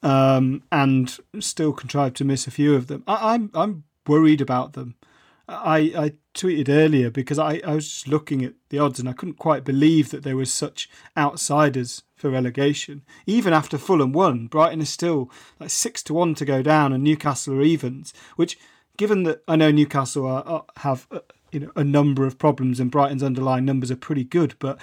um, 0.04 0.62
and 0.72 1.18
still 1.40 1.74
contrived 1.74 2.16
to 2.18 2.26
miss 2.26 2.46
a 2.46 2.52
few 2.52 2.76
of 2.76 2.86
them. 2.88 3.04
I, 3.08 3.34
I'm 3.34 3.50
I'm 3.56 3.86
worried 4.06 4.40
about 4.40 4.74
them. 4.74 4.96
I 5.48 5.78
I 5.96 6.14
tweeted 6.34 6.70
earlier 6.70 7.10
because 7.10 7.38
I, 7.38 7.62
I 7.66 7.76
was 7.76 7.88
just 7.88 8.08
looking 8.08 8.44
at 8.44 8.54
the 8.70 8.80
odds 8.80 9.00
and 9.00 9.10
I 9.10 9.14
couldn't 9.14 9.38
quite 9.38 9.64
believe 9.64 10.10
that 10.12 10.24
there 10.24 10.38
were 10.38 10.46
such 10.46 10.90
outsiders 11.18 12.04
for 12.16 12.30
relegation. 12.30 13.02
Even 13.26 13.54
after 13.54 13.78
Fulham 13.78 14.14
won, 14.14 14.48
Brighton 14.48 14.82
is 14.82 14.90
still 14.90 15.30
like 15.60 15.70
six 15.70 16.02
to 16.04 16.14
one 16.14 16.36
to 16.36 16.46
go 16.46 16.62
down, 16.62 16.94
and 16.94 17.04
Newcastle 17.04 17.56
are 17.56 17.62
evens. 17.62 18.14
Which, 18.36 18.58
given 18.98 19.24
that 19.24 19.44
I 19.48 19.56
know 19.56 19.72
Newcastle 19.72 20.26
are, 20.26 20.44
are, 20.44 20.66
have 20.78 21.08
uh, 21.12 21.20
you 21.52 21.60
know 21.60 21.72
a 21.76 21.84
number 21.84 22.26
of 22.26 22.38
problems 22.38 22.80
and 22.80 22.92
Brighton's 22.92 23.24
underlying 23.24 23.66
numbers 23.66 23.92
are 23.92 23.98
pretty 23.98 24.24
good, 24.24 24.56
but 24.60 24.80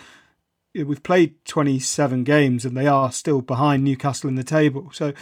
we've 0.75 1.03
played 1.03 1.45
27 1.45 2.25
games 2.25 2.65
and 2.65 2.77
they 2.77 2.87
are 2.87 3.11
still 3.11 3.41
behind 3.41 3.85
Newcastle 3.85 4.29
in 4.29 4.37
the 4.37 4.45
table. 4.45 4.91
So 4.93 5.13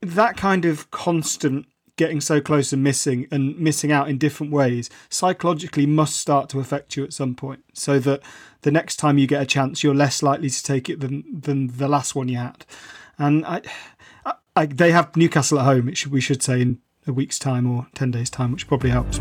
that 0.00 0.36
kind 0.36 0.64
of 0.64 0.90
constant 0.90 1.66
getting 2.02 2.20
so 2.20 2.40
close 2.40 2.72
and 2.72 2.82
missing 2.82 3.28
and 3.30 3.56
missing 3.60 3.92
out 3.92 4.08
in 4.08 4.18
different 4.18 4.50
ways 4.50 4.90
psychologically 5.08 5.86
must 5.86 6.16
start 6.16 6.48
to 6.48 6.58
affect 6.58 6.96
you 6.96 7.04
at 7.04 7.12
some 7.12 7.32
point 7.32 7.62
so 7.74 8.00
that 8.00 8.20
the 8.62 8.72
next 8.72 8.96
time 8.96 9.18
you 9.18 9.26
get 9.28 9.40
a 9.40 9.46
chance 9.46 9.84
you're 9.84 9.94
less 9.94 10.20
likely 10.20 10.50
to 10.50 10.62
take 10.64 10.90
it 10.90 10.98
than 10.98 11.22
than 11.32 11.68
the 11.68 11.86
last 11.86 12.16
one 12.16 12.26
you 12.26 12.36
had 12.36 12.66
and 13.18 13.46
I, 13.46 13.62
I, 14.26 14.32
I 14.56 14.66
they 14.66 14.90
have 14.90 15.16
Newcastle 15.16 15.60
at 15.60 15.64
home 15.64 15.94
should, 15.94 16.10
we 16.10 16.20
should 16.20 16.42
say 16.42 16.60
in 16.60 16.80
a 17.06 17.12
week's 17.12 17.38
time 17.38 17.70
or 17.70 17.86
10 17.94 18.10
days 18.10 18.30
time 18.30 18.50
which 18.50 18.66
probably 18.66 18.90
helps 18.90 19.20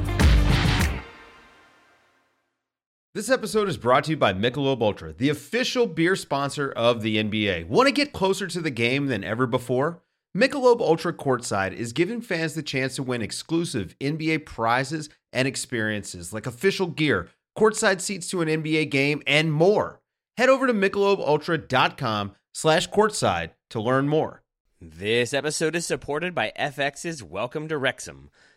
This 3.14 3.30
episode 3.30 3.70
is 3.70 3.78
brought 3.78 4.06
to 4.06 4.12
you 4.12 4.18
by 4.18 4.34
Michelob 4.34 4.82
Ultra, 4.82 5.12
the 5.12 5.28
official 5.28 5.86
beer 5.86 6.16
sponsor 6.16 6.72
of 6.72 7.02
the 7.02 7.22
NBA. 7.22 7.68
Want 7.68 7.88
to 7.88 7.92
get 7.92 8.14
closer 8.14 8.48
to 8.48 8.62
the 8.62 8.70
game 8.72 9.08
than 9.08 9.22
ever 9.22 9.46
before? 9.46 10.02
Michelob 10.36 10.80
Ultra 10.80 11.12
Courtside 11.12 11.74
is 11.74 11.92
giving 11.92 12.22
fans 12.22 12.54
the 12.54 12.64
chance 12.64 12.96
to 12.96 13.04
win 13.04 13.22
exclusive 13.22 13.98
NBA 14.00 14.46
prizes 14.46 15.10
and 15.34 15.46
experiences 15.46 16.32
like 16.32 16.48
official 16.48 16.88
gear, 16.88 17.28
courtside 17.58 18.00
seats 18.00 18.30
to 18.30 18.40
an 18.40 18.48
NBA 18.48 18.92
game, 18.92 19.22
and 19.28 19.52
more. 19.52 20.00
Head 20.38 20.48
over 20.48 20.68
to 20.68 20.74
michelobultra.com 20.74 22.32
slash 22.54 22.90
courtside 22.90 23.50
to 23.72 23.82
learn 23.82 24.08
more. 24.08 24.42
This 24.80 25.34
episode 25.34 25.76
is 25.76 25.86
supported 25.86 26.34
by 26.34 26.54
FX's 26.58 27.22
Welcome 27.22 27.68
to 27.68 27.78
Wrexham. 27.78 28.30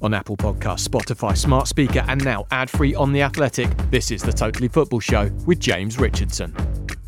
On 0.00 0.14
Apple 0.14 0.36
Podcasts, 0.36 0.86
Spotify, 0.86 1.36
Smart 1.36 1.66
Speaker, 1.66 2.04
and 2.06 2.24
now 2.24 2.46
ad 2.52 2.70
free 2.70 2.94
on 2.94 3.12
The 3.12 3.22
Athletic, 3.22 3.68
this 3.90 4.12
is 4.12 4.22
the 4.22 4.32
Totally 4.32 4.68
Football 4.68 5.00
Show 5.00 5.28
with 5.44 5.58
James 5.58 5.98
Richardson. 5.98 6.54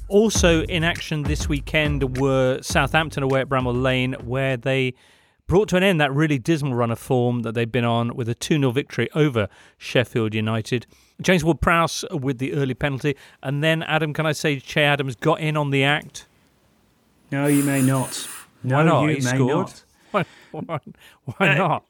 Also 0.08 0.62
in 0.64 0.82
action 0.82 1.22
this 1.22 1.48
weekend 1.48 2.18
were 2.18 2.58
Southampton 2.62 3.22
away 3.22 3.42
at 3.42 3.48
Bramall 3.48 3.80
Lane, 3.80 4.14
where 4.24 4.56
they 4.56 4.94
brought 5.46 5.68
to 5.68 5.76
an 5.76 5.84
end 5.84 6.00
that 6.00 6.12
really 6.12 6.36
dismal 6.36 6.74
run 6.74 6.90
of 6.90 6.98
form 6.98 7.42
that 7.42 7.52
they've 7.54 7.70
been 7.70 7.84
on 7.84 8.16
with 8.16 8.28
a 8.28 8.34
2 8.34 8.58
0 8.58 8.72
victory 8.72 9.08
over 9.14 9.48
Sheffield 9.78 10.34
United. 10.34 10.84
James 11.22 11.44
Ward 11.44 11.60
Prowse 11.60 12.04
with 12.10 12.38
the 12.38 12.54
early 12.54 12.74
penalty. 12.74 13.14
And 13.40 13.62
then, 13.62 13.84
Adam, 13.84 14.12
can 14.12 14.26
I 14.26 14.32
say 14.32 14.58
Che 14.58 14.82
Adams 14.82 15.14
got 15.14 15.38
in 15.38 15.56
on 15.56 15.70
the 15.70 15.84
act? 15.84 16.26
No, 17.30 17.46
you 17.46 17.62
may 17.62 17.82
not. 17.82 18.26
No, 18.64 18.76
Why 18.78 18.82
not? 18.82 19.02
you 19.02 19.08
He 19.10 19.14
may 19.16 19.20
scored. 19.20 19.48
not. 19.50 19.84
Why, 20.10 20.24
why, 20.50 20.80
why 21.24 21.48
Uh, 21.50 21.54
not? 21.54 21.84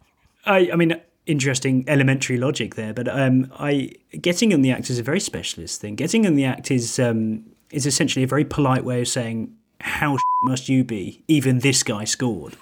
I, 0.50 0.70
I 0.72 0.76
mean, 0.76 1.00
interesting 1.26 1.84
elementary 1.86 2.36
logic 2.36 2.74
there, 2.74 2.92
but 2.92 3.08
um, 3.08 3.50
I 3.58 3.92
getting 4.20 4.52
in 4.52 4.62
the 4.62 4.72
act 4.72 4.90
is 4.90 4.98
a 4.98 5.02
very 5.02 5.20
specialist 5.20 5.80
thing. 5.80 5.94
Getting 5.94 6.24
in 6.24 6.34
the 6.34 6.44
act 6.44 6.70
is 6.70 6.98
um, 6.98 7.44
is 7.70 7.86
essentially 7.86 8.24
a 8.24 8.26
very 8.26 8.44
polite 8.44 8.84
way 8.84 9.00
of 9.00 9.08
saying 9.08 9.54
how 9.80 10.18
must 10.44 10.68
you 10.68 10.84
be? 10.84 11.22
Even 11.28 11.60
this 11.60 11.82
guy 11.82 12.04
scored. 12.04 12.56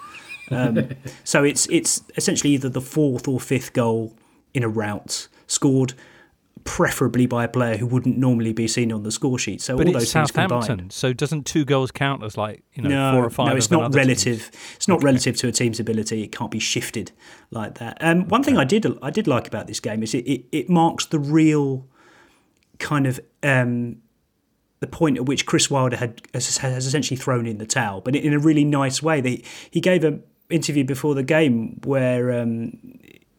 Um, 0.51 0.91
so 1.24 1.45
it's 1.45 1.66
it's 1.70 2.03
essentially 2.16 2.53
either 2.53 2.68
the 2.68 2.80
fourth 2.80 3.26
or 3.26 3.41
fifth 3.41 3.72
goal 3.72 4.14
in 4.55 4.62
a 4.62 4.68
rout 4.68 5.28
scored 5.47 5.95
preferably 6.68 7.24
by 7.24 7.44
a 7.44 7.48
player 7.48 7.78
who 7.78 7.86
wouldn't 7.86 8.18
normally 8.18 8.52
be 8.52 8.68
seen 8.68 8.92
on 8.92 9.02
the 9.02 9.10
score 9.10 9.38
sheet. 9.38 9.62
So 9.62 9.74
but 9.78 9.86
all 9.86 9.94
those 9.94 10.12
things 10.12 10.28
Southampton, 10.28 10.60
combined. 10.60 10.92
so 10.92 11.14
doesn't 11.14 11.46
two 11.46 11.64
goals 11.64 11.90
count 11.90 12.22
as 12.22 12.36
like 12.36 12.62
you 12.74 12.82
know 12.82 12.90
no, 12.90 13.12
four 13.12 13.24
or 13.24 13.30
five? 13.30 13.46
no, 13.48 13.56
it's 13.56 13.70
not 13.70 13.94
relative. 13.94 14.38
team's? 14.50 14.76
It's 14.76 14.86
not 14.86 15.02
relative 15.02 15.34
to 15.38 15.48
a 15.48 15.52
team's 15.52 15.80
ability. 15.80 16.22
It 16.22 16.30
can't 16.30 16.50
be 16.50 16.58
shifted 16.58 17.10
like 17.50 17.76
that. 17.78 17.96
Um, 18.02 18.28
one 18.28 18.42
thing 18.42 18.58
I 18.58 18.64
did 18.64 18.86
I 19.00 19.08
did 19.08 19.26
like 19.26 19.48
about 19.48 19.66
this 19.66 19.80
game 19.80 20.02
is 20.02 20.14
it, 20.14 20.26
it, 20.26 20.44
it 20.52 20.68
marks 20.68 21.06
the 21.06 21.18
real 21.18 21.86
kind 22.78 23.06
of 23.06 23.18
um, 23.42 23.96
the 24.80 24.86
point 24.86 25.16
at 25.16 25.24
which 25.24 25.46
Chris 25.46 25.70
Wilder 25.70 25.96
had 25.96 26.20
has, 26.34 26.58
has 26.58 26.86
essentially 26.86 27.16
thrown 27.16 27.46
in 27.46 27.56
the 27.56 27.66
towel, 27.66 28.02
but 28.02 28.14
in 28.14 28.34
a 28.34 28.38
really 28.38 28.64
nice 28.64 29.02
way. 29.02 29.22
They, 29.22 29.42
he 29.70 29.80
gave 29.80 30.04
an 30.04 30.22
interview 30.50 30.84
before 30.84 31.14
the 31.14 31.22
game 31.22 31.80
where 31.84 32.38
um, 32.38 32.78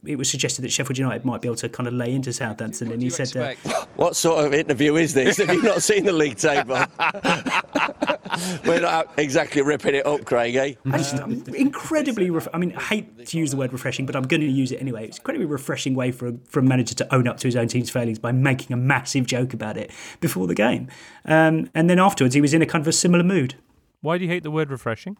it 0.06 0.18
was 0.18 0.30
suggested 0.30 0.62
that 0.62 0.72
Sheffield 0.72 0.97
United 0.97 1.26
might 1.26 1.41
be 1.41 1.47
able 1.47 1.58
to 1.58 1.70
kind 1.70 1.88
of 1.88 1.93
lay 1.93 2.14
into 2.14 2.32
Southampton, 2.32 2.91
and 2.91 3.02
he 3.02 3.10
said, 3.10 3.36
uh, 3.36 3.54
What 3.95 4.16
sort 4.16 4.45
of 4.45 4.54
interview 4.54 4.95
is 4.95 5.14
this? 5.14 5.38
Have 5.38 5.54
you 5.54 5.62
not 5.62 5.84
seen 5.84 6.06
the 6.06 6.14
league 6.14 6.38
table? 6.38 6.78
We're 8.66 8.80
not 8.80 9.12
exactly 9.18 9.62
ripping 9.62 9.95
it 9.95 10.06
up, 10.06 10.24
Craig, 10.24 10.56
eh? 10.56 10.76
I 10.86 10.97
just, 10.97 11.16
I'm 11.16 11.43
incredibly. 11.54 12.30
Ref- 12.30 12.47
I 12.54 12.58
mean, 12.58 12.74
I 12.76 12.82
hate 12.82 13.26
to 13.28 13.38
use 13.38 13.52
the 13.52 13.58
word 13.58 13.74
refreshing, 13.74 14.06
but 14.06 14.16
I'm 14.16 14.24
going 14.24 14.41
to 14.41 14.47
use 14.47 14.72
it 14.72 14.80
anyway. 14.82 15.06
It's 15.06 15.18
an 15.18 15.22
incredibly 15.22 15.47
refreshing 15.47 15.95
way 15.95 16.12
for 16.12 16.28
a, 16.28 16.34
for 16.47 16.60
a 16.60 16.64
manager 16.64 16.95
to 16.95 17.14
own 17.14 17.28
up 17.28 17.38
to 17.39 17.47
his 17.47 17.56
own 17.56 17.68
team's 17.68 17.89
failings 17.89 18.20
by 18.20 18.32
making 18.32 18.74
a 18.74 18.78
massive 18.78 19.26
joke 19.26 19.54
about 19.54 19.78
it 19.78 19.91
before 20.22 20.47
the 20.47 20.56
game, 20.56 20.88
um, 21.26 21.70
and 21.74 21.89
then 21.89 22.00
afterwards 22.00 22.36
he 22.36 22.41
was 22.41 22.54
in 22.54 22.62
a 22.62 22.66
kind 22.66 22.82
of 22.82 22.88
a 22.88 22.93
similar 22.93 23.24
mood. 23.24 23.56
Why 24.02 24.18
do 24.18 24.24
you 24.24 24.30
hate 24.30 24.43
the 24.43 24.52
word 24.52 24.72
refreshing? 24.72 25.18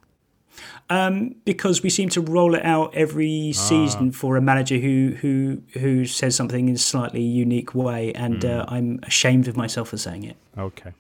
Um, 0.89 1.36
because 1.45 1.84
we 1.84 1.89
seem 1.91 2.10
to 2.10 2.22
roll 2.22 2.55
it 2.55 2.66
out 2.66 2.95
every 2.95 3.53
season 3.53 4.12
for 4.12 4.38
a 4.38 4.41
manager 4.41 4.78
who 4.78 5.16
who 5.22 5.62
who 5.80 6.05
says 6.05 6.36
something 6.36 6.68
in 6.68 6.76
a 6.76 6.80
slightly 6.80 7.22
unique 7.22 7.76
way, 7.76 8.12
and 8.14 8.43
uh, 8.43 8.66
I'm 8.68 8.99
ashamed 9.03 9.47
of 9.47 9.55
myself 9.55 9.89
for 9.89 9.97
saying 9.97 10.24
it. 10.24 10.38
Okay. 10.57 10.93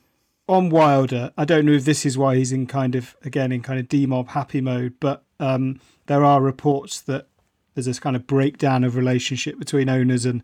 on 0.47 0.69
Wilder, 0.69 1.31
I 1.37 1.45
don't 1.45 1.65
know 1.65 1.71
if 1.73 1.85
this 1.85 2.05
is 2.05 2.17
why 2.17 2.35
he's 2.35 2.51
in 2.51 2.67
kind 2.67 2.95
of 2.95 3.15
again 3.23 3.51
in 3.51 3.61
kind 3.61 3.79
of 3.79 3.87
demob 3.87 4.29
happy 4.29 4.61
mode, 4.61 4.93
but 4.99 5.23
um, 5.39 5.79
there 6.05 6.23
are 6.23 6.41
reports 6.41 7.01
that 7.01 7.27
there's 7.73 7.85
this 7.85 7.99
kind 7.99 8.15
of 8.15 8.27
breakdown 8.27 8.83
of 8.83 8.95
relationship 8.95 9.57
between 9.57 9.89
owners 9.89 10.25
and 10.25 10.43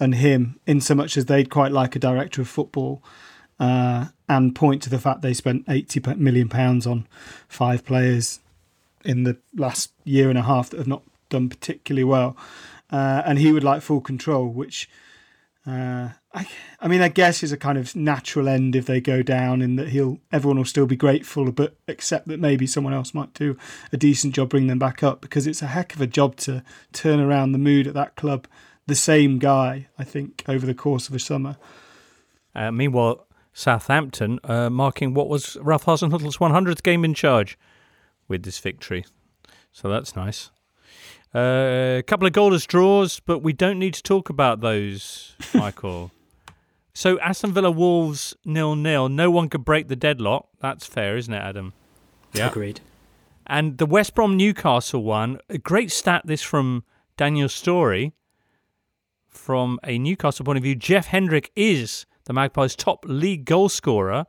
and 0.00 0.16
him, 0.16 0.58
in 0.66 0.80
so 0.80 0.94
much 0.94 1.16
as 1.16 1.26
they'd 1.26 1.50
quite 1.50 1.70
like 1.72 1.94
a 1.94 1.98
director 1.98 2.42
of 2.42 2.48
football, 2.48 3.02
uh, 3.60 4.06
and 4.28 4.54
point 4.54 4.82
to 4.82 4.90
the 4.90 4.98
fact 4.98 5.22
they 5.22 5.34
spent 5.34 5.64
eighty 5.68 6.00
million 6.16 6.48
pounds 6.48 6.86
on 6.86 7.06
five 7.48 7.84
players 7.84 8.40
in 9.04 9.24
the 9.24 9.36
last 9.54 9.92
year 10.04 10.28
and 10.28 10.38
a 10.38 10.42
half 10.42 10.70
that 10.70 10.78
have 10.78 10.86
not 10.86 11.02
done 11.28 11.48
particularly 11.48 12.04
well, 12.04 12.36
uh, 12.90 13.22
and 13.24 13.38
he 13.38 13.52
would 13.52 13.64
like 13.64 13.82
full 13.82 14.00
control, 14.00 14.48
which. 14.48 14.88
Uh, 15.64 16.08
I, 16.34 16.48
I 16.80 16.88
mean, 16.88 17.02
I 17.02 17.08
guess 17.08 17.42
is 17.42 17.52
a 17.52 17.56
kind 17.56 17.76
of 17.76 17.94
natural 17.94 18.48
end 18.48 18.74
if 18.74 18.86
they 18.86 19.00
go 19.00 19.22
down, 19.22 19.60
in 19.60 19.76
that 19.76 19.90
he'll 19.90 20.18
everyone 20.32 20.56
will 20.56 20.64
still 20.64 20.86
be 20.86 20.96
grateful, 20.96 21.52
but 21.52 21.76
accept 21.86 22.26
that 22.28 22.40
maybe 22.40 22.66
someone 22.66 22.94
else 22.94 23.12
might 23.14 23.34
do 23.34 23.56
a 23.92 23.96
decent 23.96 24.34
job 24.34 24.48
bring 24.48 24.66
them 24.66 24.78
back 24.78 25.02
up 25.02 25.20
because 25.20 25.46
it's 25.46 25.62
a 25.62 25.68
heck 25.68 25.94
of 25.94 26.00
a 26.00 26.06
job 26.06 26.36
to 26.36 26.64
turn 26.92 27.20
around 27.20 27.52
the 27.52 27.58
mood 27.58 27.86
at 27.86 27.94
that 27.94 28.16
club. 28.16 28.48
The 28.86 28.94
same 28.94 29.38
guy, 29.38 29.88
I 29.98 30.04
think, 30.04 30.42
over 30.48 30.66
the 30.66 30.74
course 30.74 31.08
of 31.08 31.14
a 31.14 31.20
summer. 31.20 31.56
Uh, 32.54 32.72
meanwhile, 32.72 33.26
Southampton 33.52 34.40
uh, 34.44 34.70
marking 34.70 35.14
what 35.14 35.28
was 35.28 35.56
Ralph 35.60 35.84
Hasenhüttl's 35.84 36.38
100th 36.38 36.82
game 36.82 37.04
in 37.04 37.14
charge 37.14 37.58
with 38.32 38.42
this 38.42 38.58
victory. 38.58 39.04
So 39.70 39.88
that's 39.88 40.16
nice. 40.16 40.50
Uh, 41.34 41.98
a 41.98 42.04
couple 42.06 42.26
of 42.26 42.32
goalless 42.32 42.66
draws, 42.66 43.20
but 43.20 43.38
we 43.38 43.52
don't 43.52 43.78
need 43.78 43.94
to 43.94 44.02
talk 44.02 44.28
about 44.28 44.60
those, 44.60 45.36
Michael. 45.54 46.10
so 46.92 47.18
Aston 47.20 47.52
Villa 47.52 47.70
Wolves 47.70 48.34
nil 48.44 48.74
nil. 48.74 49.08
No 49.08 49.30
one 49.30 49.48
could 49.48 49.64
break 49.64 49.88
the 49.88 49.96
deadlock. 49.96 50.48
That's 50.60 50.86
fair, 50.86 51.16
isn't 51.16 51.32
it, 51.32 51.38
Adam? 51.38 51.72
Yeah. 52.32 52.48
Agreed. 52.48 52.80
And 53.46 53.78
the 53.78 53.86
West 53.86 54.14
Brom 54.14 54.36
Newcastle 54.36 55.02
one, 55.04 55.38
a 55.48 55.58
great 55.58 55.90
stat 55.90 56.22
this 56.24 56.42
from 56.42 56.84
Daniel 57.16 57.48
Storey. 57.48 58.12
From 59.28 59.78
a 59.84 59.98
Newcastle 59.98 60.44
point 60.44 60.58
of 60.58 60.62
view, 60.62 60.74
Jeff 60.74 61.06
Hendrick 61.06 61.50
is 61.56 62.04
the 62.24 62.32
Magpies' 62.32 62.76
top 62.76 63.04
league 63.06 63.44
goal 63.46 63.68
scorer 63.68 64.26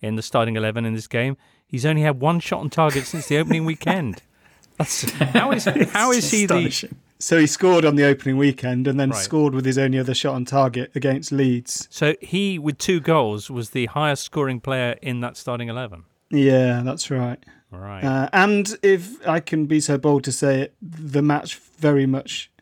in 0.00 0.14
the 0.16 0.22
starting 0.22 0.54
11 0.56 0.84
in 0.84 0.94
this 0.94 1.08
game. 1.08 1.36
He's 1.74 1.84
only 1.84 2.02
had 2.02 2.20
one 2.20 2.38
shot 2.38 2.60
on 2.60 2.70
target 2.70 3.04
since 3.04 3.26
the 3.26 3.36
opening 3.36 3.64
weekend. 3.64 4.22
That's, 4.78 5.10
how 5.10 5.50
is 5.50 5.64
how 5.90 6.12
is 6.12 6.30
he 6.30 6.46
the 6.46 6.88
So 7.18 7.36
he 7.40 7.48
scored 7.48 7.84
on 7.84 7.96
the 7.96 8.04
opening 8.04 8.36
weekend 8.36 8.86
and 8.86 9.00
then 9.00 9.10
Right. 9.10 9.18
scored 9.20 9.54
with 9.54 9.64
his 9.64 9.76
only 9.76 9.98
other 9.98 10.14
shot 10.14 10.36
on 10.36 10.44
target 10.44 10.92
against 10.94 11.32
Leeds. 11.32 11.88
so 11.90 12.14
he 12.20 12.60
with 12.60 12.78
two 12.78 13.00
goals 13.00 13.50
was 13.50 13.70
the 13.70 13.86
highest 13.86 14.22
scoring 14.22 14.60
player 14.60 14.94
in 15.02 15.18
that 15.18 15.36
starting 15.36 15.68
11. 15.68 16.04
Yeah, 16.30 16.82
that's 16.84 17.10
right. 17.10 17.44
Right. 17.72 18.04
Uh, 18.04 18.28
and 18.32 18.78
if 18.84 19.26
I 19.26 19.40
can 19.40 19.66
be 19.66 19.80
so 19.80 19.98
bold 19.98 20.22
to 20.24 20.32
say 20.32 20.60
it, 20.60 20.74
the 20.80 21.22
match 21.22 21.56
very 21.56 22.06
much 22.06 22.52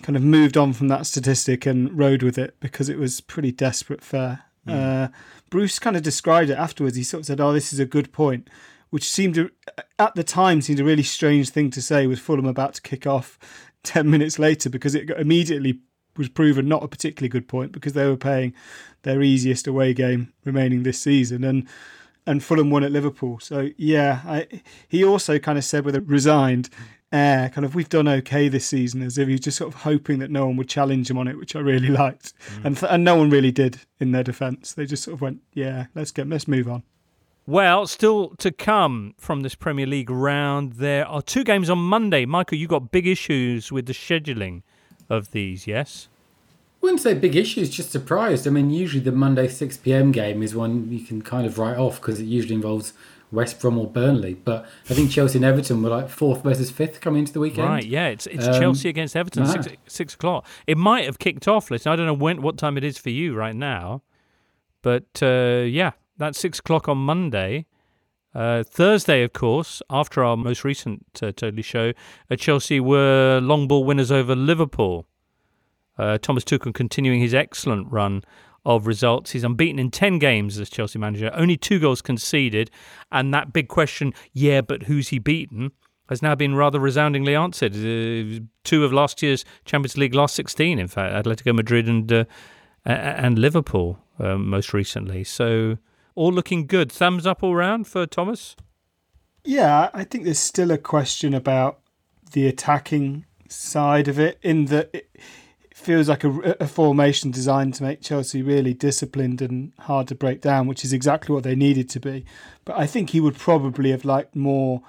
kind 0.00 0.16
of 0.16 0.22
moved 0.22 0.56
on 0.56 0.72
from 0.72 0.88
that 0.88 1.04
statistic 1.04 1.66
and 1.66 1.92
rode 1.92 2.22
with 2.22 2.38
it 2.38 2.56
because 2.58 2.88
it 2.88 2.96
was 2.98 3.20
pretty 3.20 3.52
desperate 3.52 4.02
fare. 4.02 4.44
Uh, 4.70 5.08
Bruce 5.50 5.78
kind 5.78 5.96
of 5.96 6.02
described 6.02 6.50
it 6.50 6.58
afterwards. 6.58 6.96
He 6.96 7.02
sort 7.02 7.20
of 7.20 7.26
said, 7.26 7.40
"Oh, 7.40 7.52
this 7.52 7.72
is 7.72 7.78
a 7.78 7.86
good 7.86 8.12
point," 8.12 8.48
which 8.90 9.08
seemed 9.08 9.34
to, 9.34 9.50
at 9.98 10.14
the 10.14 10.24
time, 10.24 10.60
seemed 10.60 10.80
a 10.80 10.84
really 10.84 11.02
strange 11.02 11.50
thing 11.50 11.70
to 11.70 11.82
say 11.82 12.06
with 12.06 12.18
Fulham 12.18 12.46
about 12.46 12.74
to 12.74 12.82
kick 12.82 13.06
off 13.06 13.38
ten 13.82 14.10
minutes 14.10 14.38
later 14.38 14.70
because 14.70 14.94
it 14.94 15.10
immediately 15.10 15.80
was 16.16 16.28
proven 16.28 16.68
not 16.68 16.82
a 16.82 16.88
particularly 16.88 17.28
good 17.28 17.48
point 17.48 17.72
because 17.72 17.92
they 17.92 18.06
were 18.06 18.16
playing 18.16 18.52
their 19.02 19.22
easiest 19.22 19.66
away 19.66 19.94
game 19.94 20.32
remaining 20.44 20.82
this 20.82 20.98
season 20.98 21.44
and 21.44 21.66
and 22.26 22.44
Fulham 22.44 22.70
won 22.70 22.84
at 22.84 22.92
Liverpool. 22.92 23.38
So 23.40 23.70
yeah, 23.76 24.20
I, 24.24 24.46
he 24.88 25.02
also 25.02 25.38
kind 25.38 25.58
of 25.58 25.64
said 25.64 25.84
with 25.84 25.96
a 25.96 26.00
resigned 26.00 26.68
air, 27.12 27.48
kind 27.48 27.64
of 27.64 27.74
we've 27.74 27.88
done 27.88 28.08
okay 28.08 28.48
this 28.48 28.66
season, 28.66 29.02
as 29.02 29.18
if 29.18 29.28
he 29.28 29.34
was 29.34 29.40
just 29.40 29.58
sort 29.58 29.72
of 29.72 29.82
hoping 29.82 30.18
that 30.20 30.30
no 30.30 30.46
one 30.46 30.56
would 30.56 30.68
challenge 30.68 31.10
him 31.10 31.18
on 31.18 31.28
it, 31.28 31.36
which 31.36 31.56
I 31.56 31.60
really 31.60 31.88
liked, 32.02 32.32
mm. 32.48 32.64
and 32.64 32.76
th- 32.76 32.90
and 32.90 33.04
no 33.04 33.16
one 33.16 33.30
really 33.30 33.52
did 33.52 33.80
in 33.98 34.12
their 34.12 34.22
defence. 34.22 34.72
They 34.72 34.86
just 34.86 35.02
sort 35.02 35.14
of 35.14 35.20
went, 35.20 35.40
yeah, 35.52 35.86
let's 35.94 36.10
get 36.10 36.28
let's 36.28 36.48
move 36.48 36.68
on. 36.68 36.82
Well, 37.46 37.86
still 37.86 38.36
to 38.36 38.52
come 38.52 39.14
from 39.18 39.40
this 39.40 39.54
Premier 39.54 39.86
League 39.86 40.10
round, 40.10 40.74
there 40.74 41.06
are 41.06 41.22
two 41.22 41.42
games 41.42 41.68
on 41.68 41.78
Monday. 41.78 42.24
Michael, 42.24 42.58
you 42.58 42.68
got 42.68 42.92
big 42.92 43.06
issues 43.06 43.72
with 43.72 43.86
the 43.86 43.92
scheduling 43.92 44.62
of 45.08 45.32
these, 45.32 45.66
yes? 45.66 46.08
wouldn't 46.80 47.00
say 47.00 47.14
big 47.14 47.36
issues, 47.36 47.70
just 47.70 47.90
surprised. 47.90 48.46
I 48.46 48.50
mean, 48.50 48.70
usually 48.70 49.02
the 49.02 49.12
Monday 49.12 49.48
6 49.48 49.76
pm 49.78 50.12
game 50.12 50.42
is 50.42 50.54
one 50.54 50.90
you 50.90 51.04
can 51.04 51.22
kind 51.22 51.46
of 51.46 51.58
write 51.58 51.76
off 51.76 52.00
because 52.00 52.20
it 52.20 52.24
usually 52.24 52.54
involves 52.54 52.92
West 53.32 53.60
Brom 53.60 53.78
or 53.78 53.86
Burnley. 53.86 54.34
But 54.34 54.66
I 54.88 54.94
think 54.94 55.10
Chelsea 55.10 55.38
and 55.38 55.44
Everton 55.44 55.82
were 55.82 55.90
like 55.90 56.08
fourth 56.08 56.42
versus 56.42 56.70
fifth 56.70 57.00
coming 57.00 57.20
into 57.20 57.32
the 57.32 57.40
weekend. 57.40 57.68
Right, 57.68 57.84
yeah, 57.84 58.08
it's 58.08 58.26
it's 58.26 58.46
Um, 58.46 58.60
Chelsea 58.60 58.88
against 58.88 59.16
Everton, 59.16 59.46
six, 59.46 59.68
six 59.86 60.14
o'clock. 60.14 60.46
It 60.66 60.76
might 60.76 61.04
have 61.04 61.18
kicked 61.18 61.46
off. 61.48 61.70
Listen, 61.70 61.92
I 61.92 61.96
don't 61.96 62.06
know 62.06 62.14
when, 62.14 62.42
what 62.42 62.56
time 62.56 62.76
it 62.76 62.84
is 62.84 62.98
for 62.98 63.10
you 63.10 63.34
right 63.34 63.54
now, 63.54 64.02
but 64.82 65.22
uh, 65.22 65.64
yeah, 65.66 65.92
that's 66.16 66.38
six 66.38 66.58
o'clock 66.58 66.88
on 66.88 66.98
Monday. 66.98 67.66
Uh, 68.32 68.62
Thursday, 68.62 69.24
of 69.24 69.32
course, 69.32 69.82
after 69.90 70.22
our 70.22 70.36
most 70.36 70.62
recent 70.62 71.04
uh, 71.20 71.32
Totally 71.32 71.62
show, 71.62 71.92
uh, 72.30 72.36
Chelsea 72.36 72.78
were 72.78 73.40
long 73.42 73.66
ball 73.66 73.84
winners 73.84 74.12
over 74.12 74.36
Liverpool. 74.36 75.06
Uh, 75.98 76.16
Thomas 76.16 76.44
Tuchel 76.44 76.72
continuing 76.72 77.20
his 77.20 77.34
excellent 77.34 77.90
run 77.90 78.22
of 78.64 78.86
results. 78.86 79.32
He's 79.32 79.44
unbeaten 79.44 79.78
in 79.78 79.90
10 79.90 80.18
games 80.18 80.58
as 80.58 80.70
Chelsea 80.70 80.98
manager, 80.98 81.30
only 81.34 81.56
two 81.56 81.78
goals 81.78 82.02
conceded. 82.02 82.70
And 83.10 83.32
that 83.34 83.52
big 83.52 83.68
question, 83.68 84.12
yeah, 84.32 84.60
but 84.60 84.84
who's 84.84 85.08
he 85.08 85.18
beaten, 85.18 85.72
has 86.08 86.22
now 86.22 86.34
been 86.34 86.54
rather 86.54 86.78
resoundingly 86.78 87.34
answered. 87.34 87.72
Uh, 87.72 88.44
two 88.64 88.84
of 88.84 88.92
last 88.92 89.22
year's 89.22 89.44
Champions 89.64 89.96
League 89.96 90.14
last 90.14 90.34
16, 90.34 90.78
in 90.78 90.88
fact, 90.88 91.26
Atletico 91.26 91.54
Madrid 91.54 91.88
and, 91.88 92.12
uh, 92.12 92.24
and 92.84 93.38
Liverpool 93.38 93.98
uh, 94.18 94.36
most 94.36 94.74
recently. 94.74 95.24
So 95.24 95.78
all 96.14 96.32
looking 96.32 96.66
good. 96.66 96.90
Thumbs 96.90 97.26
up 97.26 97.42
all 97.42 97.54
round 97.54 97.86
for 97.86 98.06
Thomas? 98.06 98.56
Yeah, 99.44 99.88
I 99.94 100.04
think 100.04 100.24
there's 100.24 100.38
still 100.38 100.70
a 100.70 100.78
question 100.78 101.32
about 101.32 101.80
the 102.32 102.46
attacking 102.46 103.24
side 103.48 104.08
of 104.08 104.18
it, 104.18 104.38
in 104.42 104.66
that 104.66 104.90
it 104.92 105.10
feels 105.80 106.08
like 106.08 106.24
a, 106.24 106.56
a 106.60 106.66
formation 106.66 107.30
designed 107.30 107.74
to 107.74 107.82
make 107.82 108.02
Chelsea 108.02 108.42
really 108.42 108.74
disciplined 108.74 109.42
and 109.42 109.72
hard 109.80 110.08
to 110.08 110.14
break 110.14 110.40
down, 110.40 110.66
which 110.66 110.84
is 110.84 110.92
exactly 110.92 111.34
what 111.34 111.44
they 111.44 111.54
needed 111.54 111.88
to 111.90 112.00
be. 112.00 112.24
But 112.64 112.78
I 112.78 112.86
think 112.86 113.10
he 113.10 113.20
would 113.20 113.36
probably 113.36 113.90
have 113.90 114.04
liked 114.04 114.36
more 114.36 114.82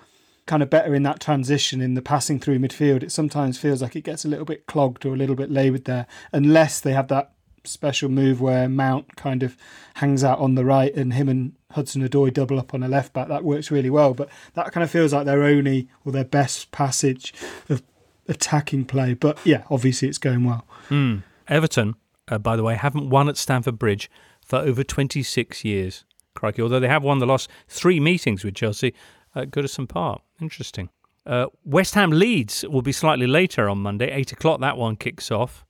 kind 0.45 0.63
of 0.63 0.69
better 0.69 0.93
in 0.93 1.03
that 1.03 1.19
transition 1.19 1.81
in 1.81 1.93
the 1.93 2.01
passing 2.01 2.39
through 2.39 2.59
midfield. 2.59 3.03
It 3.03 3.11
sometimes 3.11 3.57
feels 3.57 3.81
like 3.81 3.95
it 3.95 4.03
gets 4.03 4.25
a 4.25 4.27
little 4.27 4.45
bit 4.45 4.65
clogged 4.65 5.05
or 5.05 5.13
a 5.13 5.17
little 5.17 5.35
bit 5.35 5.51
laboured 5.51 5.85
there, 5.85 6.07
unless 6.31 6.79
they 6.79 6.93
have 6.93 7.07
that 7.07 7.31
special 7.63 8.09
move 8.09 8.41
where 8.41 8.67
Mount 8.67 9.15
kind 9.15 9.43
of 9.43 9.55
hangs 9.95 10.23
out 10.23 10.39
on 10.39 10.55
the 10.55 10.65
right 10.65 10.93
and 10.95 11.13
him 11.13 11.29
and 11.29 11.53
Hudson 11.71 12.07
Odoi 12.07 12.33
double 12.33 12.59
up 12.59 12.73
on 12.73 12.83
a 12.83 12.87
left 12.87 13.13
back. 13.13 13.27
That 13.27 13.43
works 13.43 13.71
really 13.71 13.89
well, 13.89 14.13
but 14.13 14.29
that 14.55 14.71
kind 14.71 14.83
of 14.83 14.91
feels 14.91 15.13
like 15.13 15.25
their 15.25 15.43
only 15.43 15.87
or 16.03 16.11
their 16.11 16.25
best 16.25 16.71
passage 16.71 17.33
of 17.69 17.83
attacking 18.27 18.85
play. 18.85 19.13
But 19.13 19.37
yeah, 19.45 19.63
obviously 19.69 20.07
it's 20.07 20.17
going 20.17 20.43
well. 20.43 20.65
Hmm. 20.89 21.17
Everton, 21.47 21.95
uh, 22.27 22.37
by 22.37 22.55
the 22.55 22.63
way, 22.63 22.75
haven't 22.75 23.09
won 23.09 23.29
at 23.29 23.37
Stamford 23.37 23.77
Bridge 23.77 24.09
for 24.45 24.59
over 24.59 24.83
26 24.83 25.65
years. 25.65 26.05
Crikey, 26.33 26.61
although 26.61 26.79
they 26.79 26.87
have 26.87 27.03
won 27.03 27.19
the 27.19 27.25
last 27.25 27.49
three 27.67 27.99
meetings 27.99 28.43
with 28.43 28.55
Chelsea 28.55 28.93
at 29.35 29.51
Goodison 29.51 29.87
Park. 29.87 30.21
Interesting. 30.39 30.89
Uh, 31.25 31.47
West 31.63 31.93
Ham 31.95 32.11
Leeds 32.11 32.65
will 32.67 32.81
be 32.81 32.91
slightly 32.91 33.27
later 33.27 33.69
on 33.69 33.79
Monday, 33.79 34.09
8 34.11 34.31
o'clock. 34.31 34.61
That 34.61 34.77
one 34.77 34.95
kicks 34.95 35.29
off. 35.29 35.65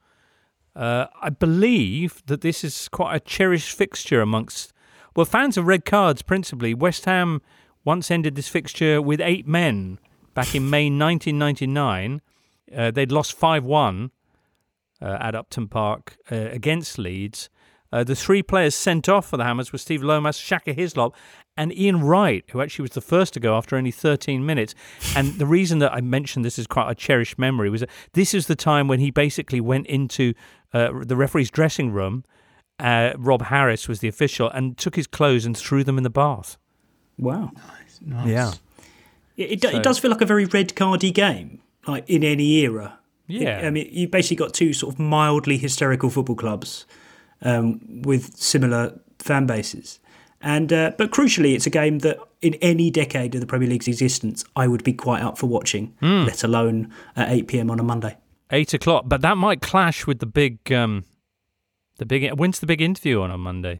Uh, 0.75 1.07
I 1.21 1.29
believe 1.29 2.23
that 2.27 2.41
this 2.41 2.63
is 2.63 2.87
quite 2.87 3.15
a 3.15 3.19
cherished 3.19 3.75
fixture 3.75 4.21
amongst, 4.21 4.71
well, 5.15 5.25
fans 5.25 5.57
of 5.57 5.67
red 5.67 5.83
cards 5.83 6.21
principally. 6.21 6.73
West 6.73 7.05
Ham 7.05 7.41
once 7.83 8.09
ended 8.09 8.35
this 8.35 8.47
fixture 8.47 9.01
with 9.01 9.19
eight 9.19 9.47
men 9.47 9.99
back 10.33 10.55
in 10.55 10.69
May 10.69 10.85
1999. 10.85 12.21
Uh, 12.75 12.91
they'd 12.91 13.11
lost 13.11 13.33
5 13.33 13.63
1 13.63 14.11
uh, 15.01 15.17
at 15.19 15.35
Upton 15.35 15.67
Park 15.67 16.17
uh, 16.31 16.35
against 16.35 16.97
Leeds. 16.97 17.49
Uh, 17.93 18.05
the 18.05 18.15
three 18.15 18.41
players 18.41 18.73
sent 18.73 19.09
off 19.09 19.27
for 19.27 19.35
the 19.35 19.43
Hammers 19.43 19.73
were 19.73 19.77
Steve 19.77 20.01
Lomas, 20.01 20.37
Shaka 20.37 20.71
Hislop, 20.71 21.13
and 21.57 21.77
Ian 21.77 22.01
Wright, 22.01 22.45
who 22.51 22.61
actually 22.61 22.83
was 22.83 22.91
the 22.91 23.01
first 23.01 23.33
to 23.33 23.39
go 23.41 23.57
after 23.57 23.75
only 23.75 23.91
13 23.91 24.45
minutes. 24.45 24.73
And 25.13 25.33
the 25.39 25.45
reason 25.45 25.79
that 25.79 25.91
I 25.93 25.99
mentioned 25.99 26.45
this 26.45 26.57
is 26.57 26.67
quite 26.67 26.89
a 26.89 26.95
cherished 26.95 27.37
memory 27.37 27.69
was 27.69 27.81
that 27.81 27.89
this 28.13 28.33
is 28.33 28.47
the 28.47 28.55
time 28.55 28.87
when 28.87 29.01
he 29.01 29.11
basically 29.11 29.59
went 29.59 29.87
into 29.87 30.33
uh, 30.73 30.91
the 31.03 31.17
referee's 31.17 31.51
dressing 31.51 31.91
room. 31.91 32.23
Uh, 32.79 33.11
Rob 33.17 33.41
Harris 33.43 33.89
was 33.89 33.99
the 33.99 34.07
official 34.07 34.49
and 34.49 34.77
took 34.77 34.95
his 34.95 35.05
clothes 35.05 35.45
and 35.45 35.57
threw 35.57 35.83
them 35.83 35.97
in 35.97 36.03
the 36.03 36.09
bath. 36.09 36.57
Wow. 37.19 37.51
Nice. 38.01 38.25
Yeah. 38.25 38.53
It, 39.35 39.51
it, 39.51 39.61
So- 39.61 39.69
it 39.77 39.83
does 39.83 39.99
feel 39.99 40.11
like 40.11 40.21
a 40.21 40.25
very 40.25 40.45
red 40.45 40.75
cardy 40.75 41.13
game, 41.13 41.59
like 41.87 42.09
in 42.09 42.23
any 42.23 42.49
era. 42.59 42.99
Yeah. 43.27 43.61
I 43.65 43.69
mean, 43.69 43.87
you've 43.91 44.11
basically 44.11 44.37
got 44.37 44.53
two 44.53 44.73
sort 44.73 44.93
of 44.93 44.99
mildly 44.99 45.57
hysterical 45.57 46.09
football 46.09 46.35
clubs 46.35 46.85
um, 47.41 47.79
with 48.03 48.35
similar 48.35 48.99
fan 49.19 49.45
bases. 49.45 49.99
And 50.41 50.73
uh, 50.73 50.91
but 50.97 51.11
crucially, 51.11 51.53
it's 51.53 51.67
a 51.67 51.69
game 51.69 51.99
that 51.99 52.17
in 52.41 52.55
any 52.55 52.89
decade 52.89 53.35
of 53.35 53.41
the 53.41 53.47
Premier 53.47 53.69
League's 53.69 53.87
existence, 53.87 54.43
I 54.55 54.67
would 54.67 54.83
be 54.83 54.93
quite 54.93 55.21
up 55.21 55.37
for 55.37 55.45
watching, 55.47 55.93
Hmm. 55.99 56.25
let 56.25 56.43
alone 56.43 56.91
at 57.15 57.29
8 57.29 57.47
p.m. 57.47 57.69
on 57.69 57.79
a 57.79 57.83
Monday. 57.83 58.17
Eight 58.49 58.73
o'clock, 58.73 59.03
but 59.07 59.21
that 59.21 59.37
might 59.37 59.61
clash 59.61 60.05
with 60.07 60.19
the 60.19 60.25
big, 60.25 60.71
um, 60.73 61.05
the 61.97 62.05
big. 62.05 62.31
When's 62.33 62.59
the 62.59 62.65
big 62.65 62.81
interview 62.81 63.21
on 63.21 63.29
a 63.31 63.37
Monday? 63.37 63.79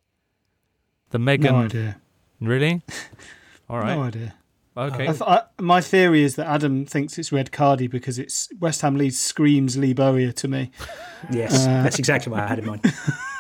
The 1.09 1.19
Megan. 1.19 1.51
No 1.53 1.61
idea. 1.63 1.97
Really? 2.39 2.81
All 3.69 3.79
right. 3.79 3.95
No 3.95 4.03
idea. 4.03 4.35
Okay. 4.77 5.03
I 5.03 5.11
th- 5.11 5.21
I, 5.21 5.41
my 5.59 5.81
theory 5.81 6.23
is 6.23 6.35
that 6.37 6.47
Adam 6.47 6.85
thinks 6.85 7.17
it's 7.19 7.31
red 7.31 7.51
cardy 7.51 7.89
because 7.89 8.17
it's 8.17 8.47
West 8.59 8.81
Ham 8.81 8.95
Leeds 8.97 9.19
screams 9.19 9.77
Lee 9.77 9.93
Bowyer 9.93 10.31
to 10.31 10.47
me. 10.47 10.71
Yes, 11.29 11.67
Uh, 11.67 11.83
that's 11.83 11.99
exactly 11.99 12.31
what 12.31 12.39
I 12.41 12.47
had 12.47 12.59
in 12.59 12.65
mind. 12.65 12.81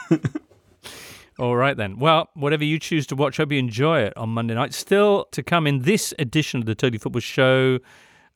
All 1.39 1.55
right 1.55 1.75
then. 1.75 1.97
Well, 1.97 2.29
whatever 2.35 2.63
you 2.63 2.77
choose 2.77 3.07
to 3.07 3.15
watch, 3.15 3.37
hope 3.37 3.51
you 3.51 3.57
enjoy 3.57 4.01
it 4.01 4.15
on 4.15 4.29
Monday 4.29 4.53
night. 4.53 4.73
Still 4.75 5.25
to 5.31 5.41
come 5.41 5.65
in 5.65 5.79
this 5.79 6.13
edition 6.19 6.59
of 6.59 6.65
the 6.67 6.75
Totally 6.75 6.99
Football 6.99 7.21
Show. 7.21 7.79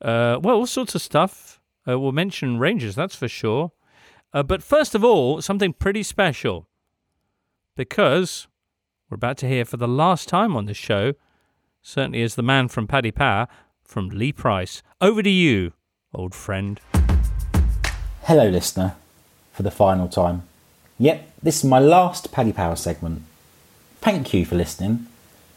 Uh, 0.02 0.40
well, 0.42 0.56
all 0.56 0.66
sorts 0.66 0.96
of 0.96 1.02
stuff. 1.02 1.60
Uh, 1.88 2.00
we'll 2.00 2.12
mention 2.14 2.58
Rangers, 2.58 2.96
that's 2.96 3.16
for 3.16 3.28
sure. 3.28 3.72
Uh, 4.34 4.42
but 4.42 4.64
first 4.64 4.96
of 4.96 5.04
all, 5.04 5.42
something 5.42 5.74
pretty 5.74 6.02
special. 6.02 6.68
Because 7.76 8.48
we're 9.10 9.16
about 9.16 9.38
to 9.40 9.48
hear 9.48 9.66
for 9.66 9.78
the 9.78 9.88
last 9.88 10.28
time 10.28 10.56
on 10.56 10.66
this 10.66 10.78
show, 10.78 11.14
certainly 11.86 12.24
as 12.24 12.34
the 12.34 12.42
man 12.42 12.68
from 12.68 12.88
Paddy 12.88 13.12
Power, 13.12 13.48
from 13.84 14.10
Lee 14.10 14.34
Price. 14.34 14.82
Over 15.00 15.22
to 15.22 15.30
you, 15.30 15.74
old 16.14 16.34
friend. 16.34 16.82
Hello, 18.24 18.50
listener, 18.50 18.96
for 19.54 19.62
the 19.62 19.70
final 19.70 20.08
time. 20.08 20.42
Yep, 20.98 21.30
this 21.44 21.60
is 21.60 21.64
my 21.64 21.78
last 21.78 22.32
Paddy 22.32 22.52
Power 22.52 22.76
segment. 22.76 23.22
Thank 24.02 24.34
you 24.34 24.46
for 24.46 24.56
listening 24.56 25.06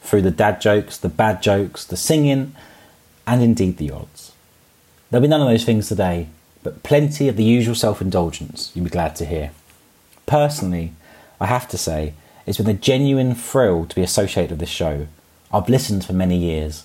through 0.03 0.23
the 0.23 0.31
dad 0.31 0.61
jokes, 0.61 0.99
the 0.99 1.09
bad 1.09 1.43
jokes, 1.43 1.85
the 1.87 1.97
singing, 1.97 2.55
and 3.27 3.43
indeed 3.43 3.79
the 3.79 3.91
odds. 3.91 4.33
There'll 5.11 5.23
be 5.23 5.29
none 5.29 5.41
of 5.41 5.49
those 5.49 5.65
things 5.65 5.89
today, 5.89 6.29
but 6.63 6.83
plenty 6.83 7.29
of 7.29 7.37
the 7.37 7.45
usual 7.45 7.75
self 7.75 8.03
indulgence 8.03 8.71
you'll 8.75 8.85
be 8.85 8.91
glad 8.91 9.17
to 9.17 9.25
hear. 9.25 9.53
Personally, 10.27 10.93
I 11.41 11.47
have 11.47 11.69
to 11.69 11.79
say, 11.79 12.13
it's 12.47 12.59
been 12.59 12.69
a 12.69 12.75
genuine 12.75 13.35
thrill 13.35 13.87
to 13.87 13.97
be 13.97 14.03
associated 14.03 14.51
with 14.51 14.61
this 14.61 14.69
show. 14.69 15.07
I've 15.53 15.69
listened 15.69 16.05
for 16.05 16.13
many 16.13 16.37
years. 16.37 16.85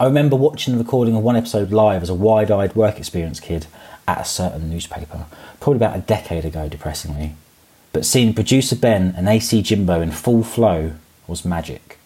I 0.00 0.04
remember 0.06 0.36
watching 0.36 0.74
the 0.74 0.82
recording 0.82 1.14
of 1.16 1.22
one 1.22 1.36
episode 1.36 1.70
live 1.70 2.02
as 2.02 2.10
a 2.10 2.14
wide 2.14 2.50
eyed 2.50 2.74
work 2.74 2.98
experience 2.98 3.40
kid 3.40 3.66
at 4.08 4.20
a 4.20 4.24
certain 4.24 4.68
newspaper, 4.68 5.26
probably 5.60 5.76
about 5.76 5.96
a 5.96 6.02
decade 6.02 6.44
ago, 6.44 6.68
depressingly. 6.68 7.34
But 7.92 8.04
seeing 8.04 8.34
producer 8.34 8.76
Ben 8.76 9.14
and 9.16 9.28
AC 9.28 9.62
Jimbo 9.62 10.00
in 10.00 10.10
full 10.10 10.42
flow 10.42 10.94
was 11.26 11.44
magic. 11.44 11.98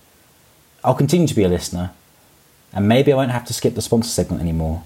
I'll 0.84 0.94
continue 0.94 1.26
to 1.26 1.34
be 1.34 1.44
a 1.44 1.48
listener, 1.48 1.92
and 2.72 2.86
maybe 2.86 3.12
I 3.12 3.16
won't 3.16 3.30
have 3.30 3.46
to 3.46 3.54
skip 3.54 3.74
the 3.74 3.82
sponsor 3.82 4.10
segment 4.10 4.42
anymore 4.42 4.84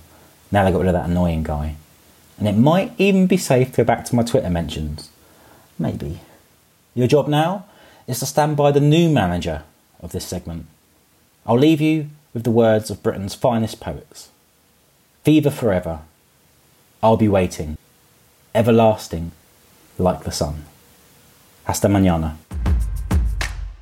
now 0.53 0.65
they 0.65 0.71
got 0.71 0.81
rid 0.81 0.89
of 0.89 0.93
that 0.93 1.09
annoying 1.09 1.43
guy. 1.43 1.77
And 2.39 2.47
it 2.47 2.53
might 2.53 2.93
even 2.99 3.27
be 3.27 3.39
safe 3.39 3.71
to 3.71 3.79
go 3.79 3.85
back 3.85 4.05
to 4.05 4.15
my 4.15 4.23
Twitter 4.23 4.51
mentions. 4.51 5.09
Maybe. 5.79 6.21
Your 6.95 7.09
job 7.09 7.27
now 7.27 7.65
is 8.07 8.19
to 8.21 8.27
stand 8.27 8.57
by 8.57 8.71
the 8.71 8.81
new 8.81 9.09
manager 9.09 9.63
of 10.01 10.13
this 10.13 10.27
segment. 10.27 10.67
I'll 11.47 11.59
leave 11.59 11.81
you 11.81 12.09
with 12.33 12.45
the 12.45 12.51
words 12.51 12.91
of 12.91 13.03
Britain's 13.03 13.35
finest 13.35 13.81
poets 13.81 14.31
Fever 15.25 15.51
forever. 15.51 16.01
I'll 17.01 17.17
be 17.17 17.29
waiting. 17.29 17.79
Everlasting, 18.55 19.31
like 19.97 20.25
the 20.25 20.33
sun. 20.33 20.65
Hasta 21.65 21.87
mañana. 21.87 22.37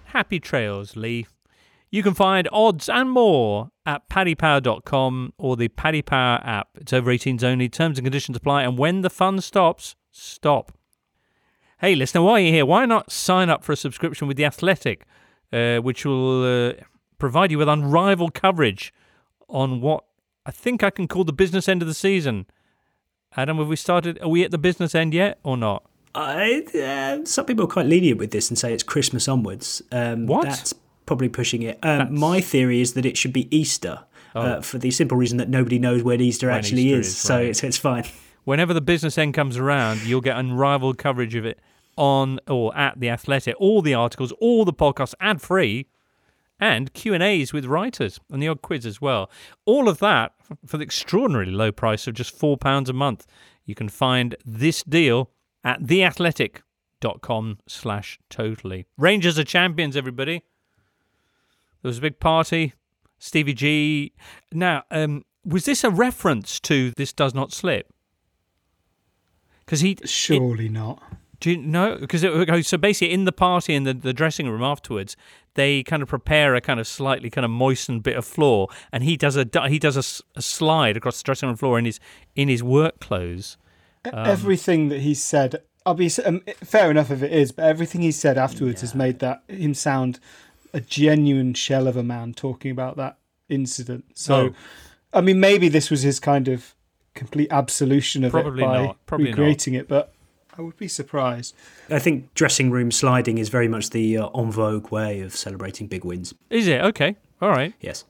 Happy 0.07 0.39
trails, 0.39 0.97
Lee. 0.97 1.27
You 1.91 2.03
can 2.03 2.13
find 2.13 2.47
odds 2.53 2.89
and 2.89 3.11
more 3.11 3.71
at 3.87 4.09
paddypower.com 4.11 5.33
or 5.39 5.57
the 5.57 5.69
Paddy 5.69 6.03
Power 6.03 6.41
app. 6.45 6.69
It's 6.75 6.93
over 6.93 7.11
18s 7.11 7.43
only. 7.43 7.69
Terms 7.69 7.99
and 7.99 8.05
conditions 8.05 8.37
apply. 8.37 8.63
And 8.63 8.77
when 8.77 9.01
the 9.01 9.11
fun 9.11 9.41
stops, 9.41 9.97
stop. 10.11 10.73
Hey, 11.81 11.95
listener, 11.95 12.23
while 12.23 12.39
you're 12.39 12.53
here, 12.53 12.67
why 12.67 12.85
not 12.85 13.11
sign 13.11 13.49
up 13.49 13.65
for 13.65 13.73
a 13.73 13.77
subscription 13.77 14.29
with 14.29 14.37
The 14.37 14.45
Athletic, 14.45 15.07
uh, 15.53 15.79
which 15.79 16.05
will 16.05 16.45
uh, 16.45 16.73
provide 17.21 17.51
you 17.53 17.59
with 17.59 17.69
unrivaled 17.69 18.35
coverage 18.35 18.93
on 19.49 19.81
what 19.81 20.05
I 20.45 20.51
think 20.51 20.83
I 20.83 20.91
can 20.91 21.07
call 21.07 21.25
the 21.25 21.33
business 21.33 21.69
end 21.69 21.83
of 21.83 21.89
the 21.89 21.95
season. 21.95 22.47
Adam, 23.37 23.59
have 23.59 23.69
we 23.69 23.77
started? 23.77 24.21
Are 24.21 24.29
we 24.29 24.43
at 24.43 24.51
the 24.51 24.59
business 24.59 24.95
end 24.95 25.15
yet 25.15 25.39
or 25.45 25.57
not? 25.57 25.85
I, 26.15 26.65
uh, 26.75 27.25
some 27.25 27.45
people 27.47 27.65
are 27.65 27.69
quite 27.69 27.87
lenient 27.87 28.19
with 28.19 28.33
this 28.33 28.49
and 28.51 28.59
say 28.59 28.73
it's 28.75 28.83
Christmas 28.83 29.29
onwards. 29.29 29.81
Um, 29.93 30.27
What? 30.27 30.45
That's 30.49 30.75
probably 31.07 31.29
pushing 31.29 31.63
it. 31.63 31.79
Um, 31.85 32.19
my 32.19 32.41
theory 32.41 32.81
is 32.81 32.95
that 32.95 33.07
it 33.07 33.17
should 33.17 33.33
be 33.33 33.55
Easter. 33.57 34.01
Uh, 34.35 34.57
Oh. 34.59 34.63
for 34.63 34.79
the 34.79 34.93
simple 34.93 35.17
reason 35.19 35.39
that 35.39 35.49
nobody 35.49 35.77
knows 35.77 36.05
when 36.05 36.21
Easter 36.21 36.47
When 36.47 36.57
actually 36.57 36.83
Easter 36.83 37.01
is, 37.01 37.07
is, 37.09 37.17
so 37.17 37.39
it's 37.39 37.65
it's 37.65 37.77
fine. 37.77 38.05
Whenever 38.45 38.73
the 38.73 38.81
business 38.81 39.19
end 39.19 39.35
comes 39.35 39.57
around, 39.57 40.03
you'll 40.05 40.21
get 40.21 40.37
unrivaled 40.37 40.99
coverage 40.99 41.35
of 41.35 41.45
it 41.45 41.59
on 41.97 42.39
or 42.49 42.77
at 42.77 42.99
the 43.01 43.09
Athletic. 43.11 43.57
All 43.59 43.83
the 43.83 43.95
articles, 43.95 44.33
all 44.41 44.65
the 44.65 44.73
podcasts, 44.73 45.15
ad 45.21 45.43
free, 45.43 45.87
and 46.61 46.93
Q 46.93 47.15
and 47.15 47.23
A's 47.23 47.53
with 47.53 47.65
writers 47.65 48.21
and 48.31 48.43
the 48.43 48.49
odd 48.49 48.63
quiz 48.63 48.85
as 48.85 49.01
well. 49.01 49.31
All 49.65 49.89
of 49.89 49.99
that 49.99 50.33
for 50.67 50.77
the 50.77 50.85
extraordinarily 50.85 51.53
low 51.53 51.73
price 51.73 52.07
of 52.07 52.15
just 52.15 52.37
four 52.37 52.57
pounds 52.57 52.91
a 52.91 52.93
month. 52.93 53.27
You 53.65 53.75
can 53.75 53.89
find 53.89 54.37
this 54.45 54.83
deal 54.83 55.31
at 55.65 55.83
theathletic.com 55.83 57.59
slash 57.67 58.19
totally. 58.29 58.87
Rangers 58.99 59.39
are 59.39 59.45
champions, 59.45 59.97
everybody. 59.97 60.43
There 61.83 61.89
was 61.89 61.99
a 61.99 62.03
big 62.03 62.21
party. 62.21 62.75
Stevie 63.19 63.55
G. 63.55 64.13
Now, 64.53 64.85
um, 64.91 65.25
was 65.45 65.65
this 65.65 65.85
a 65.85 65.91
reference 65.91 66.61
to 66.61 66.91
"This 66.93 67.13
Does 67.13 67.35
Not 67.35 67.53
Slip"? 67.53 67.93
Because 69.65 69.81
he 69.81 69.97
surely 70.05 70.69
not. 70.69 71.03
Do 71.39 71.51
you 71.51 71.57
know? 71.57 71.97
Because 71.99 72.23
so 72.67 72.77
basically, 72.77 73.13
in 73.15 73.25
the 73.25 73.33
party 73.33 73.75
in 73.75 73.85
the, 73.85 73.95
the 73.95 74.13
dressing 74.13 74.49
room 74.49 74.63
afterwards, 74.63 75.17
they 75.55 75.83
kind 75.83 76.03
of 76.03 76.09
prepare 76.09 76.55
a 76.55 76.61
kind 76.61 76.79
of 76.81 76.87
slightly 76.87 77.31
kind 77.31 77.45
of 77.45 77.51
moistened 77.51 78.03
bit 78.03 78.17
of 78.17 78.25
floor, 78.25 78.69
and 78.93 79.03
he 79.05 79.17
does 79.17 79.37
a 79.37 79.47
he 79.69 79.79
does 79.79 79.97
a, 79.97 80.25
a 80.39 80.43
slide 80.43 80.97
across 80.97 81.19
the 81.19 81.25
dressing 81.25 81.49
room 81.49 81.57
floor 81.57 81.79
in 81.79 81.85
his 81.85 82.01
in 82.37 82.49
his 82.49 82.63
work 82.63 83.01
clothes. 83.01 83.57
Um, 84.05 84.27
everything 84.27 84.89
that 84.89 85.01
he 85.01 85.15
said, 85.15 85.63
I'll 85.85 85.95
be 85.95 86.11
um, 86.25 86.41
fair 86.63 86.91
enough 86.91 87.11
if 87.11 87.23
it 87.23 87.33
is, 87.33 87.53
but 87.53 87.65
everything 87.67 88.01
he 88.01 88.13
said 88.13 88.39
afterwards 88.39 88.81
has 88.81 88.95
made 88.95 89.19
that 89.19 89.43
him 89.49 89.75
sound 89.75 90.21
a 90.73 90.81
genuine 90.81 91.53
shell 91.53 91.87
of 91.87 91.97
a 91.97 92.03
man 92.03 92.33
talking 92.33 92.71
about 92.71 92.97
that 92.97 93.19
incident. 93.49 94.05
So, 94.15 94.35
Oh. 94.35 94.55
I 95.13 95.21
mean, 95.21 95.41
maybe 95.41 95.69
this 95.69 95.91
was 95.91 96.03
his 96.03 96.21
kind 96.21 96.47
of 96.49 96.75
complete 97.15 97.49
absolution 97.51 98.23
of 98.25 98.31
Probably 98.31 98.63
it 98.63 98.67
by 98.67 98.83
not, 98.85 99.07
probably 99.07 99.31
not. 99.31 99.39
recreating 99.39 99.75
it, 99.75 99.89
but 99.89 100.15
I 100.61 100.63
would 100.63 100.77
be 100.77 100.89
surprised. 100.89 101.55
I 101.89 101.99
think 101.99 102.35
dressing 102.35 102.71
room 102.71 102.91
sliding 102.91 103.39
is 103.39 103.49
very 103.49 103.67
much 103.67 103.91
the 103.91 104.19
uh, 104.19 104.29
en 104.37 104.53
vogue 104.53 104.91
way 104.91 105.21
of 105.23 105.35
celebrating 105.35 105.87
big 105.87 106.05
wins. 106.05 106.35
Is 106.51 106.69
it 106.69 106.83
okay? 106.83 107.17
All 107.41 107.49
right. 107.49 107.73
Yes, 107.81 108.05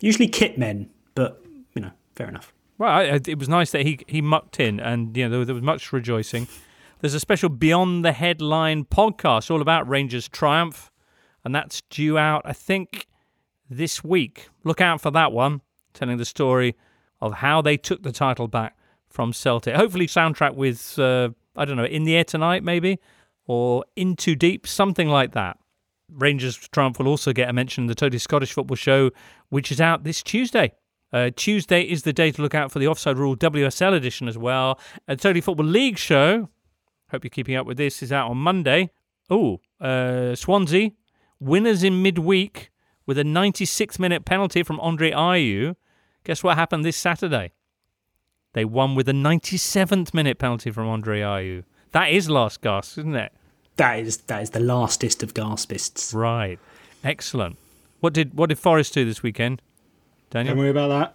usually 0.00 0.26
kit 0.26 0.58
men, 0.58 0.90
but 1.14 1.40
you 1.76 1.82
know, 1.82 1.92
fair 2.16 2.28
enough. 2.28 2.52
Well, 2.76 2.90
I, 2.90 3.02
I- 3.04 3.20
it 3.28 3.38
was 3.38 3.48
nice 3.48 3.70
that 3.70 3.86
he 3.86 4.00
he 4.08 4.20
mucked 4.20 4.58
in, 4.58 4.80
and 4.80 5.16
you 5.16 5.28
know 5.28 5.30
there, 5.36 5.44
there 5.44 5.54
was 5.54 5.62
much 5.62 5.92
rejoicing. 5.92 6.48
there's 7.00 7.14
a 7.14 7.20
special 7.20 7.48
Beyond 7.48 8.04
the 8.04 8.10
Headline 8.10 8.84
podcast 8.84 9.48
all 9.48 9.62
about 9.62 9.88
Rangers' 9.88 10.28
triumph, 10.28 10.90
and 11.44 11.54
that's 11.54 11.82
due 11.88 12.18
out, 12.18 12.42
I 12.44 12.52
think, 12.52 13.06
this 13.70 14.02
week. 14.02 14.48
Look 14.64 14.80
out 14.80 15.00
for 15.00 15.12
that 15.12 15.30
one, 15.30 15.60
telling 15.94 16.16
the 16.16 16.24
story 16.24 16.74
of 17.20 17.34
how 17.34 17.62
they 17.62 17.76
took 17.76 18.02
the 18.02 18.10
title 18.10 18.48
back 18.48 18.76
from 19.08 19.32
Celtic. 19.32 19.76
Hopefully, 19.76 20.08
soundtrack 20.08 20.56
with, 20.56 20.98
uh, 20.98 21.28
I 21.56 21.64
don't 21.64 21.76
know, 21.76 21.84
In 21.84 22.04
the 22.04 22.16
Air 22.16 22.24
Tonight, 22.24 22.64
maybe, 22.64 22.98
or 23.46 23.84
In 23.96 24.16
Too 24.16 24.34
Deep, 24.34 24.66
something 24.66 25.08
like 25.08 25.32
that. 25.32 25.58
Rangers 26.10 26.56
Triumph 26.56 26.98
will 26.98 27.08
also 27.08 27.32
get 27.32 27.48
a 27.48 27.52
mention 27.52 27.84
in 27.84 27.88
the 27.88 27.94
Totally 27.94 28.18
Scottish 28.18 28.52
Football 28.52 28.76
Show, 28.76 29.10
which 29.48 29.72
is 29.72 29.80
out 29.80 30.04
this 30.04 30.22
Tuesday. 30.22 30.72
Uh, 31.12 31.30
Tuesday 31.36 31.82
is 31.82 32.04
the 32.04 32.12
day 32.12 32.30
to 32.30 32.40
look 32.40 32.54
out 32.54 32.72
for 32.72 32.78
the 32.78 32.88
Offside 32.88 33.18
Rule 33.18 33.36
WSL 33.36 33.94
edition 33.94 34.28
as 34.28 34.38
well. 34.38 34.78
A 35.08 35.16
Totally 35.16 35.40
Football 35.40 35.66
League 35.66 35.98
show, 35.98 36.48
hope 37.10 37.24
you're 37.24 37.30
keeping 37.30 37.56
up 37.56 37.66
with 37.66 37.76
this, 37.76 38.02
is 38.02 38.12
out 38.12 38.30
on 38.30 38.38
Monday. 38.38 38.90
Oh, 39.28 39.60
uh, 39.80 40.34
Swansea, 40.34 40.90
winners 41.38 41.82
in 41.82 42.02
midweek 42.02 42.70
with 43.06 43.18
a 43.18 43.24
96 43.24 43.98
minute 43.98 44.24
penalty 44.24 44.62
from 44.62 44.80
Andre 44.80 45.10
Ayew. 45.10 45.74
Guess 46.24 46.42
what 46.42 46.56
happened 46.56 46.84
this 46.84 46.96
Saturday? 46.96 47.52
They 48.52 48.64
won 48.64 48.94
with 48.94 49.08
a 49.08 49.12
97th 49.12 50.12
minute 50.12 50.38
penalty 50.38 50.70
from 50.70 50.88
Andre 50.88 51.20
Ayew. 51.20 51.64
That 51.92 52.10
is 52.10 52.28
last 52.28 52.60
gasp, 52.60 52.98
isn't 52.98 53.14
it? 53.14 53.32
That 53.76 53.98
is 54.00 54.18
that 54.18 54.42
is 54.42 54.50
the 54.50 54.60
lastest 54.60 55.22
of 55.22 55.34
gaspists. 55.34 56.12
Right. 56.12 56.58
Excellent. 57.02 57.56
What 58.00 58.12
did 58.12 58.34
what 58.34 58.48
did 58.50 58.58
Forest 58.58 58.94
do 58.94 59.04
this 59.04 59.22
weekend? 59.22 59.62
Daniel? 60.30 60.54
Don't 60.54 60.60
worry 60.60 60.70
about 60.70 60.88
that. 60.88 61.14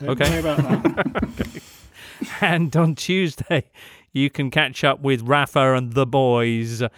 Don't 0.00 0.20
okay. 0.20 0.30
worry 0.30 0.40
about 0.40 0.56
that. 0.58 1.24
okay. 1.40 1.60
And 2.40 2.74
on 2.76 2.94
Tuesday, 2.94 3.64
you 4.14 4.30
can 4.30 4.50
catch 4.50 4.84
up 4.84 5.00
with 5.00 5.22
Rafa 5.22 5.74
and 5.74 5.92
the 5.92 6.06
boys 6.06 6.80
uh, 6.82 6.88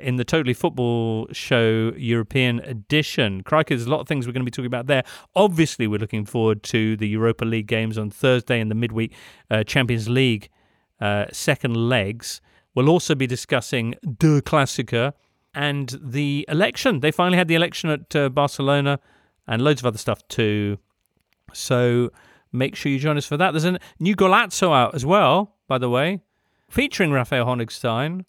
in 0.00 0.16
the 0.16 0.24
Totally 0.24 0.54
Football 0.54 1.28
Show 1.30 1.92
European 1.96 2.58
edition. 2.60 3.42
Crikey, 3.42 3.76
there's 3.76 3.86
a 3.86 3.90
lot 3.90 4.00
of 4.00 4.08
things 4.08 4.26
we're 4.26 4.32
going 4.32 4.44
to 4.44 4.50
be 4.50 4.50
talking 4.50 4.66
about 4.66 4.86
there. 4.86 5.04
Obviously, 5.36 5.86
we're 5.86 6.00
looking 6.00 6.24
forward 6.24 6.62
to 6.64 6.96
the 6.96 7.06
Europa 7.06 7.44
League 7.44 7.66
games 7.66 7.98
on 7.98 8.10
Thursday 8.10 8.58
and 8.60 8.70
the 8.70 8.74
midweek 8.74 9.12
uh, 9.50 9.62
Champions 9.62 10.08
League 10.08 10.48
uh, 11.00 11.26
second 11.30 11.76
legs. 11.76 12.40
We'll 12.74 12.88
also 12.88 13.14
be 13.14 13.26
discussing 13.26 13.94
Der 14.02 14.40
Klassiker 14.40 15.12
and 15.54 15.96
the 16.02 16.46
election. 16.48 17.00
They 17.00 17.10
finally 17.10 17.36
had 17.36 17.46
the 17.46 17.54
election 17.54 17.90
at 17.90 18.16
uh, 18.16 18.28
Barcelona 18.30 18.98
and 19.46 19.62
loads 19.62 19.82
of 19.82 19.86
other 19.86 19.98
stuff 19.98 20.26
too. 20.28 20.78
So 21.52 22.10
make 22.52 22.74
sure 22.74 22.90
you 22.90 22.98
join 22.98 23.18
us 23.18 23.26
for 23.26 23.36
that. 23.36 23.50
There's 23.50 23.66
a 23.66 23.78
new 24.00 24.16
Golazzo 24.16 24.74
out 24.74 24.94
as 24.94 25.04
well, 25.04 25.56
by 25.68 25.78
the 25.78 25.90
way, 25.90 26.20
featuring 26.74 27.12
Raphael 27.12 27.46
Honigstein. 27.46 28.24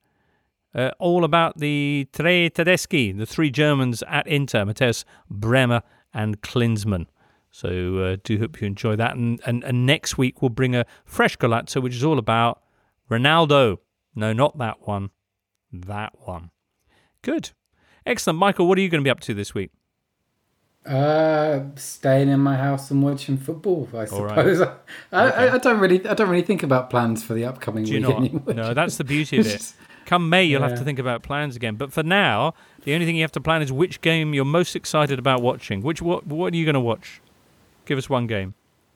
Uh, 0.75 0.91
all 0.99 1.23
about 1.23 1.57
the 1.57 2.07
Tre 2.11 2.49
Tedeschi, 2.49 3.17
the 3.17 3.25
three 3.25 3.49
Germans 3.49 4.03
at 4.07 4.27
Inter, 4.27 4.65
Matthäus 4.65 5.05
Brehme 5.31 5.81
and 6.13 6.41
Klinsmann. 6.41 7.05
So 7.49 7.97
uh, 7.99 8.17
do 8.23 8.37
hope 8.37 8.59
you 8.59 8.67
enjoy 8.67 8.97
that. 8.97 9.15
And, 9.15 9.39
and, 9.45 9.63
and 9.63 9.85
next 9.85 10.17
week 10.17 10.41
we'll 10.41 10.49
bring 10.49 10.75
a 10.75 10.85
fresh 11.05 11.37
Golazzo, 11.37 11.81
which 11.81 11.95
is 11.95 12.03
all 12.03 12.19
about 12.19 12.61
Ronaldo. 13.09 13.77
No, 14.13 14.33
not 14.33 14.57
that 14.57 14.85
one. 14.85 15.11
That 15.71 16.11
one. 16.19 16.51
Good. 17.21 17.51
Excellent. 18.05 18.37
Michael, 18.37 18.67
what 18.67 18.77
are 18.77 18.81
you 18.81 18.89
going 18.89 19.01
to 19.01 19.07
be 19.07 19.09
up 19.09 19.21
to 19.21 19.33
this 19.33 19.55
week? 19.55 19.71
Uh, 20.85 21.61
staying 21.75 22.29
in 22.29 22.39
my 22.39 22.55
house 22.55 22.91
and 22.91 23.01
watching 23.01 23.37
football. 23.37 23.89
I 23.93 24.05
suppose. 24.05 24.59
right. 24.59 24.69
I, 25.11 25.27
Okay. 25.27 25.35
I, 25.37 25.55
I 25.55 25.57
don't 25.57 25.79
really, 25.79 26.05
I 26.07 26.13
don't 26.13 26.29
really 26.29 26.43
think 26.43 26.61
about 26.61 26.89
plans 26.89 27.23
for 27.23 27.33
the 27.33 27.45
upcoming 27.45 27.85
Do 27.85 27.93
you 27.93 28.07
week 28.07 28.15
anymore. 28.15 28.53
No, 28.53 28.73
that's 28.73 28.97
the 28.97 29.03
beauty 29.03 29.39
of 29.39 29.47
it. 29.47 29.73
Come 30.05 30.29
May, 30.29 30.43
you'll 30.43 30.61
have 30.61 30.77
to 30.77 30.83
think 30.83 30.99
about 30.99 31.23
plans 31.23 31.55
again. 31.55 31.75
But 31.75 31.91
for 31.91 32.03
now, 32.03 32.53
the 32.83 32.93
only 32.93 33.07
thing 33.07 33.15
you 33.15 33.23
have 33.23 33.31
to 33.31 33.41
plan 33.41 33.63
is 33.63 33.71
which 33.71 34.01
game 34.01 34.35
you're 34.35 34.45
most 34.45 34.75
excited 34.75 35.17
about 35.17 35.41
watching. 35.41 35.81
Which 35.81 36.01
what 36.01 36.27
what 36.27 36.53
are 36.53 36.55
you 36.55 36.65
going 36.65 36.75
to 36.75 36.79
watch? 36.79 37.21
Give 37.85 37.97
us 37.97 38.07
one 38.07 38.27
game. 38.27 38.53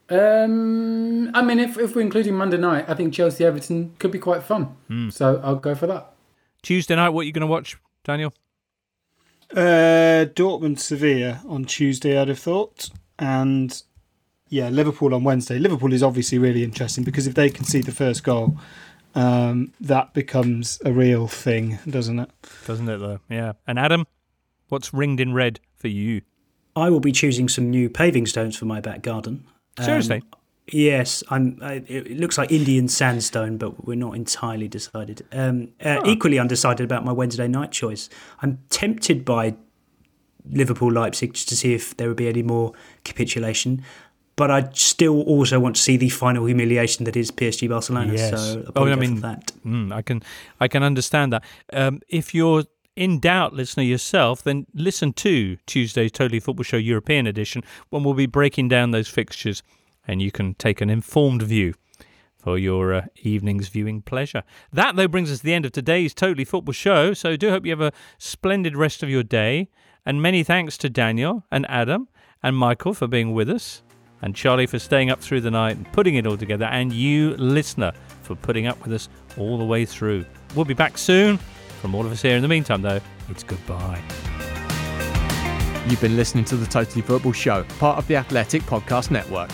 Um, 0.10 1.36
I 1.36 1.42
mean, 1.42 1.60
if 1.60 1.78
if 1.80 1.96
we're 1.96 2.02
including 2.02 2.36
Monday 2.36 2.58
night, 2.58 2.86
I 2.88 2.94
think 2.94 3.14
Chelsea 3.14 3.44
Everton 3.44 3.96
could 3.98 4.12
be 4.12 4.20
quite 4.20 4.44
fun. 4.44 4.76
Hmm. 4.88 5.10
So 5.10 5.42
I'll 5.44 5.56
go 5.56 5.74
for 5.74 5.88
that. 5.88 6.14
Tuesday 6.62 6.96
night, 6.96 7.10
what 7.10 7.22
are 7.22 7.26
you 7.26 7.32
going 7.32 7.42
to 7.42 7.48
watch, 7.48 7.78
Daniel? 8.04 8.34
Uh, 9.52 10.26
Dortmund 10.36 10.80
Sevilla 10.80 11.42
on 11.48 11.66
Tuesday, 11.66 12.18
I'd 12.18 12.28
have 12.28 12.40
thought, 12.40 12.90
and 13.18 13.82
yeah, 14.50 14.70
Liverpool 14.70 15.14
on 15.14 15.24
Wednesday. 15.24 15.58
Liverpool 15.58 15.94
is 15.94 16.04
obviously 16.04 16.38
really 16.38 16.64
interesting 16.64 17.04
because 17.04 17.28
if 17.28 17.34
they 17.36 17.50
can 17.50 17.66
see 17.66 17.82
the 17.82 17.92
first 17.92 18.24
goal, 18.24 18.58
um, 19.16 19.74
that 19.80 20.14
becomes 20.14 20.80
a 20.86 20.92
real 20.92 21.28
thing, 21.28 21.80
doesn't 21.88 22.20
it? 22.20 22.30
Doesn't 22.66 22.88
it 22.90 22.98
though? 22.98 23.20
Yeah. 23.30 23.54
And 23.68 23.80
Adam, 23.80 24.06
what's 24.68 24.94
ringed 24.94 25.20
in 25.20 25.34
red 25.34 25.60
for 25.76 25.88
you? 25.88 26.22
I 26.76 26.90
will 26.90 27.00
be 27.00 27.12
choosing 27.12 27.50
some 27.50 27.70
new 27.70 27.90
paving 27.90 28.28
stones 28.28 28.56
for 28.56 28.66
my 28.66 28.80
back 28.82 29.02
garden. 29.02 29.46
Um, 29.78 29.86
Seriously? 29.86 30.24
Yes, 30.72 31.24
I'm. 31.30 31.60
I, 31.62 31.84
it 31.88 32.20
looks 32.20 32.38
like 32.38 32.52
Indian 32.52 32.88
sandstone, 32.88 33.58
but 33.58 33.86
we're 33.86 33.96
not 33.96 34.16
entirely 34.16 34.68
decided. 34.68 35.26
Um, 35.32 35.70
uh, 35.84 36.02
Equally 36.06 36.40
undecided 36.40 36.84
about 36.84 37.06
my 37.06 37.12
Wednesday 37.12 37.48
night 37.48 37.72
choice. 37.72 38.10
I'm 38.42 38.60
tempted 38.70 39.26
by 39.26 39.56
Liverpool 40.50 40.92
Leipzig 40.92 41.34
just 41.34 41.50
to 41.50 41.56
see 41.56 41.74
if 41.74 41.96
there 41.98 42.08
would 42.08 42.18
be 42.18 42.28
any 42.28 42.44
more 42.44 42.74
capitulation, 43.04 43.84
but 44.36 44.50
I 44.50 44.70
still 44.74 45.22
also 45.24 45.60
want 45.60 45.76
to 45.76 45.82
see 45.82 45.98
the 45.98 46.10
final 46.10 46.46
humiliation 46.46 47.06
that 47.06 47.16
is 47.16 47.32
PSG 47.32 47.70
Barcelona. 47.70 48.18
So 48.18 48.64
I'll 48.76 48.84
oh, 48.84 48.92
I 48.92 48.96
mean, 48.96 49.22
that. 49.22 49.52
mm, 49.66 49.94
I 49.94 50.02
can 50.02 50.24
I 50.60 50.68
can 50.68 50.84
understand 50.84 51.34
that. 51.34 51.44
Um, 51.74 52.02
if 52.08 52.34
you're 52.34 52.64
in 52.96 53.20
doubt, 53.20 53.54
listener 53.54 53.84
yourself, 53.84 54.44
then 54.44 54.66
listen 54.74 55.14
to 55.14 55.58
Tuesday's 55.66 56.12
Totally 56.12 56.40
Football 56.40 56.64
Show 56.64 56.78
European 56.78 57.28
edition 57.28 57.64
when 57.90 58.04
we'll 58.04 58.14
be 58.14 58.26
breaking 58.26 58.68
down 58.68 58.92
those 58.92 59.08
fixtures, 59.08 59.64
and 60.08 60.22
you 60.22 60.32
can 60.32 60.56
take 60.56 60.82
an 60.82 60.90
informed 60.90 61.42
view 61.44 61.74
for 62.38 62.58
your 62.58 62.94
uh, 62.94 63.06
evening's 63.18 63.68
viewing 63.68 64.02
pleasure. 64.02 64.44
That, 64.72 64.96
though, 64.96 65.08
brings 65.08 65.32
us 65.32 65.40
to 65.40 65.44
the 65.44 65.54
end 65.54 65.66
of 65.66 65.72
today's 65.72 66.14
Totally 66.14 66.46
Football 66.46 66.74
Show. 66.74 67.14
So 67.14 67.36
do 67.36 67.50
hope 67.50 67.66
you 67.66 67.72
have 67.72 67.82
a 67.82 67.92
splendid 68.18 68.78
rest 68.78 69.04
of 69.04 69.10
your 69.10 69.24
day. 69.24 69.70
And 70.06 70.22
many 70.22 70.44
thanks 70.44 70.78
to 70.80 70.90
Daniel 70.90 71.44
and 71.52 71.70
Adam 71.70 72.08
and 72.42 72.56
Michael 72.56 72.94
for 72.94 73.06
being 73.06 73.34
with 73.34 73.50
us, 73.50 73.84
and 74.22 74.34
Charlie 74.34 74.66
for 74.66 74.80
staying 74.80 75.10
up 75.10 75.20
through 75.20 75.42
the 75.42 75.52
night 75.52 75.76
and 75.76 75.92
putting 75.92 76.16
it 76.16 76.26
all 76.26 76.38
together, 76.38 76.66
and 76.66 76.94
you, 76.94 77.36
listener, 77.36 77.92
for 78.24 78.36
putting 78.36 78.66
up 78.66 78.82
with 78.82 78.94
us 78.94 79.10
all 79.38 79.58
the 79.58 79.66
way 79.66 79.86
through. 79.86 80.26
We'll 80.56 80.66
be 80.66 80.74
back 80.74 80.98
soon. 80.98 81.38
From 81.82 81.96
all 81.96 82.06
of 82.06 82.12
us 82.12 82.22
here 82.22 82.36
in 82.36 82.42
the 82.42 82.48
meantime, 82.48 82.82
though, 82.82 83.00
it's 83.30 83.44
goodbye. 83.44 84.02
You've 85.88 86.02
been 86.02 86.16
listening 86.16 86.46
to 86.46 86.56
the 86.56 86.66
Totally 86.66 87.02
Football 87.02 87.34
Show, 87.34 87.64
part 87.78 87.98
of 87.98 88.08
the 88.08 88.16
Athletic 88.16 88.62
Podcast 88.64 89.12
Network. 89.12 89.50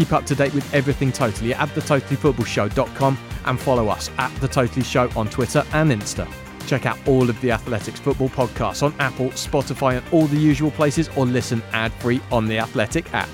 Keep 0.00 0.14
up 0.14 0.24
to 0.24 0.34
date 0.34 0.54
with 0.54 0.72
everything 0.72 1.12
Totally 1.12 1.52
at 1.52 1.68
thetotallyfootballshow.com 1.68 3.18
and 3.44 3.60
follow 3.60 3.88
us 3.88 4.10
at 4.16 4.34
The 4.36 4.48
Totally 4.48 4.82
Show 4.82 5.10
on 5.14 5.28
Twitter 5.28 5.62
and 5.74 5.90
Insta. 5.90 6.26
Check 6.66 6.86
out 6.86 6.96
all 7.06 7.28
of 7.28 7.38
the 7.42 7.50
Athletics 7.50 8.00
football 8.00 8.30
podcasts 8.30 8.82
on 8.82 8.94
Apple, 8.98 9.28
Spotify, 9.32 9.98
and 9.98 10.08
all 10.10 10.24
the 10.24 10.38
usual 10.38 10.70
places, 10.70 11.10
or 11.18 11.26
listen 11.26 11.62
ad 11.72 11.92
free 11.92 12.18
on 12.32 12.46
the 12.46 12.58
Athletic 12.58 13.12
app. 13.12 13.28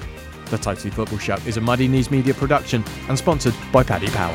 The 0.46 0.58
Totally 0.58 0.90
Football 0.90 1.18
Show 1.18 1.36
is 1.46 1.56
a 1.56 1.60
Muddy 1.60 1.86
Knees 1.86 2.10
Media 2.10 2.34
production 2.34 2.82
and 3.08 3.16
sponsored 3.16 3.54
by 3.70 3.84
Paddy 3.84 4.08
Power. 4.08 4.34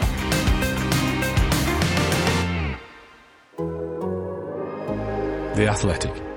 The 5.56 5.68
Athletic. 5.68 6.31